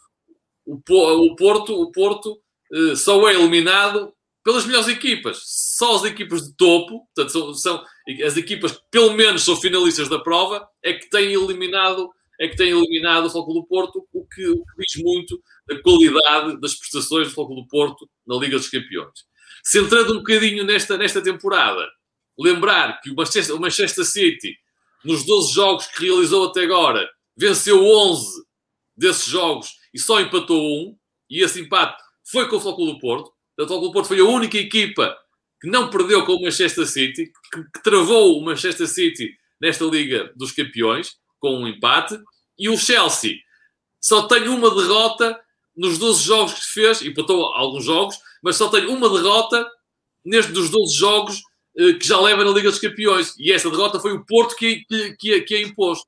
o, 0.65 0.75
o 0.75 1.37
Porto, 1.37 1.75
o 1.75 1.93
Porto 1.93 2.41
eh, 2.73 2.97
só 2.97 3.29
é 3.29 3.35
eliminado 3.35 4.16
pelas 4.47 4.65
melhores 4.65 4.87
equipas. 4.87 5.43
Só 5.45 5.97
as 5.97 6.05
equipas 6.05 6.43
de 6.47 6.55
topo, 6.55 7.05
portanto, 7.07 7.33
são, 7.33 7.53
são, 7.53 7.85
as 8.25 8.37
equipas 8.37 8.71
que 8.71 8.79
pelo 8.93 9.13
menos 9.13 9.43
são 9.43 9.57
finalistas 9.57 10.09
da 10.09 10.21
prova, 10.21 10.65
é 10.85 10.93
que 10.93 11.11
têm 11.11 11.33
eliminado, 11.33 12.09
é 12.41 12.47
que 12.47 12.55
têm 12.55 12.69
eliminado 12.69 13.27
o 13.27 13.31
Futebol 13.31 13.55
do 13.55 13.67
Porto, 13.67 14.07
o 14.13 14.25
que, 14.25 14.47
o 14.47 14.59
que, 14.59 14.85
diz 14.87 15.03
muito 15.03 15.43
da 15.67 15.83
qualidade 15.83 16.61
das 16.61 16.77
prestações 16.77 17.27
do 17.27 17.35
Futebol 17.35 17.61
do 17.61 17.67
Porto 17.67 18.09
na 18.25 18.37
Liga 18.37 18.57
dos 18.57 18.69
Campeões. 18.69 19.27
Centrando 19.65 20.13
um 20.13 20.19
bocadinho 20.19 20.63
nesta, 20.63 20.97
nesta 20.97 21.21
temporada, 21.21 21.85
lembrar 22.39 23.01
que 23.01 23.11
o 23.11 23.17
Manchester, 23.17 23.57
o 23.57 23.61
Manchester 23.61 24.05
City, 24.05 24.55
nos 25.05 25.27
12 25.27 25.53
jogos 25.53 25.89
que 25.89 26.05
realizou 26.05 26.47
até 26.47 26.63
agora, 26.63 27.05
venceu 27.37 27.85
11 27.85 28.45
desses 28.97 29.27
jogos 29.27 29.73
e 29.93 29.99
só 29.99 30.21
empatou 30.21 30.63
um, 30.63 30.97
e 31.29 31.43
esse 31.43 31.61
empate 31.61 32.01
foi 32.31 32.49
com 32.49 32.57
o 32.57 32.61
Futebol 32.61 32.95
do 32.95 33.01
Porto 33.01 33.36
o 33.59 33.67
Futebol 33.67 33.93
Porto 33.93 34.09
foi 34.09 34.21
a 34.21 34.25
única 34.25 34.59
equipa 34.59 35.17
que 35.61 35.69
não 35.69 35.89
perdeu 35.89 36.25
com 36.25 36.35
o 36.35 36.43
Manchester 36.43 36.87
City, 36.87 37.33
que, 37.53 37.63
que, 37.75 37.83
travou 37.83 38.39
o 38.39 38.45
Manchester 38.45 38.87
City 38.87 39.35
nesta 39.61 39.85
Liga 39.85 40.33
dos 40.37 40.53
Campeões, 40.53 41.17
com 41.39 41.57
um 41.57 41.67
empate, 41.67 42.19
e 42.59 42.69
o 42.69 42.77
Chelsea 42.77 43.37
só 44.01 44.27
tem 44.27 44.49
uma 44.49 44.75
derrota 44.75 45.39
nos 45.77 45.99
12 45.99 46.23
jogos 46.23 46.55
que 46.55 46.67
fez, 46.67 47.03
empatou 47.03 47.47
alguns 47.55 47.85
jogos, 47.85 48.17
mas 48.43 48.57
só 48.57 48.69
tem 48.69 48.87
uma 48.87 49.09
derrota 49.09 49.67
neste 50.25 50.53
dos 50.53 50.71
12 50.71 50.95
jogos 50.95 51.43
eh, 51.79 51.93
que 51.95 52.07
já 52.07 52.21
leva 52.21 52.45
na 52.45 52.51
Liga 52.51 52.71
dos 52.71 52.79
Campeões. 52.79 53.35
E 53.39 53.53
essa 53.53 53.71
derrota 53.71 54.01
foi 54.01 54.13
o 54.13 54.25
Porto 54.25 54.57
que, 54.57 54.85
que, 54.87 55.17
que, 55.17 55.41
que 55.43 55.55
a 55.55 55.61
impôs. 55.63 56.01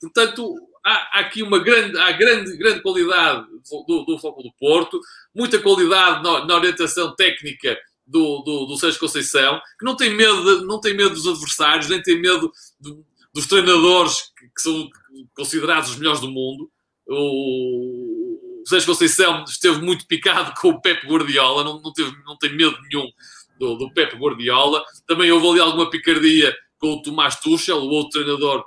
Portanto, 0.00 0.54
há, 0.86 1.20
aqui 1.20 1.42
uma 1.42 1.58
grande, 1.58 1.98
há 1.98 2.12
grande, 2.12 2.56
grande 2.56 2.80
qualidade 2.80 3.46
do, 3.86 4.04
do 4.04 4.16
do 4.16 4.52
Porto, 4.58 5.00
muita 5.34 5.58
qualidade 5.58 6.22
na, 6.22 6.46
na 6.46 6.54
orientação 6.54 7.14
técnica 7.16 7.76
do, 8.06 8.42
do, 8.42 8.66
do 8.66 8.76
Sérgio 8.76 9.00
Conceição, 9.00 9.60
que 9.78 9.84
não 9.84 9.96
tem 9.96 10.14
medo, 10.14 10.60
de, 10.60 10.64
não 10.64 10.80
tem 10.80 10.94
medo 10.94 11.10
dos 11.10 11.26
adversários, 11.26 11.88
nem 11.88 12.00
tem 12.00 12.20
medo 12.20 12.52
dos 13.34 13.46
treinadores 13.46 14.32
que, 14.38 14.46
que, 14.46 14.62
são 14.62 14.88
considerados 15.34 15.90
os 15.90 15.96
melhores 15.96 16.20
do 16.20 16.30
mundo. 16.30 16.70
O, 17.08 18.62
o 18.62 18.68
Sérgio 18.68 18.86
Conceição 18.86 19.42
esteve 19.44 19.82
muito 19.82 20.06
picado 20.06 20.54
com 20.60 20.68
o 20.68 20.80
Pep 20.80 21.04
Guardiola, 21.04 21.64
não, 21.64 21.80
não, 21.80 21.92
teve, 21.92 22.14
não 22.24 22.38
tem 22.38 22.54
medo 22.54 22.78
nenhum 22.88 23.10
do, 23.58 23.74
do 23.74 23.92
Pep 23.92 24.16
Guardiola. 24.16 24.84
Também 25.06 25.32
houve 25.32 25.48
ali 25.48 25.60
alguma 25.60 25.90
picardia 25.90 26.56
com 26.78 26.92
o 26.92 27.02
Tomás 27.02 27.40
Tuchel, 27.40 27.78
o 27.78 27.88
outro 27.88 28.20
treinador 28.20 28.64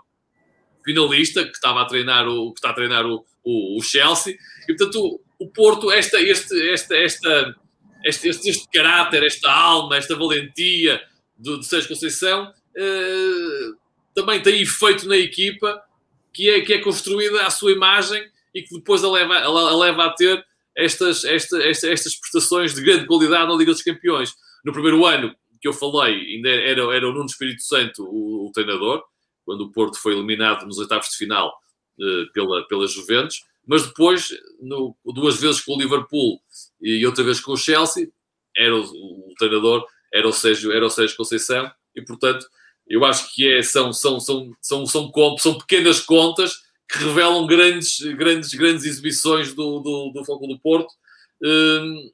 finalista 0.89 1.43
que 1.43 1.51
estava 1.51 1.81
a 1.81 1.85
treinar 1.85 2.27
o 2.27 2.51
que 2.51 2.59
está 2.59 2.71
a 2.71 2.73
treinar 2.73 3.05
o, 3.05 3.23
o, 3.43 3.77
o 3.77 3.81
Chelsea. 3.81 4.35
E 4.67 4.75
portanto 4.75 4.99
o, 4.99 5.45
o 5.45 5.47
Porto 5.47 5.91
esta 5.91 6.19
este 6.19 6.69
esta 6.71 6.97
esta 6.97 7.55
este, 8.03 8.29
este, 8.29 8.49
este, 8.49 8.67
caráter 8.71 9.23
esta 9.23 9.51
alma 9.51 9.97
esta 9.97 10.15
valentia 10.15 11.01
do, 11.37 11.61
Sérgio 11.61 11.89
Conceição 11.89 12.51
eh, 12.75 13.71
também 14.15 14.41
tem 14.41 14.61
efeito 14.61 15.07
na 15.07 15.17
equipa 15.17 15.81
que 16.33 16.49
é 16.49 16.61
que 16.61 16.73
é 16.73 16.79
construída 16.79 17.45
à 17.45 17.49
sua 17.49 17.71
imagem 17.71 18.25
e 18.53 18.63
que 18.63 18.73
depois 18.73 19.03
a 19.03 19.11
leva 19.11 19.35
a, 19.35 19.45
a 19.45 19.77
leva 19.77 20.05
a 20.05 20.09
ter 20.11 20.43
estas, 20.75 21.23
esta, 21.25 21.61
esta, 21.61 21.91
estas 21.91 22.15
prestações 22.15 22.73
de 22.73 22.81
grande 22.81 23.05
qualidade 23.05 23.49
na 23.49 23.55
Liga 23.55 23.73
dos 23.73 23.83
Campeões. 23.83 24.33
No 24.63 24.71
primeiro 24.71 25.05
ano 25.05 25.35
que 25.61 25.67
eu 25.67 25.73
falei 25.73 26.35
ainda 26.35 26.49
era, 26.49 26.95
era 26.95 27.09
o 27.09 27.11
Nuno 27.11 27.25
Espírito 27.25 27.61
Santo 27.61 28.05
o, 28.05 28.47
o 28.47 28.51
treinador 28.53 29.03
quando 29.49 29.61
o 29.61 29.71
Porto 29.71 29.97
foi 29.97 30.13
eliminado 30.13 30.63
nos 30.67 30.77
oitavos 30.77 31.09
de 31.09 31.17
final 31.17 31.51
uh, 31.99 32.31
pela, 32.33 32.67
pela 32.67 32.85
Juventus, 32.85 33.43
mas 33.65 33.87
depois, 33.87 34.29
no, 34.61 34.95
duas 35.03 35.41
vezes 35.41 35.59
com 35.61 35.73
o 35.73 35.79
Liverpool 35.79 36.39
e 36.79 37.03
outra 37.03 37.23
vez 37.23 37.39
com 37.39 37.53
o 37.53 37.57
Chelsea, 37.57 38.11
era 38.55 38.75
o, 38.75 38.81
o, 38.81 39.33
treinador, 39.39 39.83
era 40.13 40.27
o, 40.27 40.31
Sérgio, 40.31 40.71
era 40.71 40.85
o 40.85 40.89
Sérgio 40.89 41.17
Conceição, 41.17 41.71
e 41.95 42.01
portanto, 42.03 42.45
eu 42.87 43.03
acho 43.03 43.33
que 43.33 43.51
é, 43.51 43.63
são, 43.63 43.91
são, 43.91 44.19
são, 44.19 44.55
são, 44.61 44.85
são, 44.85 45.37
são 45.39 45.57
pequenas 45.57 45.99
contas 45.99 46.53
que 46.87 46.99
revelam 46.99 47.47
grandes, 47.47 47.99
grandes, 48.13 48.53
grandes 48.53 48.85
exibições 48.85 49.51
do, 49.55 49.79
do, 49.79 50.11
do 50.13 50.25
Foco 50.25 50.45
do 50.45 50.59
Porto. 50.59 50.93
Um, 51.41 52.11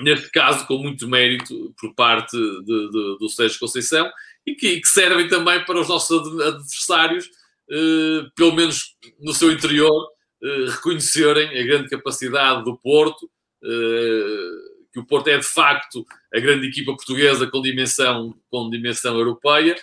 neste 0.00 0.30
caso, 0.30 0.66
com 0.66 0.76
muito 0.76 1.08
mérito 1.08 1.74
por 1.80 1.94
parte 1.94 2.36
de, 2.36 2.90
de, 2.90 3.18
do 3.18 3.28
Sérgio 3.30 3.58
Conceição, 3.58 4.10
e 4.46 4.54
que, 4.54 4.80
que 4.80 4.88
servem 4.88 5.28
também 5.28 5.64
para 5.64 5.80
os 5.80 5.88
nossos 5.88 6.40
adversários, 6.40 7.28
eh, 7.70 8.26
pelo 8.34 8.52
menos 8.52 8.96
no 9.18 9.32
seu 9.34 9.52
interior, 9.52 10.08
eh, 10.42 10.70
reconhecerem 10.70 11.48
a 11.58 11.62
grande 11.64 11.88
capacidade 11.88 12.64
do 12.64 12.76
Porto, 12.76 13.30
eh, 13.62 14.50
que 14.92 14.98
o 14.98 15.06
Porto 15.06 15.28
é 15.28 15.38
de 15.38 15.46
facto 15.46 16.04
a 16.34 16.40
grande 16.40 16.66
equipa 16.66 16.92
portuguesa 16.92 17.46
com 17.46 17.62
dimensão, 17.62 18.34
com 18.50 18.70
dimensão 18.70 19.16
europeia, 19.16 19.76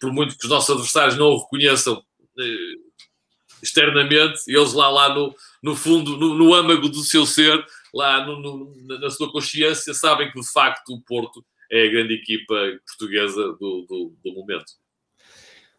por 0.00 0.12
muito 0.12 0.36
que 0.38 0.44
os 0.44 0.50
nossos 0.50 0.70
adversários 0.70 1.16
não 1.16 1.26
o 1.26 1.42
reconheçam 1.42 2.02
externamente, 3.62 4.40
eles 4.46 4.72
lá, 4.74 4.90
lá 4.90 5.14
no, 5.14 5.34
no 5.62 5.74
fundo, 5.74 6.16
no, 6.16 6.34
no 6.34 6.54
âmago 6.54 6.88
do 6.88 7.02
seu 7.02 7.24
ser, 7.24 7.64
lá 7.94 8.24
no, 8.24 8.38
no, 8.40 8.98
na 8.98 9.10
sua 9.10 9.30
consciência, 9.32 9.94
sabem 9.94 10.30
que 10.30 10.40
de 10.40 10.46
facto 10.52 10.90
o 10.90 11.00
Porto 11.02 11.44
é 11.70 11.86
a 11.86 11.90
grande 11.90 12.14
equipa 12.14 12.54
portuguesa 12.86 13.42
do, 13.58 13.86
do, 13.88 14.16
do 14.24 14.32
momento. 14.34 14.72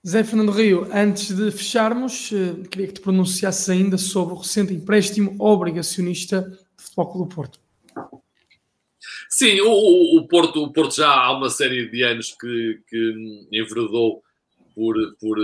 Zé 0.07 0.23
Fernando 0.23 0.51
Rio, 0.51 0.87
antes 0.93 1.35
de 1.35 1.51
fecharmos, 1.51 2.31
eh, 2.31 2.67
queria 2.69 2.87
que 2.87 2.93
te 2.93 3.01
pronunciasses 3.01 3.69
ainda 3.69 3.97
sobre 3.97 4.33
o 4.33 4.37
recente 4.37 4.73
empréstimo 4.73 5.35
obrigacionista 5.37 6.41
de 6.41 6.83
Futebol 6.83 7.25
do 7.25 7.35
Porto. 7.35 7.59
Sim, 9.29 9.59
o, 9.61 10.17
o, 10.17 10.27
Porto, 10.27 10.63
o 10.63 10.71
Porto 10.71 10.95
já 10.95 11.09
há 11.09 11.35
uma 11.35 11.49
série 11.49 11.89
de 11.89 12.03
anos 12.03 12.35
que, 12.39 12.81
que 12.87 13.47
enveredou 13.51 14.23
por, 14.73 14.95
por, 15.19 15.37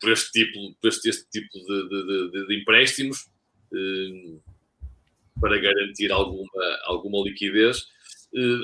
por 0.00 0.12
este 0.12 0.30
tipo, 0.32 0.74
por 0.80 0.88
este, 0.88 1.08
este 1.08 1.28
tipo 1.30 1.58
de, 1.58 1.88
de, 1.88 2.30
de, 2.30 2.46
de 2.46 2.60
empréstimos 2.60 3.26
eh, 3.74 4.38
para 5.40 5.58
garantir 5.58 6.12
alguma, 6.12 6.78
alguma 6.84 7.24
liquidez 7.24 7.86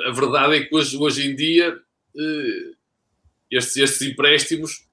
a 0.07 0.11
verdade 0.13 0.57
é 0.57 0.61
que 0.65 0.75
hoje, 0.75 0.97
hoje 0.97 1.27
em 1.27 1.35
dia 1.35 1.77
eh, 2.17 2.71
estes, 3.51 3.77
estes 3.77 4.03
empréstimos 4.03 4.87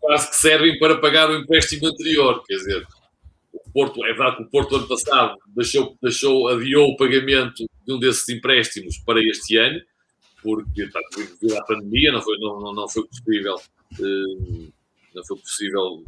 quase 0.00 0.30
que 0.30 0.36
servem 0.36 0.78
para 0.78 1.00
pagar 1.00 1.30
o 1.30 1.36
empréstimo 1.36 1.86
anterior. 1.86 2.42
Quer 2.46 2.56
dizer, 2.56 2.86
o 3.52 3.70
Porto, 3.72 4.04
é 4.04 4.08
verdade 4.12 4.36
que 4.36 4.42
o 4.44 4.50
Porto 4.50 4.76
ano 4.76 4.88
passado 4.88 5.36
deixou, 5.56 5.96
deixou, 6.02 6.48
adiou 6.48 6.90
o 6.90 6.96
pagamento 6.96 7.64
de 7.86 7.92
um 7.92 7.98
desses 7.98 8.28
empréstimos 8.28 8.98
para 8.98 9.22
este 9.22 9.56
ano, 9.56 9.80
porque 10.42 10.86
pá, 10.88 11.00
devido 11.16 11.56
à 11.56 11.64
pandemia 11.64 12.12
não 12.12 12.22
foi, 12.22 12.38
não, 12.38 12.72
não, 12.72 12.88
foi 12.88 13.06
possível 13.06 13.56
eh, 14.00 14.68
não 15.14 15.24
foi 15.24 15.38
possível 15.38 16.04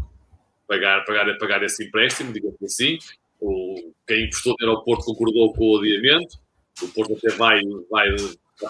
pagar, 0.67 1.05
pagar, 1.05 1.39
pagar 1.39 1.62
esse 1.62 1.85
empréstimo, 1.85 2.33
digamos 2.33 2.62
assim. 2.62 2.99
o, 3.41 3.93
quem 4.07 4.25
emprestou 4.25 4.55
dinheiro 4.57 4.79
ao 4.79 4.85
Porto 4.85 5.05
concordou 5.05 5.53
com 5.53 5.73
o 5.73 5.79
adiamento. 5.79 6.39
O 6.83 6.89
Porto 6.89 7.14
até 7.14 7.35
vai, 7.37 7.61
vai, 7.91 8.09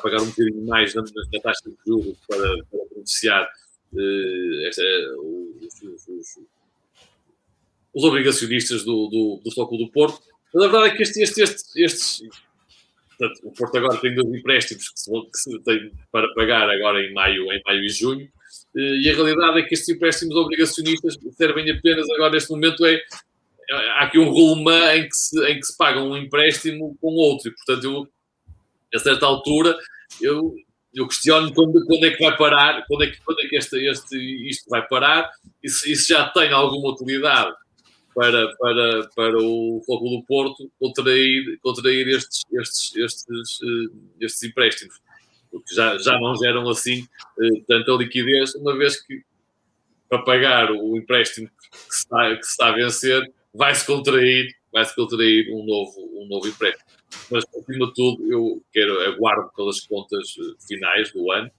pagar 0.02 0.22
um 0.22 0.26
bocadinho 0.26 0.64
mais 0.64 0.94
na, 0.94 1.02
na 1.02 1.40
taxa 1.40 1.62
de 1.66 1.76
juros 1.86 2.16
para, 2.28 2.38
para 2.38 2.80
beneficiar 2.90 3.48
uh, 3.92 4.66
esta, 4.66 4.82
os, 5.18 5.82
os, 5.82 6.38
os, 7.94 8.04
obrigacionistas 8.04 8.84
do, 8.84 9.08
do, 9.08 9.40
do 9.44 9.50
Futebol 9.50 9.78
do 9.78 9.92
Porto. 9.92 10.20
Mas 10.54 10.64
a 10.64 10.68
verdade 10.68 10.94
é 10.94 10.96
que 10.96 11.02
este, 11.02 11.22
este, 11.22 11.82
este. 11.82 12.28
Portanto, 13.18 13.40
o 13.44 13.52
Porto 13.52 13.78
agora 13.78 14.00
tem 14.00 14.14
dois 14.14 14.28
empréstimos 14.28 14.88
que 14.90 15.00
se, 15.00 15.10
que 15.10 15.38
se 15.38 15.58
tem 15.60 15.92
para 16.12 16.32
pagar 16.34 16.68
agora 16.68 17.02
em 17.02 17.12
maio, 17.12 17.50
em 17.52 17.62
maio 17.64 17.82
e 17.82 17.88
junho. 17.88 18.30
Eh, 18.76 19.00
e 19.02 19.10
a 19.10 19.14
realidade 19.14 19.60
é 19.60 19.62
que 19.62 19.74
estes 19.74 19.88
empréstimos 19.88 20.36
obrigacionistas 20.36 21.16
servem 21.32 21.70
apenas 21.70 22.08
agora 22.10 22.32
neste 22.32 22.50
momento 22.50 22.84
é 22.84 23.00
há 23.70 24.04
aqui 24.04 24.18
um 24.18 24.30
rolemã 24.30 24.94
em 24.94 25.08
que 25.08 25.16
se, 25.16 25.50
em 25.50 25.58
que 25.58 25.66
se 25.66 25.76
paga 25.76 26.00
um 26.00 26.16
empréstimo 26.16 26.96
com 27.00 27.08
outro, 27.08 27.48
e 27.48 27.54
portanto 27.54 27.84
eu, 27.84 28.08
a 28.94 28.98
certa 28.98 29.26
altura 29.26 29.76
eu, 30.20 30.54
eu 30.94 31.06
questiono 31.06 31.52
quando, 31.52 31.84
quando 31.84 32.04
é 32.04 32.10
que 32.10 32.22
vai 32.22 32.36
parar, 32.36 32.84
quando 32.86 33.04
é 33.04 33.08
que, 33.08 33.20
quando 33.22 33.40
é 33.40 33.48
que 33.48 33.56
este, 33.56 33.76
este, 33.86 34.48
isto 34.48 34.68
vai 34.70 34.86
parar, 34.86 35.30
e 35.62 35.68
se, 35.68 35.92
e 35.92 35.96
se 35.96 36.08
já 36.12 36.28
tem 36.28 36.52
alguma 36.52 36.90
utilidade 36.92 37.54
para, 38.14 38.56
para, 38.56 39.08
para 39.14 39.38
o 39.38 39.82
Fogo 39.84 40.08
do 40.08 40.24
Porto 40.24 40.70
contrair, 40.80 41.58
contrair 41.62 42.08
estes, 42.08 42.42
estes, 42.50 42.96
estes, 42.96 43.58
eh, 43.62 44.24
estes 44.24 44.42
empréstimos, 44.42 44.98
porque 45.50 45.74
já, 45.74 45.98
já 45.98 46.18
não 46.18 46.34
geram 46.36 46.68
assim 46.70 47.06
eh, 47.40 47.62
tanta 47.68 47.92
liquidez, 47.92 48.54
uma 48.54 48.74
vez 48.74 49.02
que 49.02 49.22
para 50.08 50.22
pagar 50.22 50.70
o 50.70 50.96
empréstimo 50.96 51.48
que 51.48 51.94
se 51.94 51.98
está, 51.98 52.36
que 52.36 52.44
se 52.44 52.50
está 52.52 52.68
a 52.68 52.72
vencer, 52.72 53.30
vai-se 53.56 53.86
contrair, 53.86 54.54
vai-se 54.72 54.94
contrair 54.94 55.52
um 55.52 55.64
novo, 55.64 56.10
um 56.14 56.26
novo 56.28 56.46
empréstimo. 56.46 56.84
Mas, 57.30 57.44
acima 57.44 57.86
de 57.86 57.94
tudo, 57.94 58.30
eu 58.30 58.62
quero, 58.72 59.00
aguardo 59.12 59.50
pelas 59.56 59.80
contas 59.80 60.34
eh, 60.38 60.54
finais 60.66 61.12
do 61.12 61.30
ano 61.30 61.50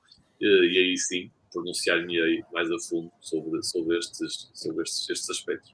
eh, 0.41 0.45
e 0.45 0.77
aí 0.77 0.97
sim 0.97 1.31
pronunciar-me 1.51 2.43
mais 2.53 2.69
a 2.69 2.79
fundo 2.79 3.11
sobre, 3.19 3.63
sobre, 3.63 3.97
estes, 3.97 4.49
sobre 4.53 4.83
estes, 4.83 5.09
estes 5.09 5.29
aspectos. 5.29 5.73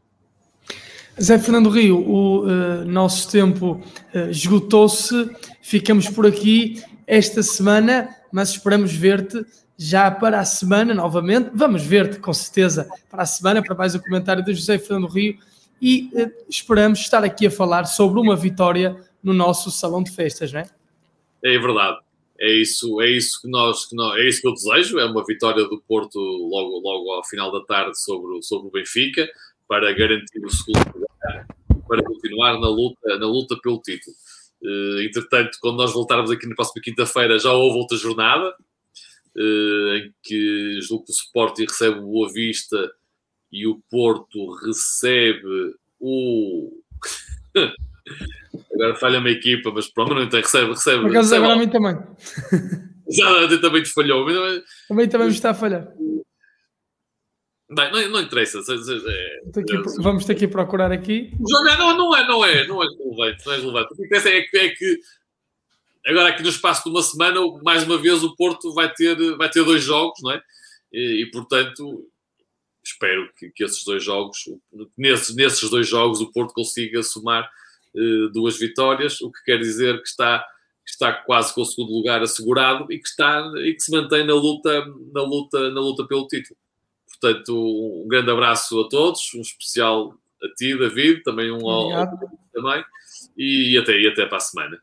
Zé 1.21 1.37
Fernando 1.37 1.69
Rio, 1.69 1.99
o 1.99 2.43
uh, 2.43 2.85
nosso 2.85 3.29
tempo 3.29 3.73
uh, 4.15 4.29
esgotou-se, 4.31 5.29
ficamos 5.61 6.09
por 6.09 6.25
aqui 6.25 6.81
esta 7.05 7.43
semana, 7.43 8.15
mas 8.31 8.51
esperamos 8.51 8.93
ver-te 8.93 9.45
já 9.77 10.09
para 10.09 10.39
a 10.39 10.45
semana 10.45 10.93
novamente. 10.93 11.51
Vamos 11.53 11.83
ver-te 11.83 12.19
com 12.19 12.33
certeza 12.33 12.87
para 13.09 13.23
a 13.23 13.25
semana, 13.25 13.61
para 13.61 13.75
mais 13.75 13.93
um 13.93 13.99
comentário 13.99 14.43
de 14.43 14.53
José 14.53 14.79
Fernando 14.79 15.07
Rio 15.07 15.37
e 15.83 16.09
uh, 16.13 16.31
esperamos 16.47 17.01
estar 17.01 17.25
aqui 17.25 17.47
a 17.47 17.51
falar 17.51 17.83
sobre 17.83 18.17
uma 18.17 18.37
vitória 18.37 18.95
no 19.21 19.33
nosso 19.33 19.69
salão 19.69 20.01
de 20.01 20.11
festas, 20.11 20.53
não 20.53 20.61
é? 20.61 20.69
É 21.43 21.59
verdade. 21.59 21.99
É 22.39 22.49
isso, 22.53 23.01
é 23.01 23.09
isso 23.09 23.41
que 23.41 23.49
nós, 23.49 23.85
que 23.85 23.93
nós, 23.93 24.17
é 24.17 24.29
isso 24.29 24.39
que 24.39 24.47
eu 24.47 24.53
desejo, 24.53 24.97
é 24.97 25.05
uma 25.05 25.25
vitória 25.25 25.61
do 25.65 25.83
Porto 25.85 26.17
logo, 26.17 26.79
logo 26.79 27.11
ao 27.11 27.25
final 27.25 27.51
da 27.51 27.59
tarde 27.65 28.01
sobre, 28.01 28.41
sobre 28.43 28.69
o 28.69 28.71
Benfica, 28.71 29.29
para 29.67 29.91
garantir 29.91 30.39
o 30.45 30.49
segundo 30.49 30.85
lugar, 30.95 31.47
para 31.85 32.01
continuar 32.01 32.53
na 32.61 32.69
luta, 32.69 33.17
na 33.19 33.27
luta 33.27 33.57
pelo 33.61 33.81
título. 33.81 34.15
Uh, 34.63 35.01
entretanto, 35.01 35.57
quando 35.59 35.75
nós 35.75 35.91
voltarmos 35.91 36.31
aqui 36.31 36.47
na 36.47 36.55
próxima 36.55 36.81
quinta-feira, 36.81 37.37
já 37.37 37.51
houve 37.51 37.77
outra 37.77 37.97
jornada, 37.97 38.55
uh, 39.35 39.95
em 39.97 40.13
que 40.23 40.79
julgo 40.81 41.03
que 41.03 41.11
o 41.11 41.13
Sporting 41.13 41.65
recebe 41.65 41.99
Boa 41.99 42.31
Vista 42.31 42.89
e 43.53 43.67
o 43.67 43.79
Porto 43.89 44.51
recebe 44.65 45.75
o. 45.99 46.71
agora 48.73 48.95
falha-me 48.95 49.29
a 49.29 49.33
equipa, 49.33 49.71
mas 49.71 49.87
pronto, 49.87 50.15
não 50.15 50.27
tem, 50.27 50.41
recebe. 50.41 50.71
recebe, 50.71 51.01
Por 51.03 51.11
acaso 51.11 51.35
agora 51.35 51.53
a 51.53 51.57
mim 51.57 51.69
também. 51.69 51.95
Já 53.09 53.59
também 53.61 53.83
te 53.83 53.89
falhou. 53.89 54.25
Também, 54.87 55.07
também 55.07 55.27
me 55.27 55.33
está 55.33 55.51
a 55.51 55.53
falhar. 55.53 55.87
Bem, 57.69 57.91
não, 57.91 58.09
não 58.09 58.21
interessa. 58.21 58.59
É, 58.59 59.59
aqui, 59.59 60.01
vamos 60.01 60.25
ter 60.25 60.33
que 60.33 60.47
procurar 60.47 60.91
aqui. 60.91 61.31
Não, 61.39 61.63
não, 61.63 61.97
não 61.97 62.17
é, 62.17 62.27
não 62.27 62.45
é, 62.45 62.67
não 62.67 62.83
é 62.83 62.87
relevante. 62.87 63.45
Não 63.45 63.53
é 63.53 63.57
relevante. 63.57 63.93
O 63.93 63.95
que 63.95 64.05
interessa 64.05 64.29
é 64.29 64.41
que, 64.41 64.57
é 64.57 64.69
que 64.69 64.99
agora 66.07 66.29
aqui 66.29 66.41
no 66.41 66.49
espaço 66.49 66.83
de 66.83 66.89
uma 66.89 67.03
semana, 67.03 67.39
mais 67.63 67.83
uma 67.83 67.99
vez, 67.99 68.23
o 68.23 68.35
Porto 68.35 68.73
vai 68.73 68.91
ter, 68.91 69.15
vai 69.37 69.49
ter 69.49 69.63
dois 69.63 69.83
jogos, 69.83 70.19
não 70.23 70.31
é? 70.31 70.41
E, 70.91 71.23
e 71.23 71.31
portanto, 71.31 72.07
espero 72.83 73.29
que, 73.37 73.49
que, 73.51 73.63
esses 73.63 73.83
dois 73.83 74.03
jogos, 74.03 74.37
nesses, 74.97 75.35
nesses 75.35 75.69
dois 75.69 75.87
jogos, 75.87 76.19
o 76.21 76.31
Porto 76.31 76.53
consiga 76.53 77.01
somar 77.01 77.49
uh, 77.95 78.29
duas 78.29 78.57
vitórias, 78.57 79.21
o 79.21 79.31
que 79.31 79.43
quer 79.45 79.57
dizer 79.57 80.01
que 80.01 80.07
está, 80.07 80.39
que 80.85 80.91
está 80.91 81.13
quase 81.13 81.53
com 81.53 81.61
o 81.61 81.65
segundo 81.65 81.93
lugar 81.93 82.21
assegurado 82.21 82.91
e 82.91 82.99
que 82.99 83.07
está 83.07 83.51
e 83.57 83.73
que 83.73 83.81
se 83.81 83.91
mantém 83.91 84.25
na 84.25 84.33
luta, 84.33 84.85
na 85.13 85.21
luta, 85.21 85.71
na 85.71 85.79
luta 85.79 86.05
pelo 86.05 86.27
título. 86.27 86.57
Portanto, 87.07 88.03
um 88.03 88.07
grande 88.07 88.31
abraço 88.31 88.81
a 88.81 88.89
todos, 88.89 89.33
um 89.33 89.41
especial 89.41 90.13
a 90.43 90.47
ti, 90.55 90.77
David, 90.77 91.23
também 91.23 91.51
um 91.51 91.69
ao 91.69 92.07
também, 92.53 92.83
e 93.37 93.77
até, 93.77 93.99
e 93.99 94.07
até 94.07 94.25
para 94.25 94.37
a 94.37 94.41
semana. 94.41 94.77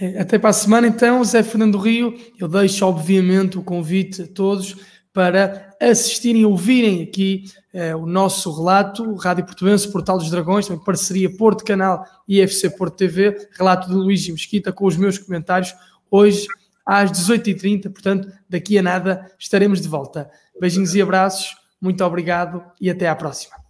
É, 0.00 0.20
até 0.20 0.38
para 0.38 0.50
a 0.50 0.54
semana, 0.54 0.86
então, 0.86 1.22
Zé 1.24 1.42
Fernando 1.42 1.78
Rio. 1.78 2.18
Eu 2.38 2.48
deixo, 2.48 2.84
obviamente, 2.84 3.58
o 3.58 3.62
convite 3.62 4.22
a 4.22 4.26
todos 4.26 4.76
para 5.12 5.71
assistirem 5.90 6.44
ouvirem 6.44 7.02
aqui 7.02 7.44
eh, 7.72 7.94
o 7.94 8.06
nosso 8.06 8.50
relato, 8.52 9.14
Rádio 9.14 9.44
Portuense, 9.44 9.90
Portal 9.90 10.18
dos 10.18 10.30
Dragões, 10.30 10.66
também 10.66 10.84
parceria 10.84 11.34
Porto 11.36 11.64
Canal 11.64 12.04
e 12.28 12.40
FC 12.40 12.70
Porto 12.70 12.96
TV, 12.96 13.48
relato 13.58 13.88
de 13.88 13.94
Luís 13.94 14.28
Mesquita 14.28 14.72
com 14.72 14.86
os 14.86 14.96
meus 14.96 15.18
comentários, 15.18 15.74
hoje 16.10 16.46
às 16.84 17.10
18h30, 17.10 17.90
portanto, 17.90 18.28
daqui 18.48 18.78
a 18.78 18.82
nada 18.82 19.30
estaremos 19.38 19.80
de 19.80 19.88
volta. 19.88 20.30
Beijinhos 20.60 20.94
e 20.94 21.02
abraços, 21.02 21.56
muito 21.80 22.04
obrigado 22.04 22.62
e 22.80 22.90
até 22.90 23.08
à 23.08 23.14
próxima. 23.14 23.61